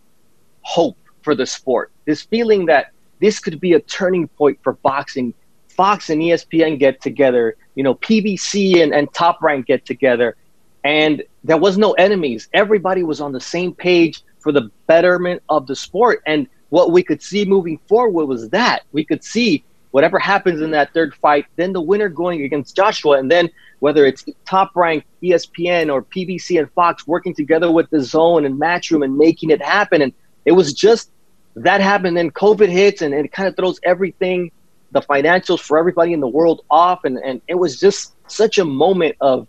hope 0.63 0.97
for 1.23 1.35
the 1.35 1.47
sport. 1.47 1.93
This 2.07 2.23
feeling 2.23 2.67
that 2.67 2.93
this 3.21 3.39
could 3.39 3.61
be 3.61 3.75
a 3.75 3.81
turning 3.81 4.29
point 4.29 4.59
for 4.63 4.75
boxing. 4.75 5.33
Fox 5.73 6.11
and 6.11 6.21
ESPN 6.21 6.79
get 6.79 7.01
together, 7.01 7.57
you 7.75 7.83
know, 7.83 7.95
PBC 7.95 8.83
and, 8.83 8.95
and 8.95 9.13
Top 9.13 9.43
Rank 9.43 9.67
get 9.67 9.85
together, 9.87 10.37
and 10.85 11.23
there 11.45 11.57
was 11.57 11.79
no 11.79 11.93
enemies. 11.93 12.49
Everybody 12.53 13.03
was 13.03 13.21
on 13.21 13.33
the 13.33 13.41
same 13.41 13.75
page 13.75 14.23
for 14.41 14.53
the 14.53 14.71
betterment 14.87 15.43
of 15.49 15.67
the 15.67 15.77
sport. 15.77 16.23
And 16.27 16.49
what 16.71 16.91
we 16.91 17.03
could 17.03 17.23
see 17.23 17.45
moving 17.45 17.79
forward 17.89 18.27
was 18.27 18.49
that 18.51 18.83
we 18.93 19.05
could 19.05 19.23
see 19.25 19.65
whatever 19.93 20.19
happens 20.19 20.61
in 20.61 20.71
that 20.73 20.93
third 20.93 21.15
fight, 21.15 21.47
then 21.57 21.73
the 21.73 21.81
winner 21.81 22.09
going 22.09 22.43
against 22.43 22.75
Joshua, 22.75 23.19
and 23.19 23.31
then 23.31 23.49
whether 23.81 24.07
it's 24.07 24.25
Top 24.47 24.75
Rank, 24.75 25.05
ESPN, 25.23 25.93
or 25.93 26.03
PBC 26.03 26.59
and 26.59 26.71
Fox 26.73 27.07
working 27.07 27.35
together 27.35 27.71
with 27.71 27.91
DAZN 27.91 28.47
and 28.47 28.61
Matchroom 28.61 29.05
and 29.05 29.17
making 29.17 29.51
it 29.51 29.63
happen. 29.63 30.03
And 30.03 30.13
it 30.45 30.53
was 30.53 30.73
just 30.73 31.11
that 31.57 31.81
happened. 31.81 32.17
Then 32.17 32.31
COVID 32.31 32.69
hits 32.69 33.03
and, 33.03 33.13
and 33.13 33.27
it 33.27 33.33
kind 33.33 33.49
of 33.49 33.57
throws 33.57 33.79
everything, 33.83 34.51
the 34.93 35.01
financials 35.01 35.61
for 35.61 35.79
everybody 35.79 36.13
in 36.13 36.21
the 36.21 36.29
world 36.29 36.65
off. 36.71 37.05
And, 37.05 37.19
and 37.19 37.41
it 37.49 37.57
was 37.57 37.81
just 37.81 38.15
such 38.31 38.59
a 38.59 38.65
moment 38.65 39.17
of, 39.21 39.47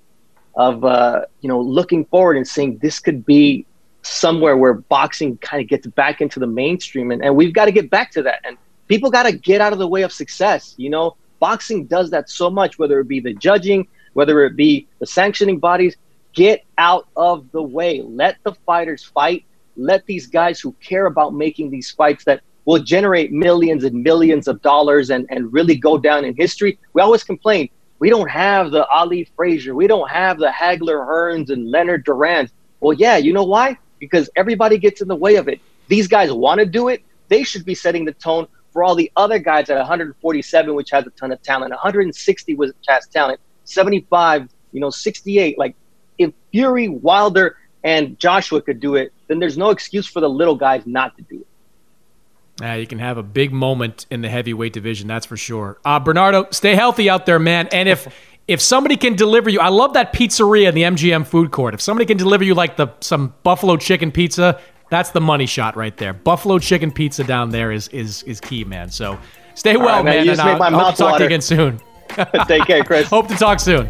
of 0.56 0.84
uh, 0.84 1.25
you 1.41 1.49
know, 1.49 1.60
looking 1.60 2.06
forward 2.06 2.38
and 2.38 2.47
saying 2.47 2.79
this 2.82 2.99
could 2.99 3.25
be 3.25 3.65
somewhere 4.01 4.58
where 4.58 4.73
boxing 4.73 5.38
kind 5.38 5.62
of 5.62 5.69
gets 5.69 5.88
back 5.88 6.21
into 6.21 6.39
the 6.39 6.47
mainstream. 6.47 7.12
And, 7.12 7.23
and 7.23 7.36
we've 7.36 7.53
got 7.53 7.65
to 7.65 7.71
get 7.71 7.89
back 7.89 8.12
to 8.12 8.23
that. 8.23 8.39
And 8.43 8.58
people 8.88 9.12
got 9.12 9.23
to 9.23 9.32
get 9.32 9.62
out 9.62 9.73
of 9.73 9.79
the 9.79 9.88
way 9.88 10.01
of 10.03 10.12
success. 10.12 10.73
You 10.77 10.89
know, 10.89 11.15
boxing 11.39 11.86
does 11.86 12.10
that 12.12 12.29
so 12.29 12.49
much, 12.49 12.79
whether 12.79 12.99
it 12.99 13.08
be 13.08 13.19
the 13.19 13.34
judging, 13.34 13.88
whether 14.13 14.45
it 14.45 14.56
be 14.56 14.88
the 14.99 15.06
sanctioning 15.06 15.60
bodies, 15.60 15.95
get 16.34 16.63
out 16.77 17.08
of 17.15 17.51
the 17.51 17.62
way. 17.62 18.01
Let 18.01 18.38
the 18.43 18.53
fighters 18.65 19.03
fight. 19.03 19.45
Let 19.75 20.06
these 20.06 20.27
guys 20.27 20.60
who 20.60 20.73
care 20.73 21.06
about 21.06 21.34
making 21.34 21.71
these 21.71 21.91
fights 21.91 22.25
that 22.25 22.41
will 22.65 22.80
generate 22.80 23.32
millions 23.32 23.84
and 23.84 24.04
millions 24.04 24.47
of 24.47 24.62
dollars 24.62 25.10
and, 25.10 25.26
and 25.30 25.52
really 25.52 25.76
go 25.76 25.97
down 25.97 26.26
in 26.26 26.36
history. 26.36 26.80
We 26.93 27.02
always 27.02 27.23
complain 27.23 27.69
we 27.99 28.10
don't 28.10 28.30
have 28.30 28.71
the 28.71 28.86
Ali 28.88 29.30
Frazier, 29.36 29.76
we 29.76 29.88
don't 29.88 30.10
have 30.10 30.38
the 30.38 30.47
Hagler 30.47 31.08
Hearns 31.08 31.49
and 31.49 31.69
Leonard 31.69 32.04
Duran. 32.04 32.49
Well, 32.80 32.93
yeah, 32.93 33.17
you 33.17 33.34
know 33.34 33.43
why? 33.43 33.78
Because 33.99 34.30
everybody 34.36 34.78
gets 34.78 35.02
in 35.02 35.08
the 35.08 35.15
way 35.15 35.36
of 35.36 35.47
it. 35.47 35.62
These 35.88 36.08
guys 36.08 36.32
want 36.32 36.60
to 36.60 36.65
do 36.65 36.89
it. 36.89 37.02
They 37.30 37.43
should 37.43 37.63
be 37.65 37.76
setting 37.76 38.04
the 38.06 38.13
tone 38.13 38.47
for 38.73 38.84
all 38.84 38.95
the 38.95 39.12
other 39.15 39.39
guys 39.39 39.69
at 39.69 39.78
147, 39.78 40.73
which 40.76 40.89
has 40.89 41.06
a 41.06 41.12
ton 41.12 41.32
of 41.32 41.41
talent, 41.43 41.71
160 41.71 42.56
which 42.56 42.76
has 42.88 43.08
talent, 43.08 43.39
75, 43.65 44.49
you 44.71 44.82
know, 44.82 44.89
68. 44.89 45.58
Like 45.58 45.76
if 46.17 46.34
Fury, 46.52 46.89
Wilder, 46.89 47.58
and 47.84 48.17
Joshua 48.19 48.62
could 48.62 48.80
do 48.80 48.95
it, 48.95 49.13
then 49.28 49.39
there's 49.39 49.58
no 49.58 49.69
excuse 49.69 50.08
for 50.08 50.19
the 50.19 50.30
little 50.30 50.56
guys 50.56 50.84
not 50.86 51.15
to 51.17 51.23
do 51.23 51.41
it. 51.41 51.47
Yeah, 52.62 52.76
you 52.76 52.86
can 52.86 53.00
have 53.00 53.18
a 53.18 53.24
big 53.24 53.52
moment 53.52 54.06
in 54.12 54.22
the 54.22 54.30
heavyweight 54.30 54.74
division, 54.74 55.08
that's 55.08 55.26
for 55.26 55.38
sure. 55.38 55.80
Uh, 55.84 56.00
Bernardo, 56.00 56.48
stay 56.52 56.76
healthy 56.76 57.10
out 57.10 57.26
there, 57.26 57.39
man. 57.39 57.68
And 57.72 57.89
if 57.89 58.08
if 58.48 58.62
somebody 58.62 58.98
can 58.98 59.16
deliver 59.16 59.50
you, 59.50 59.60
I 59.60 59.70
love 59.70 59.94
that 59.94 60.13
pizzeria 60.13 60.70
in 60.70 60.76
the 60.76 60.84
MGM 60.84 61.26
food 61.26 61.52
court. 61.52 61.74
If 61.74 61.82
somebody 61.82 62.06
can 62.06 62.18
deliver 62.18 62.44
you 62.44 62.54
like 62.54 62.78
the 62.78 62.89
some 63.00 63.34
buffalo 63.44 63.78
chicken 63.78 64.12
pizza, 64.12 64.60
that's 64.89 65.10
the 65.12 65.22
money 65.22 65.46
shot 65.46 65.76
right 65.76 65.96
there. 65.98 66.13
Buffalo 66.13 66.60
chicken 66.60 66.92
pizza 66.92 67.24
down 67.24 67.50
there 67.50 67.72
is 67.72 67.88
is 67.89 68.24
is 68.24 68.39
key, 68.39 68.63
man. 68.63 68.89
So 68.89 69.18
stay 69.56 69.76
well, 69.76 69.88
right, 69.88 70.06
man. 70.06 70.16
man. 70.18 70.26
You 70.26 70.32
and 70.32 70.38
just 70.38 70.46
make 70.46 70.60
my 70.60 70.70
hope 70.70 70.82
mouth 70.82 70.96
to 70.96 70.98
talk 70.98 71.12
water. 71.13 71.18
to 71.18 71.24
you 71.24 71.28
again 71.28 71.42
soon. 71.42 71.82
Take 72.48 72.66
care, 72.66 72.84
Chris. 72.84 73.08
hope 73.10 73.28
to 73.30 73.36
talk 73.36 73.60
soon. 73.60 73.89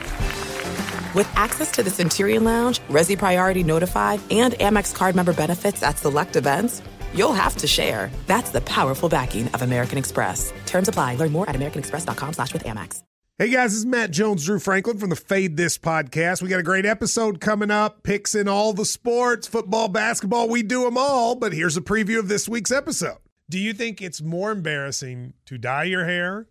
With 1.13 1.29
access 1.35 1.71
to 1.71 1.83
the 1.83 1.89
Centurion 1.89 2.45
Lounge, 2.45 2.79
Resy 2.89 3.17
Priority 3.17 3.63
Notified, 3.63 4.21
and 4.31 4.53
Amex 4.53 4.95
card 4.95 5.13
member 5.13 5.33
benefits 5.33 5.83
at 5.83 5.97
select 5.97 6.37
events, 6.37 6.81
you'll 7.13 7.33
have 7.33 7.57
to 7.57 7.67
share. 7.67 8.09
That's 8.27 8.51
the 8.51 8.61
powerful 8.61 9.09
backing 9.09 9.49
of 9.49 9.61
American 9.61 9.97
Express. 9.97 10.53
Terms 10.65 10.87
apply. 10.87 11.15
Learn 11.15 11.33
more 11.33 11.49
at 11.49 11.55
americanexpress.com 11.55 12.33
slash 12.33 12.53
with 12.53 12.63
Amex. 12.63 13.03
Hey 13.37 13.49
guys, 13.49 13.71
this 13.71 13.79
is 13.79 13.85
Matt 13.87 14.11
Jones, 14.11 14.45
Drew 14.45 14.59
Franklin 14.59 14.99
from 14.99 15.09
the 15.09 15.15
Fade 15.15 15.57
This 15.57 15.77
podcast. 15.77 16.43
We 16.43 16.49
got 16.49 16.59
a 16.59 16.63
great 16.63 16.85
episode 16.85 17.41
coming 17.41 17.71
up, 17.71 18.03
picks 18.03 18.35
in 18.35 18.47
all 18.47 18.71
the 18.71 18.85
sports, 18.85 19.47
football, 19.47 19.87
basketball, 19.87 20.47
we 20.47 20.61
do 20.61 20.83
them 20.83 20.95
all. 20.95 21.33
But 21.35 21.51
here's 21.51 21.75
a 21.75 21.81
preview 21.81 22.19
of 22.19 22.27
this 22.27 22.47
week's 22.47 22.71
episode. 22.71 23.17
Do 23.49 23.57
you 23.57 23.73
think 23.73 23.99
it's 23.99 24.21
more 24.21 24.51
embarrassing 24.51 25.33
to 25.47 25.57
dye 25.57 25.85
your 25.85 26.05
hair 26.05 26.47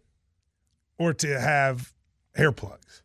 or 0.98 1.14
to 1.14 1.40
have 1.40 1.94
hair 2.34 2.50
plugs? 2.50 3.04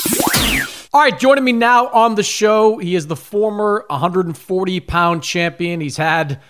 All 0.93 0.99
right, 0.99 1.17
joining 1.17 1.45
me 1.45 1.53
now 1.53 1.87
on 1.87 2.15
the 2.15 2.23
show, 2.23 2.77
he 2.77 2.95
is 2.95 3.07
the 3.07 3.15
former 3.15 3.85
140 3.89 4.79
pound 4.81 5.23
champion. 5.23 5.79
He's 5.79 5.95
had 5.95 6.41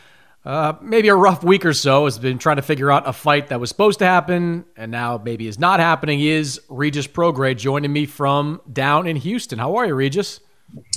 uh, 0.44 0.74
maybe 0.82 1.10
a 1.10 1.16
rough 1.16 1.44
week 1.44 1.64
or 1.64 1.74
so. 1.74 2.06
Has 2.06 2.18
been 2.18 2.40
trying 2.40 2.56
to 2.56 2.64
figure 2.64 2.92
out 2.92 3.08
a 3.08 3.14
fight 3.14 3.50
that 3.50 3.60
was 3.60 3.70
supposed 3.70 4.00
to 4.00 4.06
happen 4.06 4.66
and 4.76 4.92
now 4.92 5.22
maybe 5.24 5.46
is 5.46 5.60
not 5.60 5.80
happening. 5.80 6.18
He 6.18 6.30
is 6.30 6.60
Regis 6.70 7.06
Prograis 7.06 7.58
joining 7.58 7.94
me 7.94 8.08
from 8.08 8.62
down 8.74 9.06
in 9.06 9.16
Houston. 9.16 9.60
How 9.60 9.76
are 9.76 9.86
you, 9.86 9.94
Regis? 9.94 10.40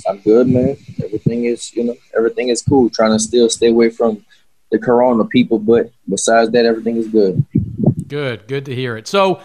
I'm 0.07 0.19
good, 0.21 0.47
man. 0.47 0.75
Everything 1.03 1.45
is, 1.45 1.71
you 1.73 1.83
know, 1.83 1.95
everything 2.17 2.49
is 2.49 2.63
cool. 2.63 2.89
Trying 2.89 3.11
to 3.11 3.19
still 3.19 3.49
stay 3.49 3.69
away 3.69 3.91
from 3.91 4.25
the 4.71 4.79
corona 4.79 5.25
people, 5.25 5.59
but 5.59 5.91
besides 6.09 6.49
that, 6.51 6.65
everything 6.65 6.97
is 6.97 7.07
good. 7.09 7.45
Good, 8.07 8.47
good 8.47 8.65
to 8.65 8.73
hear 8.73 8.97
it. 8.97 9.07
So, 9.07 9.41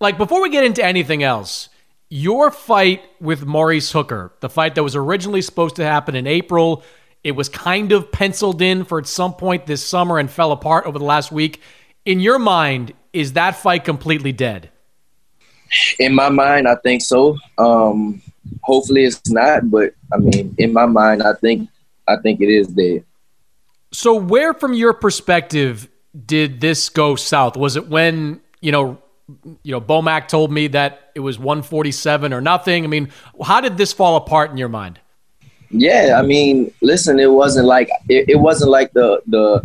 like, 0.00 0.18
before 0.18 0.42
we 0.42 0.50
get 0.50 0.64
into 0.64 0.84
anything 0.84 1.22
else, 1.22 1.70
your 2.10 2.50
fight 2.50 3.02
with 3.20 3.46
Maurice 3.46 3.92
Hooker, 3.92 4.32
the 4.40 4.50
fight 4.50 4.74
that 4.74 4.82
was 4.82 4.96
originally 4.96 5.40
supposed 5.40 5.76
to 5.76 5.84
happen 5.84 6.16
in 6.16 6.26
April, 6.26 6.82
it 7.22 7.32
was 7.32 7.48
kind 7.48 7.92
of 7.92 8.10
penciled 8.10 8.60
in 8.60 8.84
for 8.84 8.98
at 8.98 9.06
some 9.06 9.32
point 9.34 9.66
this 9.66 9.84
summer 9.84 10.18
and 10.18 10.30
fell 10.30 10.52
apart 10.52 10.86
over 10.86 10.98
the 10.98 11.04
last 11.04 11.30
week. 11.30 11.60
In 12.04 12.18
your 12.18 12.38
mind, 12.38 12.92
is 13.12 13.34
that 13.34 13.56
fight 13.56 13.84
completely 13.84 14.32
dead? 14.32 14.70
In 16.00 16.14
my 16.14 16.28
mind, 16.28 16.66
I 16.66 16.74
think 16.76 17.00
so. 17.02 17.38
Um, 17.56 18.20
hopefully, 18.62 19.04
it's 19.04 19.30
not, 19.30 19.70
but 19.70 19.94
I 20.12 20.16
mean, 20.16 20.54
in 20.58 20.72
my 20.72 20.86
mind, 20.86 21.22
I 21.22 21.34
think 21.34 21.68
I 22.08 22.16
think 22.16 22.40
it 22.40 22.48
is 22.48 22.66
dead. 22.68 23.04
So, 23.92 24.16
where, 24.16 24.52
from 24.52 24.72
your 24.72 24.92
perspective, 24.94 25.88
did 26.26 26.60
this 26.60 26.88
go 26.88 27.14
south? 27.14 27.56
Was 27.56 27.76
it 27.76 27.88
when 27.88 28.40
you 28.60 28.72
know, 28.72 28.98
you 29.62 29.72
know, 29.72 29.80
Bomac 29.80 30.28
told 30.28 30.52
me 30.52 30.68
that 30.68 31.10
it 31.14 31.20
was 31.20 31.38
147 31.38 32.32
or 32.32 32.40
nothing? 32.40 32.84
I 32.84 32.86
mean, 32.86 33.10
how 33.42 33.60
did 33.60 33.76
this 33.76 33.92
fall 33.92 34.16
apart 34.16 34.50
in 34.50 34.56
your 34.56 34.68
mind? 34.68 35.00
Yeah, 35.70 36.16
I 36.18 36.22
mean, 36.22 36.72
listen, 36.82 37.20
it 37.20 37.30
wasn't 37.30 37.66
like 37.66 37.88
it, 38.08 38.28
it 38.28 38.36
wasn't 38.36 38.70
like 38.70 38.92
the 38.92 39.20
the 39.28 39.62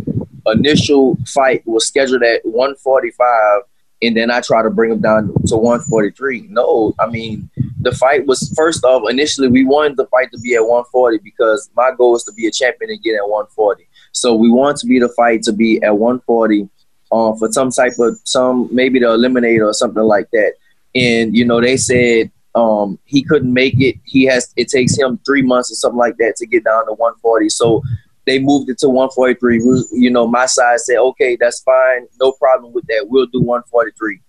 initial 0.48 1.18
fight 1.26 1.66
was 1.66 1.88
scheduled 1.88 2.22
at 2.22 2.46
145 2.46 3.62
and 4.02 4.16
then 4.16 4.30
I 4.30 4.42
try 4.42 4.62
to 4.62 4.70
bring 4.70 4.92
him 4.92 5.02
down 5.02 5.34
to 5.48 5.56
143. 5.56 6.48
No, 6.50 6.94
I 7.00 7.08
mean 7.08 7.50
the 7.82 7.92
fight 7.92 8.26
was 8.26 8.54
first 8.56 8.84
off 8.84 9.10
initially 9.10 9.48
we 9.48 9.64
wanted 9.66 9.98
the 9.98 10.08
fight 10.08 10.32
to 10.32 10.40
be 10.40 10.56
at 10.56 10.62
140 10.62 11.20
because 11.24 11.70
my 11.76 11.92
goal 11.96 12.16
is 12.16 12.24
to 12.24 12.34
be 12.34 12.48
a 12.48 12.52
champion 12.52 12.92
and 12.92 13.02
get 13.02 13.16
at 13.16 13.24
140. 13.24 13.88
So 14.12 14.36
we 14.36 14.50
want 14.50 14.78
to 14.78 14.88
be 14.88 15.00
the 15.00 15.10
fight 15.10 15.44
to 15.44 15.54
be 15.54 15.82
at 15.82 15.98
140 15.98 16.70
uh, 17.12 17.34
for 17.36 17.52
some 17.52 17.72
type 17.72 17.94
of 18.00 18.20
some 18.24 18.70
maybe 18.72 19.00
the 19.00 19.08
eliminator 19.08 19.68
or 19.68 19.74
something 19.74 20.04
like 20.04 20.30
that. 20.32 20.54
And 20.94 21.36
you 21.36 21.46
know 21.46 21.62
they 21.62 21.78
said 21.78 22.32
um, 22.56 22.98
he 23.06 23.22
couldn't 23.22 23.54
make 23.54 23.80
it. 23.80 23.98
He 24.06 24.24
has 24.26 24.54
it 24.56 24.70
takes 24.70 24.98
him 24.98 25.20
three 25.26 25.42
months 25.42 25.72
or 25.72 25.76
something 25.76 25.98
like 25.98 26.18
that 26.18 26.36
to 26.38 26.48
get 26.48 26.64
down 26.64 26.86
to 26.88 26.94
140. 26.94 27.50
So 27.50 27.82
they 28.26 28.40
moved 28.40 28.70
it 28.70 28.80
to 28.80 28.90
143. 28.90 29.60
We, 29.60 29.86
you 29.92 30.10
know, 30.10 30.26
my 30.28 30.46
side 30.46 30.80
said, 30.80 30.98
okay, 30.98 31.38
that's 31.40 31.62
fine, 31.62 32.08
no 32.20 32.32
problem 32.34 32.74
with 32.74 32.86
that. 32.88 33.06
We'll 33.08 33.28
do 33.28 33.42
143. 33.42 34.20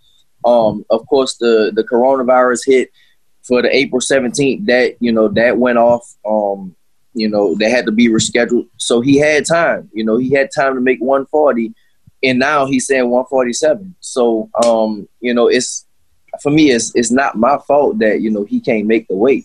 Um, 0.45 0.85
of 0.91 1.07
course, 1.07 1.37
the 1.37 1.72
the 1.74 1.85
coronavirus 1.85 2.61
hit 2.66 2.91
for 3.43 3.62
the 3.62 3.74
April 3.74 4.01
17th. 4.01 4.66
That 4.66 4.97
you 5.01 5.12
know 5.12 5.29
that 5.29 5.59
went 5.59 5.79
off. 5.79 6.05
Um, 6.27 6.74
you 7.14 7.29
know, 7.29 7.55
they 7.55 7.70
had 7.70 7.87
to 7.87 7.93
be 7.93 8.09
rescheduled. 8.09 8.68
So 8.77 9.01
he 9.01 9.16
had 9.16 9.47
time. 9.47 9.89
You 9.95 10.05
know, 10.05 10.18
he 10.18 10.31
had 10.31 10.51
time 10.55 10.74
to 10.74 10.81
make 10.83 11.01
140, 11.01 11.72
and 12.22 12.38
now 12.38 12.66
he's 12.66 12.86
saying 12.86 13.10
147. 13.10 13.94
So, 14.00 14.50
um, 14.64 15.08
you 15.20 15.34
know, 15.34 15.48
it's 15.48 15.86
for 16.42 16.50
me, 16.50 16.70
it's 16.70 16.94
it's 16.94 17.10
not 17.10 17.36
my 17.36 17.58
fault 17.66 17.98
that 17.98 18.20
you 18.20 18.30
know 18.30 18.44
he 18.44 18.60
can't 18.60 18.86
make 18.86 19.08
the 19.08 19.16
weight. 19.16 19.44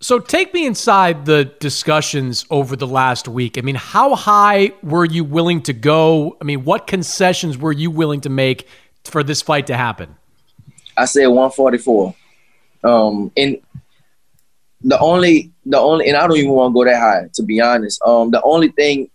So 0.00 0.18
take 0.18 0.52
me 0.52 0.66
inside 0.66 1.24
the 1.24 1.46
discussions 1.58 2.44
over 2.50 2.76
the 2.76 2.86
last 2.86 3.28
week. 3.28 3.56
I 3.56 3.62
mean, 3.62 3.76
how 3.76 4.14
high 4.14 4.72
were 4.82 5.06
you 5.06 5.24
willing 5.24 5.62
to 5.62 5.72
go? 5.72 6.36
I 6.40 6.44
mean, 6.44 6.64
what 6.64 6.86
concessions 6.86 7.56
were 7.56 7.72
you 7.72 7.90
willing 7.90 8.20
to 8.22 8.28
make 8.28 8.68
for 9.04 9.22
this 9.22 9.40
fight 9.40 9.68
to 9.68 9.76
happen? 9.76 10.14
I 10.98 11.06
said 11.06 11.26
144. 11.26 12.14
Um, 12.84 13.32
and 13.36 13.58
the 14.82 14.98
only, 14.98 15.50
the 15.64 15.78
only, 15.78 16.08
and 16.08 16.16
I 16.16 16.26
don't 16.26 16.36
even 16.36 16.52
want 16.52 16.72
to 16.72 16.74
go 16.74 16.84
that 16.84 17.00
high 17.00 17.28
to 17.34 17.42
be 17.42 17.60
honest. 17.60 18.00
Um, 18.02 18.30
the 18.30 18.42
only 18.42 18.68
thing 18.68 19.10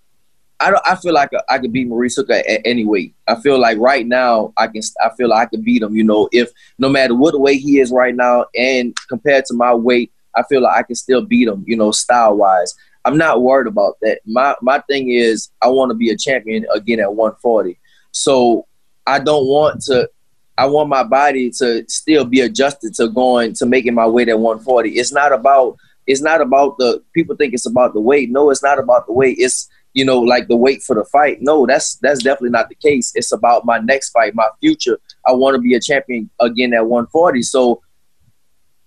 I 0.62 0.70
don't, 0.70 0.82
I 0.86 0.95
feel 0.95 1.14
like 1.14 1.32
I 1.49 1.57
could 1.57 1.74
beat 1.74 1.88
Maurice 1.88 2.16
Hooker 2.16 2.34
at, 2.34 2.62
any 2.66 2.86
weight. 2.86 3.16
I 3.28 3.36
feel 3.41 3.59
like 3.59 3.80
right 3.80 4.05
now 4.05 4.53
I 4.57 4.68
can. 4.68 4.82
I 5.03 5.09
feel 5.18 5.30
like 5.30 5.47
I 5.47 5.49
could 5.49 5.66
beat 5.66 5.82
him. 5.82 5.95
You 5.95 6.03
know, 6.03 6.30
if 6.32 6.51
no 6.78 6.88
matter 6.88 7.16
what 7.16 7.39
weight 7.39 7.62
he 7.62 7.80
is 7.80 7.91
right 7.91 8.16
now, 8.16 8.45
and 8.55 8.95
compared 9.09 9.45
to 9.45 9.55
my 9.55 9.74
weight, 9.74 10.12
I 10.36 10.43
feel 10.43 10.62
like 10.62 10.78
I 10.78 10.84
can 10.84 10.95
still 10.95 11.24
beat 11.24 11.47
him. 11.47 11.66
You 11.68 11.78
know, 11.78 11.91
style 11.91 12.38
wise. 12.38 12.76
I'm 13.03 13.18
not 13.18 13.41
worried 13.41 13.68
about 13.68 13.97
that. 14.01 14.20
My 14.26 14.55
my 14.62 14.80
thing 14.82 15.09
is 15.09 15.49
I 15.62 15.68
want 15.68 15.89
to 15.89 15.95
be 15.95 16.12
a 16.12 16.18
champion 16.18 16.66
again 16.74 16.99
at 16.99 17.14
140. 17.14 17.80
So 18.12 18.68
I 19.07 19.20
don't 19.20 19.47
want 19.47 19.82
to. 19.84 20.09
I 20.57 20.66
want 20.68 20.89
my 20.89 21.03
body 21.03 21.49
to 21.57 21.84
still 21.88 22.24
be 22.24 22.41
adjusted 22.41 22.93
to 22.95 23.07
going 23.07 23.53
to 23.53 23.66
making 23.66 23.95
my 23.95 24.05
weight 24.05 24.30
at 24.30 24.38
140. 24.38 24.91
It's 24.91 25.12
not 25.12 25.34
about. 25.34 25.78
It's 26.07 26.22
not 26.22 26.41
about 26.41 26.78
the 26.78 27.01
people 27.14 27.36
think 27.36 27.53
it's 27.53 27.68
about 27.68 27.93
the 27.93 28.01
weight. 28.01 28.30
No, 28.32 28.49
it's 28.49 28.64
not 28.64 28.80
about 28.80 29.05
the 29.07 29.14
weight. 29.14 29.38
It's 29.39 29.70
you 29.94 30.06
know, 30.06 30.20
like 30.20 30.48
the 30.48 30.56
wait 30.56 30.82
for 30.84 30.96
the 30.96 31.04
fight. 31.06 31.39
No, 31.42 31.66
that's 31.66 31.96
that's 31.96 32.24
definitely 32.24 32.52
not 32.52 32.70
the 32.70 32.76
case. 32.76 33.12
It's 33.16 33.32
about 33.32 33.66
my 33.66 33.80
next 33.80 34.12
fight, 34.12 34.36
my 34.36 34.48
future. 34.60 35.00
I 35.28 35.34
want 35.34 35.56
to 35.56 35.62
be 35.62 35.76
a 35.76 35.82
champion 35.82 36.30
again 36.39 36.74
at 36.74 36.86
140. 36.86 37.42
So 37.42 37.82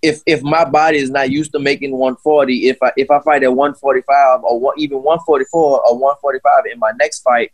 if 0.02 0.20
if 0.26 0.42
my 0.42 0.64
body 0.64 0.98
is 0.98 1.10
not 1.10 1.30
used 1.30 1.52
to 1.52 1.58
making 1.58 1.92
140, 1.92 2.68
if 2.68 2.78
I 2.82 2.92
if 2.96 3.10
I 3.10 3.20
fight 3.20 3.42
at 3.42 3.54
145 3.54 4.44
or 4.44 4.60
one, 4.60 4.74
even 4.78 4.98
144 4.98 5.86
or 5.86 5.98
145 5.98 6.72
in 6.72 6.78
my 6.78 6.92
next 6.98 7.20
fight, 7.20 7.52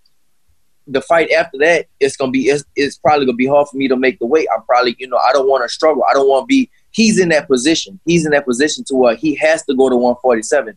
the 0.87 1.01
fight 1.01 1.31
after 1.31 1.59
that 1.59 1.87
it's 2.01 2.17
gonna 2.17 2.33
be 2.33 2.49
it's, 2.49 2.65
it's 2.77 2.99
probably 2.99 3.27
gonna 3.27 3.37
be 3.37 3.47
hard 3.47 3.69
for 3.69 3.77
me 3.77 3.89
to 3.89 3.97
make 3.97 4.19
the 4.21 4.27
weight. 4.27 4.49
I'm 4.55 4.63
probably 4.63 4.95
you 4.99 5.09
know 5.09 5.19
I 5.19 5.33
don't 5.33 5.49
want 5.49 5.65
to 5.65 5.69
struggle. 5.69 6.05
I 6.09 6.13
don't 6.13 6.29
want 6.29 6.45
to 6.45 6.47
be. 6.47 6.71
He's 6.93 7.21
in 7.21 7.29
that 7.29 7.47
position. 7.47 8.01
He's 8.05 8.25
in 8.25 8.33
that 8.33 8.45
position 8.45 8.83
to 8.89 8.97
where 8.97 9.15
he 9.15 9.37
has 9.37 9.65
to 9.67 9.75
go 9.75 9.89
to 9.89 9.95
147 9.95 10.77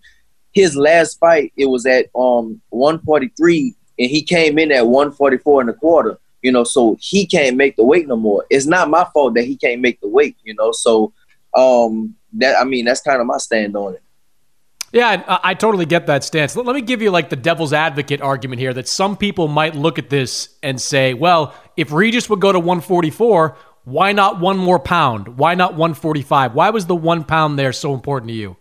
his 0.53 0.75
last 0.75 1.19
fight 1.19 1.51
it 1.57 1.65
was 1.65 1.85
at 1.85 2.05
um 2.15 2.61
143 2.69 3.75
and 3.99 4.09
he 4.09 4.21
came 4.21 4.57
in 4.57 4.71
at 4.71 4.87
144 4.87 5.61
and 5.61 5.69
a 5.69 5.73
quarter 5.73 6.17
you 6.41 6.51
know 6.51 6.63
so 6.63 6.97
he 6.99 7.25
can't 7.25 7.57
make 7.57 7.75
the 7.75 7.83
weight 7.83 8.07
no 8.07 8.15
more 8.15 8.45
it's 8.49 8.65
not 8.65 8.89
my 8.89 9.05
fault 9.13 9.33
that 9.33 9.43
he 9.43 9.55
can't 9.55 9.81
make 9.81 9.99
the 10.01 10.07
weight 10.07 10.35
you 10.43 10.53
know 10.53 10.71
so 10.71 11.13
um 11.55 12.15
that 12.33 12.59
i 12.59 12.63
mean 12.63 12.85
that's 12.85 13.01
kind 13.01 13.19
of 13.19 13.27
my 13.27 13.37
stand 13.37 13.75
on 13.75 13.95
it 13.95 14.03
yeah, 14.93 15.23
I, 15.27 15.39
I, 15.49 15.53
totally 15.55 15.87
get 15.87 16.05
that 16.05 16.23
stance. 16.23 16.55
Let, 16.55 16.67
let, 16.67 16.75
me 16.75 16.81
give 16.81 17.01
you 17.01 17.09
like 17.09 17.31
the 17.31 17.35
devil's 17.35 17.73
advocate 17.73 18.21
argument 18.21 18.59
here 18.59 18.75
that 18.75 18.87
some 18.87 19.17
people 19.17 19.47
might 19.47 19.73
look 19.73 19.97
at 19.97 20.11
this 20.11 20.49
and 20.61 20.79
say, 20.79 21.15
well, 21.15 21.55
if 21.75 21.91
Regis 21.91 22.29
would 22.29 22.39
go 22.39 22.51
to 22.51 22.59
144, 22.59 23.57
why 23.85 24.11
not 24.11 24.39
one 24.39 24.57
more 24.57 24.77
pound? 24.77 25.39
Why 25.39 25.55
not 25.55 25.71
145? 25.71 26.53
Why 26.53 26.69
was 26.69 26.85
the 26.85 26.95
one 26.95 27.23
pound 27.23 27.57
there 27.57 27.73
so 27.73 27.95
important 27.95 28.29
to 28.29 28.35
you? 28.35 28.55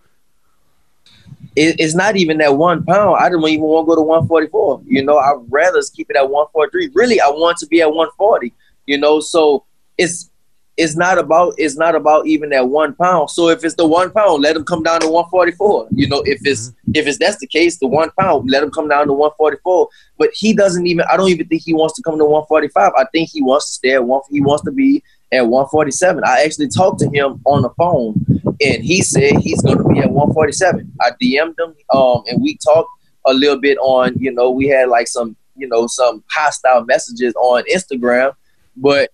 It, 1.57 1.77
it's 1.79 1.95
not 1.95 2.17
even 2.17 2.39
that 2.39 2.57
one 2.57 2.85
pound. 2.85 3.19
I 3.21 3.29
don't 3.29 3.47
even 3.49 3.65
want 3.65 3.87
to 3.87 3.91
go 3.91 3.97
to 3.97 4.03
144. 4.03 4.83
You 4.87 5.05
know, 5.05 5.19
I'd 5.19 5.41
rather 5.49 5.81
keep 5.95 6.11
it 6.11 6.17
at 6.17 6.29
143. 6.29 6.91
Really, 6.95 7.21
I 7.21 7.29
want 7.29 7.59
to 7.59 7.67
be 7.67 7.81
at 7.83 7.89
140. 7.89 8.53
You 8.87 8.99
know, 8.99 9.21
so 9.21 9.65
it's 9.99 10.31
it's 10.77 10.97
not 10.97 11.19
about 11.19 11.55
it's 11.59 11.77
not 11.77 11.95
about 11.95 12.27
even 12.27 12.51
that 12.51 12.69
one 12.69 12.95
pound. 12.95 13.31
So 13.31 13.49
if 13.49 13.65
it's 13.65 13.75
the 13.75 13.87
one 13.87 14.11
pound, 14.11 14.43
let 14.43 14.57
him 14.57 14.65
come 14.65 14.83
down 14.83 15.01
to 15.01 15.09
144. 15.09 15.89
You 15.93 16.09
know, 16.09 16.23
if 16.25 16.41
it's 16.45 16.71
mm-hmm. 16.71 16.93
if 16.95 17.07
it's 17.07 17.19
that's 17.19 17.39
the 17.39 17.47
case, 17.47 17.79
the 17.79 17.87
one 17.87 18.11
pound, 18.19 18.51
let 18.51 18.63
him 18.63 18.71
come 18.71 18.89
down 18.89 19.07
to 19.07 19.13
144. 19.13 19.89
But 20.19 20.31
he 20.33 20.55
doesn't 20.55 20.87
even. 20.87 21.05
I 21.13 21.17
don't 21.17 21.29
even 21.29 21.47
think 21.47 21.63
he 21.63 21.75
wants 21.75 21.95
to 21.97 22.03
come 22.03 22.19
to 22.19 22.25
145. 22.25 22.93
I 22.97 23.05
think 23.13 23.31
he 23.31 23.43
wants 23.43 23.67
to 23.67 23.73
stay 23.75 23.95
at 23.95 24.05
one. 24.05 24.23
He 24.31 24.41
wants 24.41 24.65
to 24.65 24.73
be 24.73 25.03
at 25.33 25.47
147. 25.47 26.23
I 26.25 26.43
actually 26.45 26.69
talked 26.69 27.01
to 27.01 27.09
him 27.09 27.41
on 27.47 27.63
the 27.63 27.71
phone, 27.71 28.25
and 28.61 28.85
he 28.85 29.03
said 29.03 29.39
he's 29.39 29.63
going 29.63 29.79
to 29.79 29.85
be 29.85 29.99
at 29.99 30.11
147. 30.11 30.93
I 31.01 31.11
DM'd 31.23 31.59
him, 31.59 31.75
um, 31.95 32.23
and 32.29 32.43
we 32.43 32.59
talked 32.59 32.91
a 33.27 33.33
little 33.33 33.59
bit 33.59 33.79
on. 33.79 34.15
You 34.19 34.33
know, 34.33 34.51
we 34.51 34.69
had 34.69 34.89
like 34.89 35.09
some, 35.09 35.37
you 35.57 35.69
know, 35.69 35.87
some 35.87 36.23
hostile 36.31 36.85
messages 36.85 37.35
on 37.37 37.65
Instagram, 37.73 38.35
but 38.77 39.11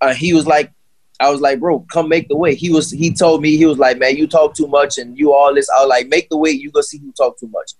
uh, 0.00 0.14
he 0.14 0.32
was 0.32 0.46
like, 0.46 0.72
I 1.20 1.30
was 1.30 1.42
like, 1.42 1.60
bro, 1.60 1.80
come 1.92 2.08
make 2.08 2.28
the 2.28 2.36
weight. 2.36 2.56
He 2.56 2.70
was, 2.70 2.90
he 2.90 3.12
told 3.12 3.42
me, 3.42 3.56
he 3.58 3.66
was 3.66 3.78
like, 3.78 3.98
man, 3.98 4.16
you 4.16 4.26
talk 4.26 4.54
too 4.54 4.66
much 4.66 4.96
and 4.96 5.18
you 5.18 5.34
all 5.34 5.54
this. 5.54 5.68
I 5.68 5.80
was 5.80 5.88
like, 5.88 6.08
make 6.08 6.30
the 6.30 6.38
weight. 6.38 6.60
You 6.60 6.70
go 6.70 6.80
see 6.80 6.98
who 6.98 7.12
talk 7.12 7.38
too 7.38 7.48
much. 7.48 7.72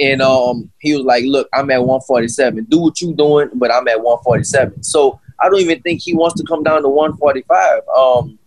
And 0.00 0.20
um, 0.20 0.72
he 0.80 0.96
was 0.96 1.04
like, 1.04 1.24
look, 1.24 1.48
I'm 1.54 1.70
at 1.70 1.78
147. 1.78 2.64
Do 2.64 2.80
what 2.80 3.00
you 3.00 3.14
doing, 3.14 3.50
but 3.54 3.72
I'm 3.72 3.86
at 3.86 4.02
147. 4.02 4.82
So 4.82 5.20
I 5.40 5.48
don't 5.48 5.60
even 5.60 5.80
think 5.82 6.00
he 6.02 6.14
wants 6.14 6.40
to 6.40 6.46
come 6.46 6.62
down 6.62 6.82
to 6.82 6.88
145. 6.88 7.82
Um, 7.88 8.38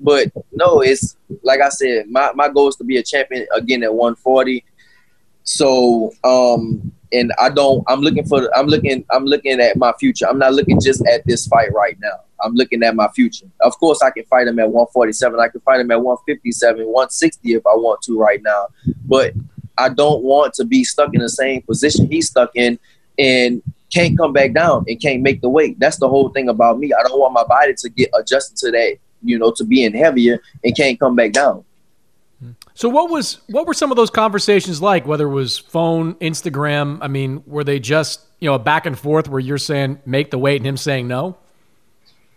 but 0.00 0.30
no, 0.52 0.80
it's 0.80 1.16
like 1.42 1.60
I 1.60 1.70
said, 1.70 2.08
my, 2.08 2.32
my 2.34 2.48
goal 2.48 2.68
is 2.68 2.76
to 2.76 2.84
be 2.84 2.98
a 2.98 3.02
champion 3.02 3.46
again 3.54 3.82
at 3.82 3.92
140. 3.92 4.64
So 5.44 6.12
um, 6.24 6.92
and 7.12 7.32
I 7.38 7.50
don't. 7.50 7.84
I'm 7.88 8.00
looking 8.00 8.26
for. 8.26 8.50
I'm 8.56 8.66
looking. 8.66 9.04
I'm 9.10 9.24
looking 9.24 9.60
at 9.60 9.76
my 9.76 9.92
future. 9.98 10.26
I'm 10.28 10.38
not 10.38 10.54
looking 10.54 10.80
just 10.80 11.06
at 11.06 11.24
this 11.26 11.46
fight 11.46 11.72
right 11.72 11.96
now. 12.00 12.20
I'm 12.42 12.54
looking 12.54 12.82
at 12.82 12.94
my 12.94 13.08
future. 13.08 13.46
Of 13.60 13.78
course, 13.78 14.02
I 14.02 14.10
can 14.10 14.24
fight 14.24 14.46
him 14.46 14.58
at 14.58 14.68
147. 14.68 15.40
I 15.40 15.48
can 15.48 15.60
fight 15.60 15.80
him 15.80 15.90
at 15.90 16.02
157, 16.02 16.84
160 16.84 17.54
if 17.54 17.66
I 17.66 17.74
want 17.74 18.02
to 18.02 18.18
right 18.18 18.42
now. 18.42 18.66
But 19.04 19.34
I 19.78 19.88
don't 19.88 20.22
want 20.22 20.54
to 20.54 20.64
be 20.64 20.84
stuck 20.84 21.14
in 21.14 21.20
the 21.20 21.28
same 21.28 21.62
position 21.62 22.10
he's 22.10 22.28
stuck 22.28 22.50
in, 22.54 22.78
and 23.18 23.62
can't 23.92 24.16
come 24.16 24.32
back 24.32 24.52
down 24.52 24.84
and 24.88 25.00
can't 25.00 25.22
make 25.22 25.40
the 25.40 25.48
weight. 25.48 25.78
That's 25.78 25.98
the 25.98 26.08
whole 26.08 26.28
thing 26.30 26.48
about 26.48 26.78
me. 26.78 26.92
I 26.92 27.02
don't 27.02 27.18
want 27.18 27.32
my 27.32 27.44
body 27.44 27.74
to 27.74 27.88
get 27.88 28.10
adjusted 28.18 28.56
to 28.58 28.70
that, 28.72 28.96
you 29.22 29.38
know, 29.38 29.52
to 29.52 29.64
being 29.64 29.94
heavier 29.94 30.40
and 30.64 30.76
can't 30.76 30.98
come 30.98 31.14
back 31.14 31.32
down. 31.32 31.64
So 32.74 32.90
what 32.90 33.10
was 33.10 33.38
what 33.46 33.66
were 33.66 33.74
some 33.74 33.90
of 33.90 33.96
those 33.96 34.10
conversations 34.10 34.82
like? 34.82 35.06
Whether 35.06 35.26
it 35.26 35.32
was 35.32 35.58
phone, 35.58 36.14
Instagram, 36.16 36.98
I 37.00 37.08
mean, 37.08 37.42
were 37.46 37.64
they 37.64 37.78
just 37.78 38.20
you 38.38 38.50
know 38.50 38.54
a 38.54 38.58
back 38.58 38.84
and 38.84 38.98
forth 38.98 39.28
where 39.28 39.40
you're 39.40 39.56
saying 39.56 40.00
make 40.04 40.30
the 40.30 40.38
weight 40.38 40.56
and 40.58 40.66
him 40.66 40.76
saying 40.76 41.08
no? 41.08 41.38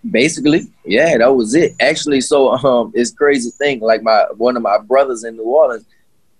Basically, 0.09 0.61
yeah, 0.85 1.17
that 1.17 1.35
was 1.35 1.53
it. 1.55 1.73
Actually, 1.81 2.21
so 2.21 2.53
um, 2.53 2.93
it's 2.95 3.11
crazy 3.11 3.49
thing. 3.49 3.81
Like 3.81 4.01
my 4.01 4.27
one 4.37 4.55
of 4.55 4.63
my 4.63 4.77
brothers 4.77 5.25
in 5.25 5.35
New 5.35 5.43
Orleans, 5.43 5.83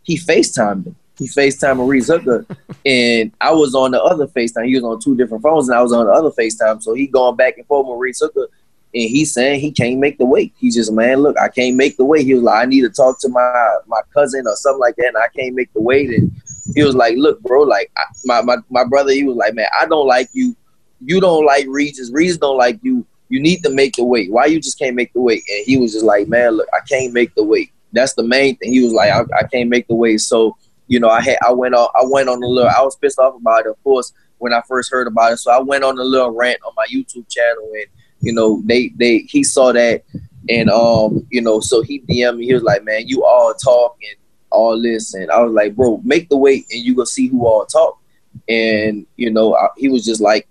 he 0.04 0.18
Facetimed 0.18 0.86
me 0.86 0.96
he 1.20 1.28
FaceTime 1.28 1.78
Maurice 1.78 2.08
Hooker, 2.08 2.46
and 2.86 3.32
I 3.42 3.52
was 3.52 3.76
on 3.76 3.92
the 3.92 4.02
other 4.02 4.26
FaceTime. 4.26 4.68
He 4.68 4.76
was 4.76 4.86
on 4.86 5.02
two 5.02 5.18
different 5.18 5.44
phones, 5.44 5.68
and 5.68 5.78
I 5.78 5.82
was 5.82 5.92
on 5.92 6.06
the 6.06 6.14
other 6.14 6.32
FaceTime. 6.32 6.82
So 6.82 6.94
he 6.94 7.08
going 7.08 7.36
back 7.36 7.58
and 7.58 7.68
forth 7.68 7.86
with 7.86 7.96
Maurice 7.96 8.22
Hooker, 8.22 8.48
and 8.94 9.10
he's 9.10 9.34
saying 9.34 9.60
he 9.60 9.72
can't 9.72 10.00
make 10.00 10.18
the 10.18 10.26
weight. 10.26 10.54
He's 10.58 10.76
just, 10.76 10.94
man, 10.94 11.18
look, 11.20 11.38
I 11.38 11.50
can't 11.50 11.76
make 11.76 11.98
the 11.98 12.06
weight. 12.06 12.26
He 12.26 12.34
was 12.34 12.44
like, 12.44 12.64
I 12.64 12.66
need 12.66 12.82
to 12.82 12.90
talk 12.90 13.20
to 13.20 13.30
my 13.30 13.78
my 13.86 14.00
cousin 14.14 14.48
or 14.48 14.56
something 14.56 14.80
like 14.80 14.96
that, 14.96 15.08
and 15.08 15.18
I 15.18 15.28
can't 15.38 15.56
make 15.56 15.72
the 15.74 15.82
weight. 15.82 16.10
And 16.10 16.32
he 16.74 16.84
was 16.84 16.96
like, 16.96 17.18
look, 17.18 17.42
bro, 17.42 17.64
like 17.64 17.92
I, 17.98 18.04
my, 18.24 18.42
my 18.42 18.58
my 18.70 18.86
brother, 18.86 19.12
he 19.12 19.24
was 19.24 19.36
like, 19.36 19.54
man, 19.54 19.68
I 19.78 19.86
don't 19.88 20.08
like 20.08 20.30
you. 20.32 20.56
You 21.02 21.20
don't 21.20 21.46
like 21.46 21.66
Regis. 21.68 22.12
Regis 22.14 22.38
don't 22.38 22.58
like 22.58 22.80
you. 22.82 23.06
You 23.28 23.42
need 23.42 23.62
to 23.64 23.70
make 23.70 23.96
the 23.96 24.06
weight. 24.06 24.32
Why 24.32 24.46
you 24.46 24.60
just 24.60 24.80
can't 24.80 24.96
make 24.96 25.12
the 25.14 25.22
weight? 25.22 25.44
And 25.50 25.66
he 25.66 25.78
was 25.78 25.92
just 25.92 26.06
like, 26.06 26.30
man, 26.30 26.54
look, 26.54 26.68
I 26.74 26.80
can't 26.88 27.14
make 27.14 27.36
the 27.36 27.44
weight. 27.44 27.72
That's 27.92 28.14
the 28.14 28.24
main 28.24 28.56
thing. 28.58 28.72
He 28.72 28.84
was 28.84 28.94
like, 28.94 29.12
I, 29.12 29.24
I 29.38 29.44
can't 29.44 29.70
make 29.70 29.88
the 29.88 29.96
weight. 29.96 30.22
So 30.22 30.58
you 30.90 31.00
know, 31.00 31.08
I 31.08 31.22
had 31.22 31.38
I 31.48 31.54
went 31.54 31.76
on 31.76 31.88
I 31.96 32.02
went 32.04 32.28
on 32.28 32.44
a 32.44 32.48
little. 32.48 32.70
I 32.70 32.82
was 32.82 32.98
pissed 32.98 33.20
off 33.20 33.36
about 33.36 33.66
it, 33.66 33.70
of 33.70 33.82
course, 33.84 34.12
when 34.40 34.54
I 34.54 34.62
first 34.68 34.92
heard 34.92 35.08
about 35.08 35.32
it. 35.32 35.38
So 35.38 35.52
I 35.52 35.60
went 35.60 35.84
on 35.84 35.98
a 36.00 36.04
little 36.04 36.32
rant 36.32 36.60
on 36.66 36.74
my 36.76 36.86
YouTube 36.92 37.30
channel, 37.30 37.72
and 37.74 37.86
you 38.22 38.34
know, 38.34 38.62
they 38.66 38.90
they 38.98 39.20
he 39.20 39.44
saw 39.44 39.72
that, 39.72 40.04
and 40.50 40.70
um, 40.72 41.26
you 41.30 41.42
know, 41.42 41.60
so 41.60 41.84
he 41.84 42.02
DM 42.02 42.38
me. 42.38 42.48
He 42.48 42.54
was 42.56 42.64
like, 42.64 42.84
"Man, 42.84 43.08
you 43.08 43.24
all 43.24 43.54
talk 43.54 43.98
and 44.02 44.16
all 44.50 44.82
this," 44.82 45.14
and 45.14 45.30
I 45.30 45.42
was 45.44 45.54
like, 45.54 45.76
"Bro, 45.76 46.02
make 46.04 46.28
the 46.28 46.38
weight, 46.38 46.66
and 46.72 46.84
you 46.84 46.96
gonna 46.96 47.06
see 47.06 47.28
who 47.28 47.46
all 47.46 47.66
talk." 47.68 48.02
And 48.48 49.06
you 49.16 49.30
know, 49.30 49.56
I, 49.56 49.68
he 49.78 49.90
was 49.90 50.04
just 50.04 50.22
like, 50.22 50.48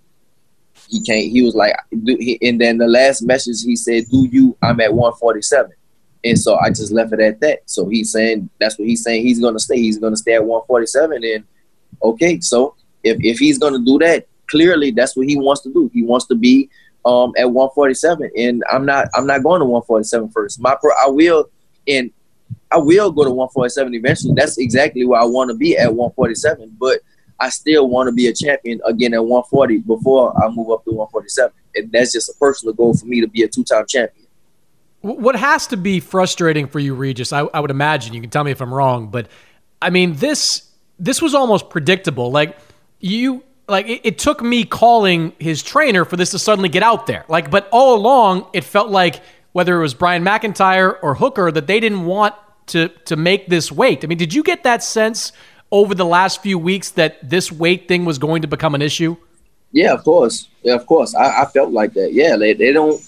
he 0.87 1.03
can't. 1.03 1.29
He 1.29 1.41
was 1.41 1.53
like, 1.53 1.75
he, 1.91 2.39
and 2.41 2.61
then 2.61 2.77
the 2.77 2.87
last 2.87 3.23
message 3.23 3.61
he 3.61 3.75
said, 3.75 4.05
"Do 4.09 4.25
you? 4.31 4.57
I'm 4.61 4.79
at 4.79 4.93
147." 4.93 5.71
And 6.23 6.37
so 6.37 6.57
I 6.59 6.69
just 6.69 6.91
left 6.91 7.13
it 7.13 7.19
at 7.19 7.39
that. 7.41 7.61
So 7.65 7.87
he's 7.87 8.11
saying 8.11 8.49
that's 8.59 8.77
what 8.77 8.87
he's 8.87 9.03
saying. 9.03 9.25
He's 9.25 9.39
gonna 9.39 9.59
stay. 9.59 9.77
He's 9.77 9.97
gonna 9.97 10.17
stay 10.17 10.33
at 10.33 10.43
147. 10.43 11.23
And 11.23 11.43
okay, 12.03 12.39
so 12.39 12.75
if 13.03 13.17
if 13.21 13.39
he's 13.39 13.57
gonna 13.57 13.79
do 13.79 13.97
that, 13.99 14.27
clearly 14.47 14.91
that's 14.91 15.15
what 15.15 15.27
he 15.27 15.37
wants 15.37 15.61
to 15.61 15.71
do. 15.71 15.89
He 15.93 16.03
wants 16.03 16.25
to 16.27 16.35
be 16.35 16.69
um 17.05 17.33
at 17.37 17.49
147. 17.49 18.31
And 18.37 18.63
I'm 18.71 18.85
not. 18.85 19.07
I'm 19.15 19.25
not 19.25 19.43
going 19.43 19.59
to 19.59 19.65
147 19.65 20.29
first. 20.31 20.59
My 20.59 20.75
pro, 20.75 20.91
I 21.03 21.09
will, 21.09 21.49
and 21.87 22.11
I 22.71 22.77
will 22.77 23.11
go 23.11 23.23
to 23.23 23.31
147 23.31 23.95
eventually. 23.95 24.33
That's 24.35 24.57
exactly 24.57 25.05
where 25.05 25.21
I 25.21 25.25
want 25.25 25.49
to 25.51 25.55
be 25.55 25.77
at 25.77 25.93
147. 25.93 26.75
But 26.79 26.99
I 27.39 27.49
still 27.49 27.87
want 27.89 28.07
to 28.07 28.13
be 28.13 28.27
a 28.27 28.33
champion 28.33 28.81
again 28.85 29.13
at 29.13 29.23
140 29.23 29.79
before 29.79 30.35
I 30.43 30.49
move 30.49 30.69
up 30.71 30.83
to 30.83 30.91
147. 30.91 31.53
And 31.75 31.91
that's 31.91 32.11
just 32.11 32.29
a 32.29 32.33
personal 32.33 32.73
goal 32.73 32.93
for 32.95 33.05
me 33.05 33.21
to 33.21 33.27
be 33.27 33.43
a 33.43 33.47
two-time 33.47 33.85
champion. 33.87 34.27
What 35.01 35.35
has 35.35 35.67
to 35.67 35.77
be 35.77 35.99
frustrating 35.99 36.67
for 36.67 36.79
you, 36.79 36.93
Regis? 36.93 37.31
I, 37.31 37.41
I 37.41 37.59
would 37.61 37.71
imagine 37.71 38.13
you 38.13 38.21
can 38.21 38.29
tell 38.29 38.43
me 38.43 38.51
if 38.51 38.61
I'm 38.61 38.73
wrong, 38.73 39.07
but 39.07 39.27
I 39.81 39.89
mean 39.89 40.15
this 40.15 40.69
this 40.99 41.21
was 41.21 41.33
almost 41.33 41.69
predictable. 41.69 42.31
Like 42.31 42.57
you, 42.99 43.43
like 43.67 43.87
it, 43.87 44.01
it 44.03 44.19
took 44.19 44.41
me 44.41 44.65
calling 44.65 45.33
his 45.39 45.63
trainer 45.63 46.03
for 46.03 46.17
this 46.17 46.31
to 46.31 46.39
suddenly 46.39 46.69
get 46.69 46.83
out 46.83 47.07
there. 47.07 47.23
Like, 47.29 47.49
but 47.49 47.69
all 47.71 47.95
along 47.95 48.47
it 48.53 48.65
felt 48.65 48.89
like 48.89 49.21
whether 49.53 49.77
it 49.77 49.81
was 49.81 49.93
Brian 49.93 50.23
McIntyre 50.23 50.97
or 51.01 51.15
Hooker 51.15 51.51
that 51.51 51.67
they 51.67 51.79
didn't 51.79 52.05
want 52.05 52.35
to 52.67 52.89
to 53.05 53.15
make 53.15 53.47
this 53.47 53.71
weight. 53.71 54.03
I 54.03 54.07
mean, 54.07 54.17
did 54.17 54.33
you 54.33 54.43
get 54.43 54.63
that 54.63 54.83
sense 54.83 55.31
over 55.71 55.95
the 55.95 56.05
last 56.05 56.41
few 56.41 56.57
weeks 56.57 56.91
that 56.91 57.17
this 57.27 57.51
weight 57.51 57.87
thing 57.87 58.05
was 58.05 58.17
going 58.17 58.41
to 58.41 58.47
become 58.47 58.75
an 58.75 58.81
issue? 58.81 59.15
Yeah, 59.71 59.93
of 59.93 60.03
course. 60.03 60.47
Yeah, 60.63 60.75
of 60.75 60.85
course. 60.85 61.13
I, 61.15 61.43
I 61.43 61.45
felt 61.45 61.71
like 61.71 61.93
that. 61.93 62.13
Yeah, 62.13 62.35
they, 62.37 62.53
they 62.53 62.71
don't. 62.71 63.01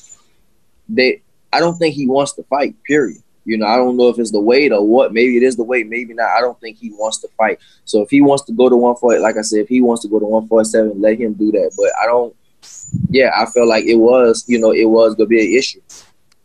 They. 0.88 1.22
I 1.54 1.60
don't 1.60 1.78
think 1.78 1.96
he 1.96 2.08
wants 2.08 2.34
to 2.34 2.44
fight. 2.44 2.76
Period. 2.84 3.22
You 3.44 3.58
know, 3.58 3.66
I 3.66 3.76
don't 3.76 3.98
know 3.98 4.08
if 4.10 4.20
it's 4.20 4.32
the 4.32 4.40
weight 4.40 4.72
or 4.72 4.86
what. 4.86 5.14
Maybe 5.14 5.38
it 5.38 5.44
is 5.44 5.56
the 5.56 5.64
weight. 5.64 5.88
Maybe 5.88 6.14
not. 6.14 6.30
I 6.30 6.42
don't 6.42 6.60
think 6.60 6.78
he 6.78 6.92
wants 6.92 7.18
to 7.20 7.28
fight. 7.38 7.60
So 7.86 8.02
if 8.02 8.10
he 8.10 8.22
wants 8.22 8.44
to 8.46 8.54
go 8.54 8.70
to 8.70 8.76
one 8.76 8.96
forty, 8.96 9.20
like 9.20 9.38
I 9.38 9.42
said, 9.42 9.60
if 9.60 9.68
he 9.68 9.82
wants 9.82 10.04
to 10.04 10.08
go 10.08 10.20
to 10.20 10.26
one 10.26 10.48
forty 10.48 10.70
seven, 10.70 11.02
let 11.02 11.20
him 11.20 11.34
do 11.34 11.52
that. 11.52 11.72
But 11.76 11.92
I 12.02 12.06
don't. 12.06 12.36
Yeah, 13.10 13.32
I 13.36 13.46
felt 13.46 13.68
like 13.68 13.86
it 13.86 13.96
was. 13.96 14.46
You 14.48 14.60
know, 14.60 14.72
it 14.72 14.86
was 14.86 15.16
gonna 15.16 15.28
be 15.28 15.42
an 15.42 15.58
issue. 15.58 15.82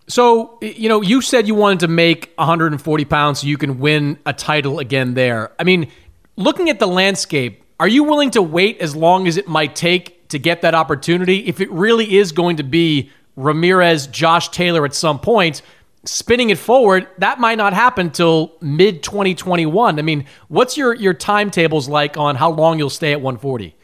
So, 0.08 0.58
you 0.62 0.88
know, 0.88 1.02
you 1.02 1.20
said 1.20 1.48
you 1.48 1.56
wanted 1.56 1.80
to 1.80 1.88
make 1.88 2.32
140 2.36 3.04
pounds 3.06 3.40
so 3.40 3.48
you 3.48 3.58
can 3.58 3.80
win 3.80 4.18
a 4.24 4.32
title 4.32 4.78
again 4.78 5.14
there. 5.14 5.50
I 5.58 5.64
mean, 5.64 5.90
looking 6.36 6.70
at 6.70 6.78
the 6.78 6.86
landscape, 6.86 7.64
are 7.80 7.88
you 7.88 8.04
willing 8.04 8.30
to 8.30 8.42
wait 8.42 8.80
as 8.80 8.94
long 8.94 9.26
as 9.26 9.36
it 9.36 9.48
might 9.48 9.74
take 9.74 10.28
to 10.28 10.38
get 10.38 10.62
that 10.62 10.74
opportunity? 10.74 11.48
If 11.48 11.60
it 11.60 11.70
really 11.72 12.16
is 12.16 12.30
going 12.30 12.58
to 12.58 12.62
be 12.62 13.10
Ramirez, 13.36 14.06
Josh 14.06 14.48
Taylor 14.48 14.84
at 14.84 14.94
some 14.94 15.20
point, 15.20 15.62
spinning 16.04 16.50
it 16.50 16.58
forward, 16.58 17.06
that 17.18 17.38
might 17.38 17.58
not 17.58 17.72
happen 17.72 18.10
till 18.10 18.56
mid 18.60 19.02
2021. 19.02 19.98
I 19.98 20.02
mean, 20.02 20.24
what's 20.48 20.76
your 20.76 20.94
your 20.94 21.14
timetables 21.14 21.88
like 21.88 22.16
on 22.16 22.36
how 22.36 22.50
long 22.50 22.78
you'll 22.78 22.90
stay 22.90 23.12
at 23.12 23.20
140? 23.20 23.74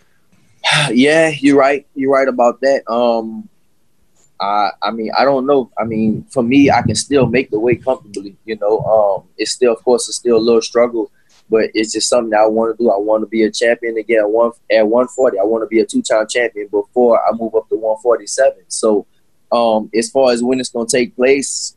Yeah, 0.92 1.28
you're 1.28 1.56
right. 1.56 1.86
You're 1.94 2.12
right 2.12 2.28
about 2.28 2.60
that. 2.60 2.88
Um, 2.90 3.48
I, 4.40 4.70
I 4.82 4.90
mean, 4.90 5.10
I 5.16 5.24
don't 5.24 5.46
know. 5.46 5.70
I 5.78 5.84
mean, 5.84 6.24
for 6.30 6.42
me, 6.42 6.70
I 6.70 6.82
can 6.82 6.94
still 6.94 7.26
make 7.26 7.50
the 7.50 7.60
weight 7.60 7.84
comfortably. 7.84 8.36
You 8.44 8.58
know, 8.58 8.80
um, 8.80 9.28
it's 9.38 9.52
still, 9.52 9.72
of 9.72 9.82
course, 9.84 10.08
it's 10.08 10.18
still 10.18 10.36
a 10.36 10.38
little 10.38 10.62
struggle, 10.62 11.10
but 11.48 11.70
it's 11.74 11.92
just 11.92 12.08
something 12.08 12.34
I 12.34 12.46
want 12.46 12.76
to 12.76 12.82
do. 12.82 12.90
I 12.90 12.98
want 12.98 13.22
to 13.22 13.28
be 13.28 13.44
a 13.44 13.50
champion 13.50 13.96
again 13.98 14.20
at 14.20 14.30
one 14.30 14.52
at 14.70 14.86
140. 14.86 15.38
I 15.38 15.44
want 15.44 15.62
to 15.62 15.68
be 15.68 15.80
a 15.80 15.86
two-time 15.86 16.26
champion 16.28 16.68
before 16.68 17.20
I 17.20 17.32
move 17.32 17.54
up 17.54 17.68
to 17.68 17.76
147. 17.76 18.64
So, 18.68 19.06
um, 19.52 19.90
as 19.94 20.10
far 20.10 20.32
as 20.32 20.42
when 20.42 20.58
it's 20.58 20.70
gonna 20.70 20.86
take 20.86 21.14
place, 21.14 21.76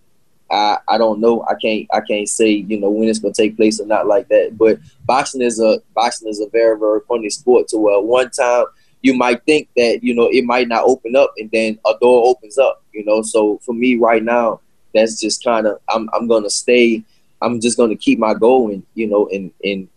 I, 0.50 0.78
I 0.88 0.98
don't 0.98 1.20
know. 1.20 1.46
I 1.48 1.56
can't 1.62 1.88
I 1.94 2.02
can't 2.02 2.28
say 2.28 2.50
you 2.50 2.80
know 2.80 2.90
when 2.90 3.08
it's 3.08 3.20
gonna 3.20 3.34
take 3.34 3.58
place 3.58 3.80
or 3.80 3.86
not 3.86 4.08
like 4.08 4.28
that. 4.30 4.58
But 4.58 4.80
boxing 5.06 5.42
is 5.42 5.60
a 5.60 5.80
boxing 5.94 6.30
is 6.30 6.40
a 6.40 6.50
very 6.50 6.80
very 6.80 7.02
funny 7.08 7.30
sport. 7.30 7.68
To 7.70 7.78
where 7.78 8.00
one 8.00 8.32
time 8.32 8.66
you 9.06 9.14
might 9.14 9.44
think 9.46 9.70
that 9.76 10.00
you 10.04 10.16
know 10.16 10.28
it 10.32 10.44
might 10.44 10.68
not 10.68 10.84
open 10.84 11.16
up 11.16 11.32
and 11.38 11.50
then 11.52 11.78
a 11.86 11.94
door 12.02 12.28
opens 12.28 12.58
up 12.58 12.84
you 12.92 13.06
know 13.06 13.22
so 13.22 13.60
for 13.64 13.74
me 13.74 13.96
right 13.96 14.24
now 14.24 14.60
that's 14.96 15.22
just 15.22 15.44
kind 15.44 15.68
of 15.68 15.80
I'm, 15.90 16.10
I'm 16.14 16.28
gonna 16.28 16.50
stay 16.50 17.04
i'm 17.40 17.62
just 17.62 17.78
gonna 17.78 17.96
keep 17.96 18.18
my 18.18 18.34
goal 18.34 18.72
and 18.72 18.82
you 18.96 19.06
know 19.06 19.30
and 19.32 19.52
and 19.64 19.88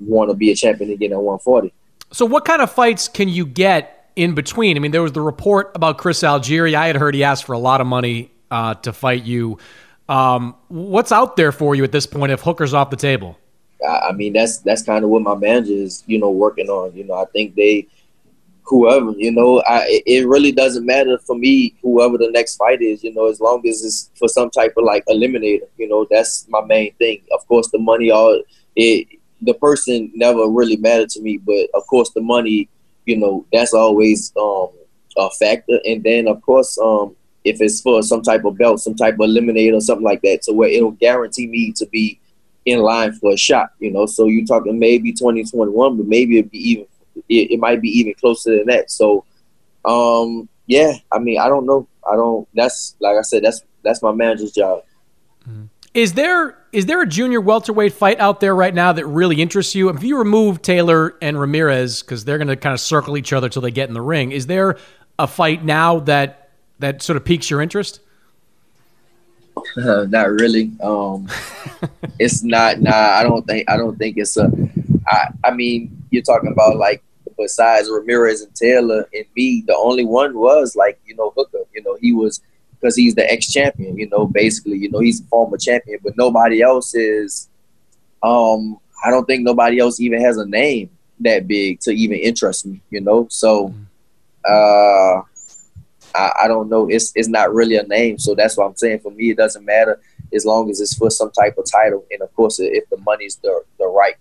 want 0.00 0.30
to 0.30 0.34
be 0.34 0.50
a 0.50 0.54
champion 0.54 0.90
again 0.90 1.12
at 1.12 1.20
140 1.20 1.74
so 2.10 2.24
what 2.24 2.46
kind 2.46 2.62
of 2.62 2.72
fights 2.72 3.06
can 3.06 3.28
you 3.28 3.44
get 3.44 4.03
in 4.16 4.34
between. 4.34 4.76
I 4.76 4.80
mean 4.80 4.90
there 4.90 5.02
was 5.02 5.12
the 5.12 5.20
report 5.20 5.72
about 5.74 5.98
chris 5.98 6.22
algieri. 6.22 6.74
I 6.74 6.86
had 6.86 6.96
heard 6.96 7.14
he 7.14 7.24
asked 7.24 7.44
for 7.44 7.52
a 7.52 7.58
lot 7.58 7.80
of 7.80 7.86
money 7.86 8.30
uh, 8.50 8.74
to 8.74 8.92
fight 8.92 9.24
you. 9.24 9.58
Um, 10.08 10.54
what's 10.68 11.12
out 11.12 11.36
there 11.36 11.52
for 11.52 11.74
you 11.74 11.82
at 11.84 11.92
this 11.92 12.06
point 12.06 12.32
if 12.32 12.42
hooker's 12.42 12.74
off 12.74 12.90
the 12.90 12.96
table? 12.96 13.38
I 13.86 14.12
mean 14.12 14.32
that's 14.32 14.58
that's 14.58 14.82
kind 14.82 15.04
of 15.04 15.10
what 15.10 15.22
my 15.22 15.34
manager 15.34 15.72
is 15.72 16.04
you 16.06 16.18
know 16.18 16.30
working 16.30 16.68
on. 16.68 16.94
You 16.96 17.04
know 17.04 17.14
i 17.14 17.26
think 17.26 17.54
they 17.54 17.86
whoever, 18.64 19.12
you 19.16 19.30
know, 19.30 19.62
I 19.66 20.02
it 20.06 20.26
really 20.26 20.52
doesn't 20.52 20.86
matter 20.86 21.18
for 21.18 21.36
me 21.36 21.74
whoever 21.82 22.18
the 22.18 22.30
next 22.30 22.56
fight 22.56 22.82
is, 22.82 23.04
you 23.04 23.14
know, 23.14 23.26
as 23.26 23.40
long 23.40 23.66
as 23.68 23.84
it's 23.84 24.10
for 24.18 24.28
some 24.28 24.50
type 24.50 24.74
of 24.76 24.84
like 24.84 25.04
eliminator, 25.06 25.68
you 25.76 25.88
know, 25.88 26.06
that's 26.10 26.46
my 26.48 26.62
main 26.64 26.94
thing. 26.94 27.22
Of 27.32 27.46
course, 27.46 27.70
the 27.70 27.78
money, 27.78 28.10
all 28.10 28.42
it, 28.74 29.06
the 29.42 29.54
person 29.54 30.10
never 30.14 30.46
really 30.48 30.76
mattered 30.76 31.10
to 31.10 31.20
me, 31.20 31.38
but 31.38 31.68
of 31.74 31.86
course, 31.86 32.10
the 32.10 32.22
money, 32.22 32.68
you 33.06 33.16
know, 33.16 33.46
that's 33.52 33.74
always 33.74 34.32
um, 34.36 34.68
a 35.16 35.30
factor. 35.30 35.80
And 35.84 36.02
then, 36.02 36.28
of 36.28 36.40
course, 36.42 36.78
um, 36.78 37.16
if 37.44 37.60
it's 37.60 37.80
for 37.80 38.02
some 38.02 38.22
type 38.22 38.44
of 38.44 38.56
belt, 38.56 38.80
some 38.80 38.94
type 38.94 39.14
of 39.14 39.20
eliminator, 39.20 39.76
or 39.76 39.80
something 39.80 40.04
like 40.04 40.22
that, 40.22 40.44
so 40.44 40.52
where 40.52 40.70
it'll 40.70 40.92
guarantee 40.92 41.46
me 41.46 41.72
to 41.72 41.86
be 41.86 42.18
in 42.64 42.80
line 42.80 43.12
for 43.12 43.32
a 43.32 43.36
shot, 43.36 43.70
you 43.78 43.90
know. 43.90 44.06
So 44.06 44.26
you're 44.26 44.46
talking 44.46 44.78
maybe 44.78 45.12
2021, 45.12 45.96
but 45.96 46.06
maybe 46.06 46.38
it'd 46.38 46.50
be 46.50 46.70
even 46.70 46.86
it, 47.28 47.52
it 47.52 47.60
might 47.60 47.80
be 47.80 47.90
even 47.90 48.14
closer 48.14 48.56
than 48.56 48.66
that. 48.66 48.90
So, 48.90 49.24
um, 49.84 50.48
yeah, 50.66 50.94
I 51.12 51.18
mean, 51.18 51.38
I 51.38 51.48
don't 51.48 51.66
know. 51.66 51.86
I 52.10 52.16
don't. 52.16 52.48
That's 52.54 52.96
like 53.00 53.16
I 53.16 53.22
said. 53.22 53.44
That's 53.44 53.62
that's 53.82 54.02
my 54.02 54.12
manager's 54.12 54.52
job. 54.52 54.82
Is 55.94 56.14
there 56.14 56.58
is 56.72 56.86
there 56.86 57.00
a 57.02 57.06
junior 57.06 57.40
welterweight 57.40 57.92
fight 57.92 58.18
out 58.18 58.40
there 58.40 58.54
right 58.54 58.74
now 58.74 58.92
that 58.92 59.06
really 59.06 59.40
interests 59.40 59.76
you? 59.76 59.88
If 59.90 60.02
you 60.02 60.18
remove 60.18 60.60
Taylor 60.60 61.14
and 61.22 61.38
Ramirez 61.38 62.02
because 62.02 62.24
they're 62.24 62.38
going 62.38 62.48
to 62.48 62.56
kind 62.56 62.74
of 62.74 62.80
circle 62.80 63.16
each 63.16 63.32
other 63.32 63.48
till 63.48 63.62
they 63.62 63.70
get 63.70 63.86
in 63.88 63.94
the 63.94 64.00
ring, 64.00 64.32
is 64.32 64.48
there 64.48 64.76
a 65.20 65.28
fight 65.28 65.64
now 65.64 66.00
that 66.00 66.50
that 66.80 67.00
sort 67.00 67.16
of 67.16 67.24
piques 67.24 67.48
your 67.48 67.62
interest? 67.62 68.00
Uh, 69.76 70.04
not 70.08 70.30
really. 70.30 70.72
Um, 70.82 71.28
it's 72.18 72.42
not. 72.42 72.80
Nah, 72.80 72.90
I 72.90 73.22
don't 73.22 73.46
think. 73.46 73.70
I 73.70 73.76
don't 73.76 73.96
think 73.96 74.16
it's 74.16 74.36
a. 74.36 74.50
I. 75.06 75.28
I 75.44 75.50
mean, 75.52 76.04
you're 76.10 76.24
talking 76.24 76.50
about 76.50 76.76
like 76.76 77.04
besides 77.38 77.88
Ramirez 77.88 78.42
and 78.42 78.52
Taylor 78.54 79.08
and 79.14 79.24
me, 79.36 79.62
the 79.64 79.76
only 79.76 80.04
one 80.04 80.36
was 80.36 80.74
like 80.74 80.98
you 81.06 81.14
know 81.14 81.32
Hooker. 81.36 81.58
You 81.72 81.84
know, 81.84 81.96
he 82.00 82.12
was 82.12 82.40
because 82.84 82.96
he's 82.96 83.14
the 83.14 83.30
ex 83.32 83.50
champion. 83.50 83.96
You 83.96 84.08
know, 84.10 84.26
basically, 84.26 84.76
you 84.76 84.90
know, 84.90 84.98
he's 84.98 85.22
a 85.22 85.24
former 85.24 85.56
champion, 85.56 86.00
but 86.04 86.18
nobody 86.18 86.60
else 86.60 86.94
is. 86.94 87.48
Um, 88.22 88.78
I 89.02 89.10
don't 89.10 89.24
think 89.24 89.42
nobody 89.42 89.78
else 89.78 90.00
even 90.00 90.20
has 90.20 90.36
a 90.36 90.46
name 90.46 90.90
that 91.20 91.48
big 91.48 91.80
to 91.80 91.90
even 91.90 92.18
interest 92.18 92.66
me. 92.66 92.82
You 92.90 93.00
know, 93.00 93.26
so. 93.30 93.74
Uh, 94.46 95.22
I, 96.14 96.44
I 96.44 96.48
don't 96.48 96.68
know. 96.68 96.86
It's 96.86 97.12
it's 97.16 97.28
not 97.28 97.54
really 97.54 97.76
a 97.76 97.82
name, 97.84 98.18
so 98.18 98.34
that's 98.34 98.58
what 98.58 98.66
I'm 98.66 98.76
saying. 98.76 99.00
For 99.00 99.10
me, 99.10 99.30
it 99.30 99.38
doesn't 99.38 99.64
matter 99.64 99.98
as 100.34 100.44
long 100.44 100.70
as 100.70 100.78
it's 100.80 100.94
for 100.94 101.10
some 101.10 101.30
type 101.30 101.56
of 101.56 101.64
title, 101.68 102.04
and 102.10 102.20
of 102.20 102.32
course, 102.36 102.60
if 102.60 102.88
the 102.90 102.98
money's 102.98 103.36
the 103.36 103.64
the 103.78 103.86
right. 103.86 104.14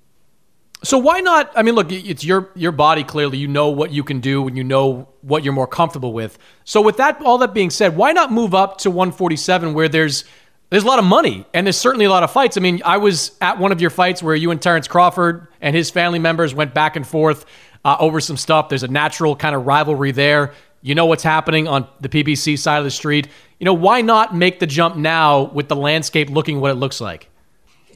So 0.84 0.98
why 0.98 1.22
not? 1.22 1.52
I 1.56 1.64
mean, 1.64 1.76
look, 1.76 1.92
it's 1.92 2.24
your 2.24 2.50
your 2.56 2.74
body. 2.74 3.04
Clearly, 3.04 3.38
you 3.38 3.48
know 3.48 3.70
what 3.70 3.92
you 3.92 4.04
can 4.04 4.20
do, 4.20 4.48
and 4.48 4.58
you 4.58 4.64
know 4.64 5.08
what 5.22 5.44
you're 5.44 5.54
more 5.54 5.68
comfortable 5.68 6.12
with. 6.12 6.38
So, 6.66 6.82
with 6.82 6.98
that, 6.98 7.22
all 7.22 7.38
that 7.38 7.54
being 7.54 7.70
said, 7.70 7.96
why 7.96 8.12
not 8.12 8.34
move 8.34 8.54
up 8.54 8.80
to 8.80 8.90
147, 8.90 9.74
where 9.74 9.88
there's 9.88 10.26
there's 10.74 10.84
a 10.84 10.88
lot 10.88 10.98
of 10.98 11.06
money 11.06 11.46
and 11.54 11.68
there's 11.68 11.78
certainly 11.78 12.06
a 12.06 12.10
lot 12.10 12.24
of 12.24 12.32
fights. 12.32 12.58
I 12.58 12.60
mean, 12.60 12.82
I 12.84 12.98
was 12.98 13.38
at 13.42 13.60
one 13.60 13.72
of 13.72 13.80
your 13.80 13.92
fights 13.92 14.24
where 14.24 14.34
you 14.34 14.50
and 14.50 14.60
Terrence 14.60 14.88
Crawford 14.88 15.48
and 15.62 15.76
his 15.76 15.92
family 15.92 16.18
members 16.18 16.56
went 16.56 16.74
back 16.74 16.96
and 16.96 17.06
forth 17.06 17.46
uh, 17.86 17.96
over 18.00 18.20
some 18.20 18.38
stuff. 18.38 18.70
There's 18.70 18.82
a 18.82 18.88
natural 18.88 19.36
kind 19.36 19.56
of 19.56 19.68
rivalry 19.68 20.12
there. 20.12 20.54
You 20.82 20.96
know 20.96 21.06
what's 21.06 21.22
happening 21.22 21.68
on 21.68 21.88
the 22.02 22.10
PBC 22.10 22.58
side 22.58 22.80
of 22.80 22.86
the 22.86 22.92
street. 22.92 23.28
You 23.60 23.66
know, 23.66 23.74
why 23.76 24.02
not 24.02 24.36
make 24.36 24.60
the 24.60 24.66
jump 24.66 24.96
now 24.96 25.44
with 25.44 25.68
the 25.68 25.76
landscape 25.76 26.32
looking 26.32 26.60
what 26.60 26.72
it 26.72 26.76
looks 26.76 27.00
like? 27.00 27.30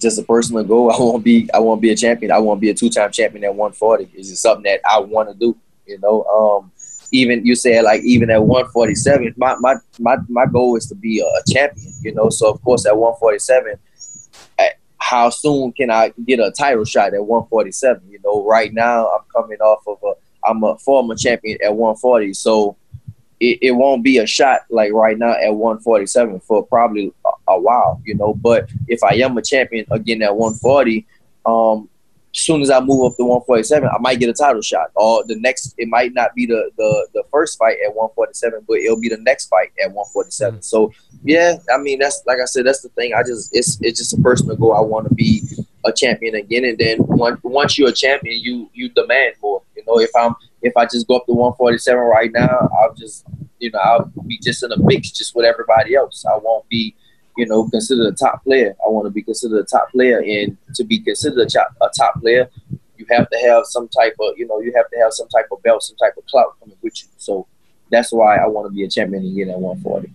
Just 0.02 0.20
a 0.20 0.24
personal 0.24 0.64
goal. 0.64 0.92
I 0.96 1.00
won't 1.00 1.24
be 1.24 1.50
I 1.54 1.60
won't 1.60 1.82
be 1.82 1.92
a 1.92 1.96
champion. 1.96 2.32
I 2.32 2.40
won't 2.40 2.62
be 2.62 2.70
a 2.70 2.74
two 2.74 2.90
time 2.90 3.12
champion 3.12 3.44
at 3.44 3.56
140. 3.56 4.12
It's 4.14 4.30
just 4.30 4.42
something 4.42 4.64
that 4.64 4.82
I 4.90 5.00
want 5.00 5.30
to 5.30 5.36
do. 5.36 5.58
You 5.86 6.00
know, 6.00 6.24
um, 6.26 6.72
even 7.12 7.46
you 7.46 7.56
said 7.56 7.84
like 7.84 8.02
even 8.04 8.30
at 8.30 8.44
147, 8.44 9.34
my 9.38 9.56
my 9.60 9.76
my, 10.00 10.18
my 10.28 10.46
goal 10.46 10.76
is 10.76 10.88
to 10.88 10.96
be 10.96 11.20
a, 11.20 11.52
champion. 11.52 11.94
You 12.02 12.14
know, 12.14 12.30
so 12.30 12.52
of 12.52 12.62
course 12.62 12.86
at 12.86 12.98
147, 12.98 13.80
how 14.98 15.30
soon 15.30 15.72
can 15.72 15.90
I 15.90 16.12
get 16.26 16.40
a 16.40 16.52
title 16.52 16.84
shot 16.84 17.14
at 17.14 17.26
147? 17.26 18.02
You 18.10 18.20
know, 18.26 18.46
right 18.46 18.74
now 18.74 19.08
I'm 19.08 19.24
coming 19.34 19.60
off 19.60 19.88
of 19.88 20.00
a 20.04 20.14
I'm 20.48 20.64
a 20.64 20.78
former 20.78 21.16
champion 21.16 21.58
at 21.64 21.76
140, 21.76 22.34
so 22.34 22.76
it, 23.40 23.60
it 23.62 23.72
won't 23.72 24.04
be 24.04 24.18
a 24.18 24.28
shot 24.28 24.62
like 24.70 24.92
right 24.92 25.18
now 25.18 25.32
at 25.32 25.54
147 25.54 26.40
for 26.42 26.66
probably 26.66 27.14
a, 27.48 27.60
while, 27.60 28.02
you 28.06 28.16
know. 28.16 28.34
But 28.34 28.70
if 28.88 29.04
I 29.04 29.16
am 29.16 29.38
a 29.38 29.42
champion 29.42 29.86
again 29.92 30.22
at 30.22 30.36
140, 30.36 31.06
um, 31.46 31.90
as 32.34 32.42
soon 32.42 32.62
as 32.62 32.70
I 32.70 32.80
move 32.80 33.12
up 33.12 33.18
to 33.18 33.24
147, 33.24 33.90
I 33.90 33.98
might 34.00 34.20
get 34.20 34.30
a 34.30 34.34
title 34.34 34.62
shot. 34.62 34.92
Or 34.96 35.24
the 35.26 35.36
next, 35.36 35.74
it 35.78 35.88
might 35.88 36.14
not 36.14 36.36
be 36.36 36.46
the 36.46 36.72
the, 36.78 37.08
the 37.14 37.24
first 37.32 37.58
fight 37.58 37.78
at 37.86 37.96
147, 37.96 38.66
but 38.68 38.78
it'll 38.78 39.00
be 39.00 39.10
the 39.10 39.18
next 39.18 39.48
fight 39.48 39.72
at 39.84 39.92
147. 39.92 40.56
Mm-hmm. 40.56 40.62
So 40.62 40.92
yeah, 41.24 41.58
I 41.74 41.78
mean 41.78 42.00
that's 42.00 42.22
like 42.26 42.40
I 42.42 42.46
said, 42.46 42.66
that's 42.66 42.82
the 42.82 42.90
thing. 42.90 43.14
I 43.14 43.24
just 43.24 43.56
it's 43.56 43.80
it's 43.82 44.00
just 44.00 44.14
a 44.14 44.22
personal 44.22 44.56
goal. 44.56 44.74
I 44.74 44.82
want 44.82 45.08
to 45.08 45.16
be 45.16 45.44
a 45.86 45.92
champion 45.92 46.36
again, 46.36 46.66
and 46.66 46.78
then 46.78 46.98
once 47.00 47.40
once 47.44 47.78
you're 47.78 47.90
a 47.90 47.94
champion, 47.94 48.40
you 48.42 48.70
you 48.74 48.90
demand 48.90 49.36
more. 49.42 49.62
You 49.76 49.84
know, 49.88 50.00
if 50.00 50.12
I'm 50.16 50.36
if 50.62 50.76
I 50.76 50.86
just 50.86 51.08
go 51.08 51.18
up 51.18 51.26
to 51.26 51.34
147 51.34 52.00
right 52.02 52.32
now, 52.32 52.70
I'll 52.80 52.94
just, 52.94 53.26
you 53.60 53.72
know, 53.72 53.80
I'll 53.80 54.12
be 54.26 54.40
just 54.40 54.64
in 54.64 54.72
a 54.72 54.78
mix 54.78 55.12
just 55.12 55.36
with 55.36 55.46
everybody 55.46 55.96
else. 55.96 56.26
I 56.26 56.38
won't 56.38 56.68
be, 56.70 56.96
you 57.38 57.46
know, 57.46 57.70
considered 57.70 58.08
a 58.08 58.12
top 58.12 58.44
player. 58.44 58.76
I 58.86 58.90
want 58.90 59.06
to 59.06 59.12
be 59.12 59.22
considered 59.22 59.60
a 59.60 59.64
top 59.64 59.92
player, 59.92 60.20
and 60.20 60.58
to 60.76 60.84
be 60.84 61.00
considered 61.00 61.40
a 61.40 61.50
top, 61.50 61.70
a 61.82 61.90
top 61.96 62.20
player, 62.20 62.50
you 62.98 63.06
have 63.12 63.30
to 63.30 63.38
have 63.48 63.66
some 63.66 63.88
type 63.90 64.16
of, 64.20 64.38
you 64.38 64.48
know, 64.48 64.60
you 64.60 64.74
have 64.76 64.90
to 64.90 64.98
have 64.98 65.14
some 65.14 65.28
type 65.30 65.48
of 65.52 65.62
belt, 65.64 65.84
some 65.84 65.98
type 65.98 66.18
of 66.18 66.26
clout 66.26 66.60
coming 66.60 66.76
with 66.82 67.02
you. 67.02 67.10
So 67.18 67.48
that's 67.92 68.12
why 68.12 68.38
I 68.38 68.48
want 68.48 68.70
to 68.70 68.76
be 68.76 68.84
a 68.84 68.90
champion 68.90 69.26
again 69.26 69.50
at 69.50 69.60
140. 69.60 70.12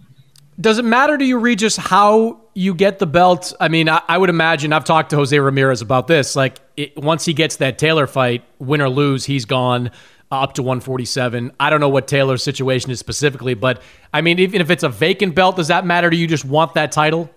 Does 0.61 0.79
it 0.79 0.85
matter 0.85 1.17
to 1.17 1.25
you, 1.25 1.39
Regis, 1.39 1.77
how 1.77 2.41
you 2.55 2.75
get 2.75 2.99
the 2.99 3.07
belt? 3.07 3.55
I 3.59 3.69
mean, 3.69 3.89
I, 3.89 4.03
I 4.07 4.19
would 4.19 4.31
imagine 4.31 4.73
I've 4.73 4.85
talked 4.85 5.11
to 5.11 5.17
Jose 5.17 5.39
Ramirez 5.39 5.81
about 5.81 6.07
this. 6.07 6.37
Like, 6.37 6.59
it, 6.77 6.97
once 6.97 7.25
he 7.25 7.33
gets 7.33 7.57
that 7.57 7.79
Taylor 7.79 8.07
fight, 8.07 8.45
win 8.59 8.81
or 8.81 8.91
lose, 8.91 9.25
he's 9.25 9.45
gone 9.45 9.91
up 10.33 10.55
to 10.55 10.63
147. 10.63 11.53
I 11.61 11.71
don't 11.71 11.81
know 11.81 11.89
what 11.89 12.09
Taylor's 12.09 12.43
situation 12.43 12.91
is 12.91 12.99
specifically, 12.99 13.55
but 13.55 13.83
I 14.13 14.21
mean, 14.21 14.39
even 14.39 14.61
if 14.61 14.71
it's 14.71 14.83
a 14.83 14.89
vacant 14.89 15.35
belt, 15.35 15.57
does 15.57 15.69
that 15.69 15.85
matter? 15.85 16.11
Do 16.11 16.17
you 16.17 16.27
just 16.27 16.45
want 16.45 16.75
that 16.75 16.93
title? 16.93 17.31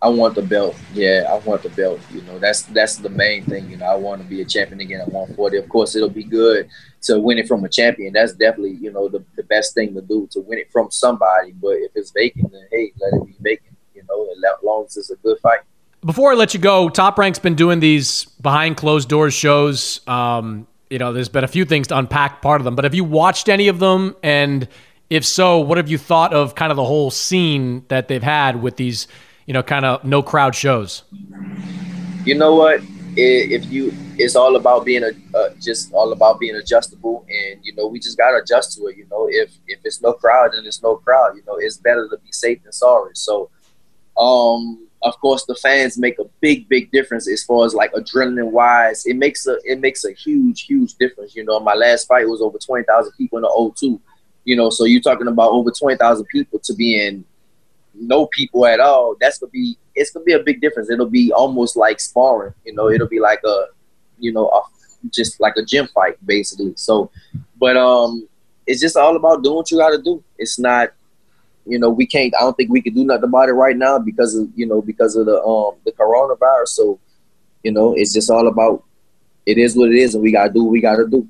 I 0.00 0.08
want 0.08 0.36
the 0.36 0.42
belt. 0.42 0.76
Yeah, 0.94 1.26
I 1.28 1.38
want 1.38 1.62
the 1.62 1.70
belt. 1.70 2.00
You 2.12 2.22
know, 2.22 2.38
that's 2.38 2.62
that's 2.62 2.96
the 2.96 3.08
main 3.08 3.44
thing. 3.44 3.68
You 3.68 3.78
know, 3.78 3.86
I 3.86 3.96
want 3.96 4.22
to 4.22 4.28
be 4.28 4.40
a 4.42 4.44
champion 4.44 4.80
again 4.80 5.00
at 5.00 5.08
140. 5.08 5.56
Of 5.56 5.68
course, 5.68 5.96
it'll 5.96 6.08
be 6.08 6.22
good 6.22 6.68
to 7.02 7.18
win 7.18 7.38
it 7.38 7.48
from 7.48 7.64
a 7.64 7.68
champion. 7.68 8.12
That's 8.12 8.32
definitely 8.32 8.78
you 8.80 8.92
know 8.92 9.08
the, 9.08 9.24
the 9.36 9.42
best 9.42 9.74
thing 9.74 9.94
to 9.94 10.00
do 10.00 10.28
to 10.30 10.40
win 10.40 10.60
it 10.60 10.70
from 10.70 10.92
somebody. 10.92 11.52
But 11.52 11.78
if 11.78 11.90
it's 11.96 12.12
vacant, 12.12 12.52
then 12.52 12.66
hey, 12.70 12.92
let 13.00 13.20
it 13.20 13.26
be 13.26 13.34
vacant. 13.40 13.76
You 13.94 14.04
know, 14.08 14.28
as 14.30 14.62
long 14.62 14.84
as 14.84 14.96
it's 14.96 15.10
a 15.10 15.16
good 15.16 15.38
fight. 15.40 15.60
Before 16.04 16.30
I 16.30 16.36
let 16.36 16.54
you 16.54 16.60
go, 16.60 16.88
Top 16.88 17.18
Rank's 17.18 17.40
been 17.40 17.56
doing 17.56 17.80
these 17.80 18.26
behind 18.40 18.76
closed 18.76 19.08
doors 19.08 19.34
shows. 19.34 20.00
Um, 20.06 20.68
you 20.90 20.98
know, 20.98 21.12
there's 21.12 21.28
been 21.28 21.44
a 21.44 21.48
few 21.48 21.64
things 21.64 21.88
to 21.88 21.98
unpack 21.98 22.42
part 22.42 22.60
of 22.60 22.64
them, 22.64 22.74
but 22.74 22.84
have 22.84 22.94
you 22.94 23.04
watched 23.04 23.48
any 23.48 23.68
of 23.68 23.78
them? 23.78 24.16
And 24.22 24.68
if 25.10 25.24
so, 25.24 25.60
what 25.60 25.76
have 25.78 25.88
you 25.88 25.98
thought 25.98 26.32
of 26.32 26.54
kind 26.54 26.70
of 26.70 26.76
the 26.76 26.84
whole 26.84 27.10
scene 27.10 27.84
that 27.88 28.08
they've 28.08 28.22
had 28.22 28.62
with 28.62 28.76
these, 28.76 29.06
you 29.46 29.54
know, 29.54 29.62
kind 29.62 29.84
of 29.84 30.04
no 30.04 30.22
crowd 30.22 30.54
shows? 30.54 31.02
You 32.24 32.34
know 32.34 32.54
what? 32.54 32.80
If 33.20 33.66
you, 33.70 33.92
it's 34.16 34.36
all 34.36 34.56
about 34.56 34.84
being 34.84 35.02
a, 35.02 35.10
uh, 35.36 35.50
just 35.60 35.92
all 35.92 36.12
about 36.12 36.38
being 36.38 36.54
adjustable, 36.54 37.26
and 37.28 37.58
you 37.64 37.74
know, 37.74 37.88
we 37.88 37.98
just 37.98 38.16
gotta 38.16 38.40
adjust 38.42 38.78
to 38.78 38.86
it. 38.86 38.96
You 38.96 39.06
know, 39.10 39.26
if 39.28 39.50
if 39.66 39.80
it's 39.82 40.00
no 40.00 40.12
crowd, 40.12 40.50
then 40.52 40.64
it's 40.64 40.82
no 40.82 40.96
crowd. 40.96 41.34
You 41.34 41.42
know, 41.44 41.56
it's 41.56 41.78
better 41.78 42.08
to 42.08 42.16
be 42.18 42.30
safe 42.30 42.62
than 42.62 42.70
sorry. 42.70 43.12
So, 43.14 43.50
um, 44.16 44.87
of 45.02 45.18
course 45.20 45.44
the 45.44 45.54
fans 45.54 45.98
make 45.98 46.18
a 46.18 46.24
big 46.40 46.68
big 46.68 46.90
difference 46.90 47.28
as 47.28 47.44
far 47.44 47.64
as 47.64 47.74
like 47.74 47.92
adrenaline 47.92 48.50
wise 48.50 49.06
it 49.06 49.16
makes 49.16 49.46
a 49.46 49.56
it 49.64 49.80
makes 49.80 50.04
a 50.04 50.12
huge 50.12 50.62
huge 50.62 50.94
difference 50.94 51.36
you 51.36 51.44
know. 51.44 51.60
My 51.60 51.74
last 51.74 52.06
fight 52.06 52.28
was 52.28 52.40
over 52.40 52.58
20,000 52.58 53.12
people 53.12 53.38
in 53.38 53.42
the 53.42 53.48
O2 53.48 54.00
you 54.44 54.56
know. 54.56 54.70
So 54.70 54.84
you're 54.84 55.00
talking 55.00 55.28
about 55.28 55.50
over 55.50 55.70
20,000 55.70 56.24
people 56.26 56.58
to 56.60 56.74
be 56.74 57.00
in 57.04 57.24
no 57.94 58.26
people 58.26 58.64
at 58.66 58.80
all 58.80 59.16
that's 59.20 59.38
gonna 59.38 59.50
be 59.50 59.76
it's 59.94 60.10
gonna 60.10 60.24
be 60.24 60.32
a 60.32 60.42
big 60.42 60.60
difference. 60.60 60.90
It'll 60.90 61.06
be 61.06 61.32
almost 61.32 61.76
like 61.76 62.00
sparring 62.00 62.54
you 62.64 62.74
know. 62.74 62.88
It'll 62.88 63.08
be 63.08 63.20
like 63.20 63.40
a 63.44 63.66
you 64.18 64.32
know 64.32 64.48
a, 64.48 64.62
just 65.10 65.40
like 65.40 65.56
a 65.56 65.64
gym 65.64 65.86
fight 65.88 66.14
basically. 66.26 66.72
So 66.76 67.10
but 67.58 67.76
um 67.76 68.28
it's 68.66 68.80
just 68.80 68.96
all 68.96 69.16
about 69.16 69.42
doing 69.42 69.56
what 69.56 69.70
you 69.70 69.78
got 69.78 69.90
to 69.90 70.02
do. 70.02 70.22
It's 70.36 70.58
not 70.58 70.92
you 71.68 71.78
know, 71.78 71.90
we 71.90 72.06
can't. 72.06 72.34
I 72.36 72.40
don't 72.40 72.56
think 72.56 72.70
we 72.70 72.82
can 72.82 72.94
do 72.94 73.04
nothing 73.04 73.24
about 73.24 73.48
it 73.48 73.52
right 73.52 73.76
now 73.76 73.98
because 73.98 74.34
of 74.34 74.48
you 74.54 74.66
know 74.66 74.82
because 74.82 75.16
of 75.16 75.26
the 75.26 75.42
um 75.42 75.74
the 75.84 75.92
coronavirus. 75.92 76.68
So, 76.68 76.98
you 77.62 77.72
know, 77.72 77.94
it's 77.94 78.12
just 78.12 78.30
all 78.30 78.48
about 78.48 78.84
it 79.46 79.58
is 79.58 79.76
what 79.76 79.90
it 79.90 79.96
is, 79.96 80.14
and 80.14 80.22
we 80.22 80.32
gotta 80.32 80.52
do 80.52 80.64
what 80.64 80.70
we 80.70 80.80
gotta 80.80 81.06
do. 81.06 81.26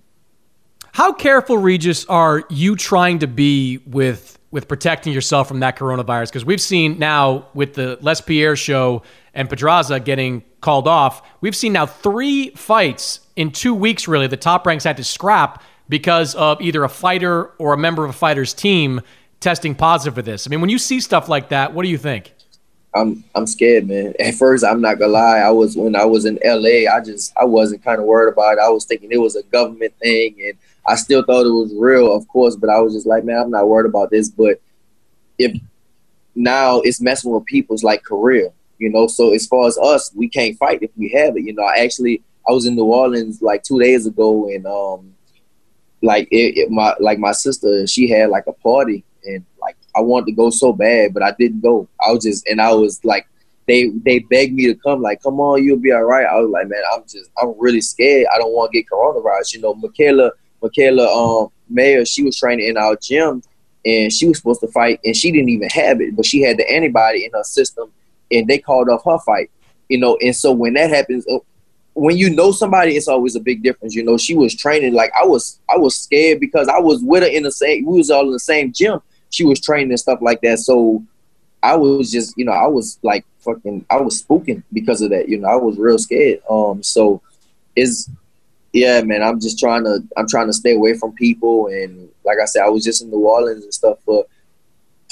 How 0.93 1.13
careful, 1.13 1.59
Regis, 1.59 2.05
are 2.07 2.43
you 2.51 2.75
trying 2.75 3.21
to 3.21 3.27
be 3.27 3.79
with 3.87 4.39
with 4.51 4.67
protecting 4.67 5.13
yourself 5.13 5.49
from 5.49 5.61
that 5.61 5.77
coronavirus? 5.77 6.27
Because 6.27 6.45
we've 6.45 6.61
seen 6.61 6.99
now 6.99 7.47
with 7.55 7.75
the 7.75 7.99
LesPierre 8.01 8.57
show 8.57 9.03
and 9.35 9.49
Pedraza 9.49 10.01
getting 10.01 10.43
called 10.61 10.89
off, 10.89 11.23
we've 11.41 11.55
seen 11.55 11.73
now 11.73 11.87
three 11.87 12.51
fights 12.51 13.21
in 13.37 13.53
two 13.53 13.75
weeks. 13.75 14.09
Really, 14.09 14.27
the 14.27 14.37
top 14.37 14.67
ranks 14.67 14.85
had 14.85 14.97
to 14.97 15.05
scrap 15.05 15.63
because 15.89 16.35
of 16.35 16.61
either 16.61 16.85
a 16.85 16.89
fighter 16.89 17.53
or 17.59 17.73
a 17.75 17.79
member 17.79 18.05
of 18.05 18.11
a 18.11 18.15
fighter's 18.15 18.53
team 18.53 19.01
testing 19.41 19.75
positive 19.75 20.15
for 20.15 20.23
this. 20.23 20.47
I 20.47 20.51
mean, 20.51 20.61
when 20.61 20.71
you 20.71 20.79
see 20.79 21.01
stuff 21.01 21.29
like 21.29 21.51
that, 21.51 21.73
what 21.73 21.83
do 21.83 21.89
you 21.89 21.99
think? 21.99 22.35
I'm 22.95 23.25
I'm 23.35 23.47
scared, 23.47 23.87
man. 23.87 24.15
At 24.21 24.35
first, 24.35 24.65
I'm 24.65 24.81
not 24.81 24.99
gonna 24.99 25.13
lie. 25.13 25.39
I 25.39 25.51
was 25.51 25.77
when 25.77 25.95
I 25.97 26.05
was 26.05 26.25
in 26.25 26.39
LA. 26.45 26.91
I 26.93 27.01
just 27.05 27.33
I 27.37 27.45
wasn't 27.45 27.85
kind 27.85 28.01
of 28.01 28.07
worried 28.07 28.33
about 28.33 28.55
it. 28.55 28.61
I 28.61 28.69
was 28.69 28.85
thinking 28.85 29.13
it 29.13 29.21
was 29.21 29.37
a 29.37 29.43
government 29.45 29.95
thing, 30.01 30.37
and 30.45 30.55
I 30.87 30.97
still 30.97 31.23
thought 31.23 31.47
it 31.47 31.51
was 31.51 31.73
real, 31.75 32.15
of 32.15 32.27
course. 32.29 32.57
But 32.57 32.71
I 32.71 32.81
was 32.81 32.95
just 32.95 33.07
like, 33.07 33.25
man, 33.25 33.39
I'm 33.39 33.51
not 33.51 33.69
worried 33.69 33.89
about 33.89 34.11
this. 34.11 34.29
But 34.29 34.61
if 35.39 35.59
now 36.35 36.81
it's 36.81 37.01
messing 37.01 37.33
with 37.33 37.45
people's 37.45 37.85
like 37.85 38.03
career, 38.05 38.51
you 38.79 38.91
know. 38.91 39.07
So 39.07 39.35
as 39.35 39.47
far 39.47 39.67
as 39.67 39.79
us, 39.79 40.13
we 40.15 40.29
can't 40.29 40.57
fight 40.57 40.83
if 40.83 40.91
we 40.97 41.11
have 41.11 41.37
it. 41.37 41.45
You 41.45 41.53
know, 41.53 41.65
I 41.65 41.79
actually 41.81 42.23
I 42.49 42.53
was 42.53 42.67
in 42.67 42.75
New 42.75 42.85
Orleans 42.85 43.43
like 43.43 43.63
two 43.63 43.79
days 43.79 44.07
ago, 44.07 44.49
and 44.49 44.67
um, 44.67 45.15
like 46.03 46.27
it, 46.31 46.57
it 46.57 46.71
my 46.71 46.95
like 47.01 47.19
my 47.19 47.33
sister, 47.33 47.87
she 47.87 48.09
had 48.09 48.31
like 48.31 48.47
a 48.47 48.53
party 48.53 49.05
I 49.99 50.01
wanted 50.01 50.27
to 50.27 50.33
go 50.33 50.51
so 50.51 50.73
bad, 50.73 51.13
but 51.13 51.25
I 51.25 51.33
didn't 51.37 51.61
go. 51.61 51.89
I 52.07 52.13
was 52.13 52.23
just 52.23 52.47
and 52.47 52.61
I 52.61 52.73
was 52.73 53.05
like, 53.05 53.27
they 53.67 53.89
they 54.05 54.21
begged 54.21 54.55
me 54.55 54.67
to 54.67 54.75
come. 54.77 55.03
Like, 55.03 55.21
come 55.23 55.41
on, 55.41 55.65
you'll 55.65 55.79
be 55.79 55.93
all 55.93 56.05
right. 56.05 56.25
I 56.25 56.39
was 56.41 56.51
like, 56.51 56.69
man, 56.69 56.83
I'm 56.95 57.03
just 57.03 57.31
I'm 57.41 57.55
really 57.59 57.81
scared. 57.81 58.29
I 58.33 58.39
don't 58.39 58.53
want 58.53 58.73
to 58.73 58.79
get 58.79 58.89
coronavirus. 58.89 59.55
You 59.55 59.61
know, 59.61 59.75
Mikaela 59.75 60.31
Mikaela 60.63 61.43
um 61.43 61.51
Mayer, 61.69 62.05
she 62.05 62.23
was 62.23 62.39
training 62.39 62.69
in 62.69 62.77
our 62.77 62.97
gym, 62.97 63.43
and 63.85 64.13
she 64.13 64.29
was 64.29 64.39
supposed 64.39 64.61
to 64.61 64.69
fight, 64.69 65.01
and 65.05 65.17
she 65.17 65.33
didn't 65.33 65.49
even 65.49 65.69
have 65.69 66.01
it, 66.01 66.15
but 66.17 66.25
she 66.25 66.43
had 66.43 66.57
the 66.57 66.71
antibody 66.71 67.25
in 67.25 67.33
her 67.33 67.45
system, 67.45 67.91
and 68.31 68.47
they 68.47 68.59
called 68.59 68.89
off 68.89 69.05
her 69.05 69.19
fight. 69.19 69.51
You 69.89 69.99
know, 69.99 70.17
and 70.21 70.35
so 70.35 70.53
when 70.53 70.75
that 70.75 70.91
happens, 70.91 71.27
uh, 71.27 71.39
when 71.95 72.17
you 72.17 72.31
know 72.31 72.53
somebody, 72.53 72.97
it's 72.97 73.09
always 73.09 73.35
a 73.35 73.41
big 73.41 73.63
difference. 73.63 73.95
You 73.95 74.05
know, 74.05 74.17
she 74.17 74.37
was 74.37 74.55
training 74.55 74.95
like 74.95 75.11
I 75.21 75.27
was. 75.27 75.59
I 75.69 75.77
was 75.77 75.97
scared 75.97 76.39
because 76.39 76.69
I 76.69 76.79
was 76.79 77.03
with 77.03 77.25
her 77.25 77.29
in 77.29 77.43
the 77.43 77.53
same. 77.53 77.85
We 77.85 77.99
was 77.99 78.11
all 78.11 78.27
in 78.27 78.33
the 78.33 78.39
same 78.39 78.73
gym. 78.73 79.01
She 79.31 79.45
was 79.45 79.61
training 79.61 79.91
and 79.91 80.01
stuff 80.01 80.21
like 80.23 80.41
that. 80.43 80.59
So 80.59 81.05
I 81.63 81.77
was 81.77 82.11
just, 82.11 82.37
you 82.37 82.45
know, 82.45 82.53
I 82.53 82.67
was 82.67 82.99
like 83.03 83.25
fucking. 83.41 83.87
I 83.91 84.01
was 84.01 84.23
spooking 84.23 84.63
because 84.73 85.03
of 85.03 85.11
that. 85.11 85.29
You 85.29 85.39
know, 85.39 85.49
I 85.49 85.57
was 85.57 85.79
real 85.79 85.99
scared. 85.99 86.41
Um, 86.49 86.83
so 86.83 87.21
is 87.77 88.11
yeah, 88.73 89.03
man. 89.03 89.23
I'm 89.23 89.41
just 89.41 89.59
trying 89.59 89.85
to. 89.85 90.03
I'm 90.17 90.29
trying 90.29 90.47
to 90.47 90.53
stay 90.53 90.75
away 90.75 90.95
from 90.95 91.13
people. 91.13 91.69
And 91.69 92.09
like 92.25 92.39
I 92.41 92.45
said, 92.45 92.63
I 92.65 92.69
was 92.69 92.85
just 92.85 93.03
in 93.03 93.11
New 93.11 93.27
Orleans 93.27 93.65
and 93.65 93.75
stuff 93.75 93.99
for 94.05 94.25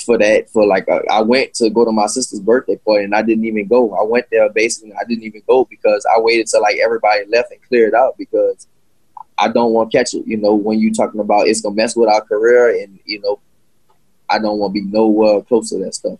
for 0.04 0.18
that 0.18 0.50
for 0.50 0.66
like 0.66 0.88
uh, 0.88 1.00
I 1.10 1.22
went 1.22 1.54
to 1.54 1.70
go 1.70 1.84
to 1.84 1.92
my 1.92 2.06
sister's 2.06 2.40
birthday 2.40 2.76
party 2.76 3.04
and 3.04 3.14
I 3.14 3.22
didn't 3.22 3.44
even 3.44 3.66
go. 3.66 3.94
I 3.94 4.02
went 4.02 4.26
there 4.30 4.48
basically 4.50 4.92
I 4.92 5.04
didn't 5.08 5.24
even 5.24 5.42
go 5.46 5.64
because 5.64 6.06
I 6.14 6.20
waited 6.20 6.46
till 6.48 6.60
like 6.60 6.76
everybody 6.76 7.24
left 7.26 7.52
and 7.52 7.62
cleared 7.62 7.94
out 7.94 8.16
because 8.18 8.66
I 9.38 9.48
don't 9.48 9.72
want 9.72 9.90
to 9.90 9.98
catch 9.98 10.14
it. 10.14 10.26
You 10.26 10.36
know, 10.36 10.54
when 10.54 10.78
you 10.78 10.92
talking 10.92 11.20
about 11.20 11.48
it's 11.48 11.60
gonna 11.60 11.74
mess 11.74 11.96
with 11.96 12.08
our 12.08 12.20
career 12.20 12.82
and 12.82 12.98
you 13.04 13.20
know, 13.20 13.40
I 14.28 14.38
don't 14.38 14.58
want 14.58 14.74
to 14.74 14.80
be 14.80 14.86
nowhere 14.86 15.42
close 15.42 15.70
to 15.70 15.78
that 15.78 15.94
stuff. 15.94 16.18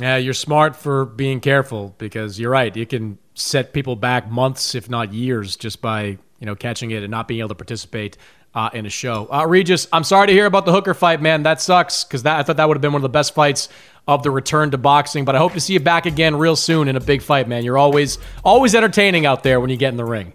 Yeah, 0.00 0.16
you're 0.16 0.34
smart 0.34 0.74
for 0.74 1.04
being 1.04 1.40
careful 1.40 1.94
because 1.98 2.38
you're 2.40 2.50
right. 2.50 2.74
You 2.74 2.86
can 2.86 3.18
set 3.34 3.72
people 3.72 3.96
back 3.96 4.30
months, 4.30 4.74
if 4.74 4.90
not 4.90 5.12
years, 5.12 5.56
just 5.56 5.80
by 5.80 6.18
you 6.44 6.46
know, 6.46 6.54
catching 6.54 6.90
it 6.90 7.02
and 7.02 7.10
not 7.10 7.26
being 7.26 7.40
able 7.40 7.48
to 7.48 7.54
participate 7.54 8.18
uh, 8.54 8.68
in 8.74 8.84
a 8.84 8.90
show. 8.90 9.26
Uh, 9.32 9.46
Regis, 9.46 9.88
I'm 9.90 10.04
sorry 10.04 10.26
to 10.26 10.32
hear 10.34 10.44
about 10.44 10.66
the 10.66 10.72
Hooker 10.72 10.92
fight, 10.92 11.22
man. 11.22 11.42
That 11.42 11.58
sucks 11.58 12.04
because 12.04 12.24
I 12.26 12.42
thought 12.42 12.58
that 12.58 12.68
would 12.68 12.76
have 12.76 12.82
been 12.82 12.92
one 12.92 13.00
of 13.00 13.02
the 13.02 13.08
best 13.08 13.34
fights 13.34 13.70
of 14.06 14.22
the 14.22 14.30
return 14.30 14.70
to 14.72 14.78
boxing. 14.78 15.24
But 15.24 15.34
I 15.34 15.38
hope 15.38 15.54
to 15.54 15.60
see 15.60 15.72
you 15.72 15.80
back 15.80 16.04
again 16.04 16.36
real 16.36 16.54
soon 16.54 16.88
in 16.88 16.96
a 16.96 17.00
big 17.00 17.22
fight, 17.22 17.48
man. 17.48 17.64
You're 17.64 17.78
always 17.78 18.18
always 18.44 18.74
entertaining 18.74 19.24
out 19.24 19.42
there 19.42 19.58
when 19.58 19.70
you 19.70 19.78
get 19.78 19.88
in 19.88 19.96
the 19.96 20.04
ring. 20.04 20.34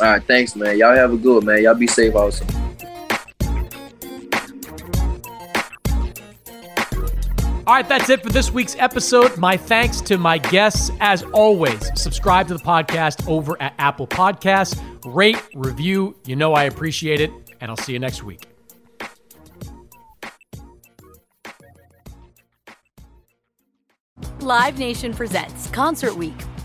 All 0.00 0.06
right, 0.06 0.22
thanks, 0.22 0.54
man. 0.54 0.78
Y'all 0.78 0.94
have 0.94 1.12
a 1.12 1.16
good 1.16 1.42
man. 1.42 1.64
Y'all 1.64 1.74
be 1.74 1.88
safe 1.88 2.14
also. 2.14 2.46
All 7.70 7.76
right, 7.76 7.88
that's 7.88 8.10
it 8.10 8.20
for 8.20 8.30
this 8.30 8.50
week's 8.50 8.74
episode. 8.80 9.38
My 9.38 9.56
thanks 9.56 10.00
to 10.00 10.18
my 10.18 10.38
guests. 10.38 10.90
As 10.98 11.22
always, 11.22 11.88
subscribe 11.94 12.48
to 12.48 12.54
the 12.54 12.60
podcast 12.64 13.28
over 13.28 13.56
at 13.62 13.74
Apple 13.78 14.08
Podcasts. 14.08 14.76
Rate, 15.04 15.40
review. 15.54 16.16
You 16.24 16.34
know 16.34 16.52
I 16.52 16.64
appreciate 16.64 17.20
it. 17.20 17.30
And 17.60 17.70
I'll 17.70 17.76
see 17.76 17.92
you 17.92 18.00
next 18.00 18.24
week. 18.24 18.44
Live 24.40 24.76
Nation 24.80 25.14
presents 25.14 25.68
Concert 25.68 26.16
Week. 26.16 26.34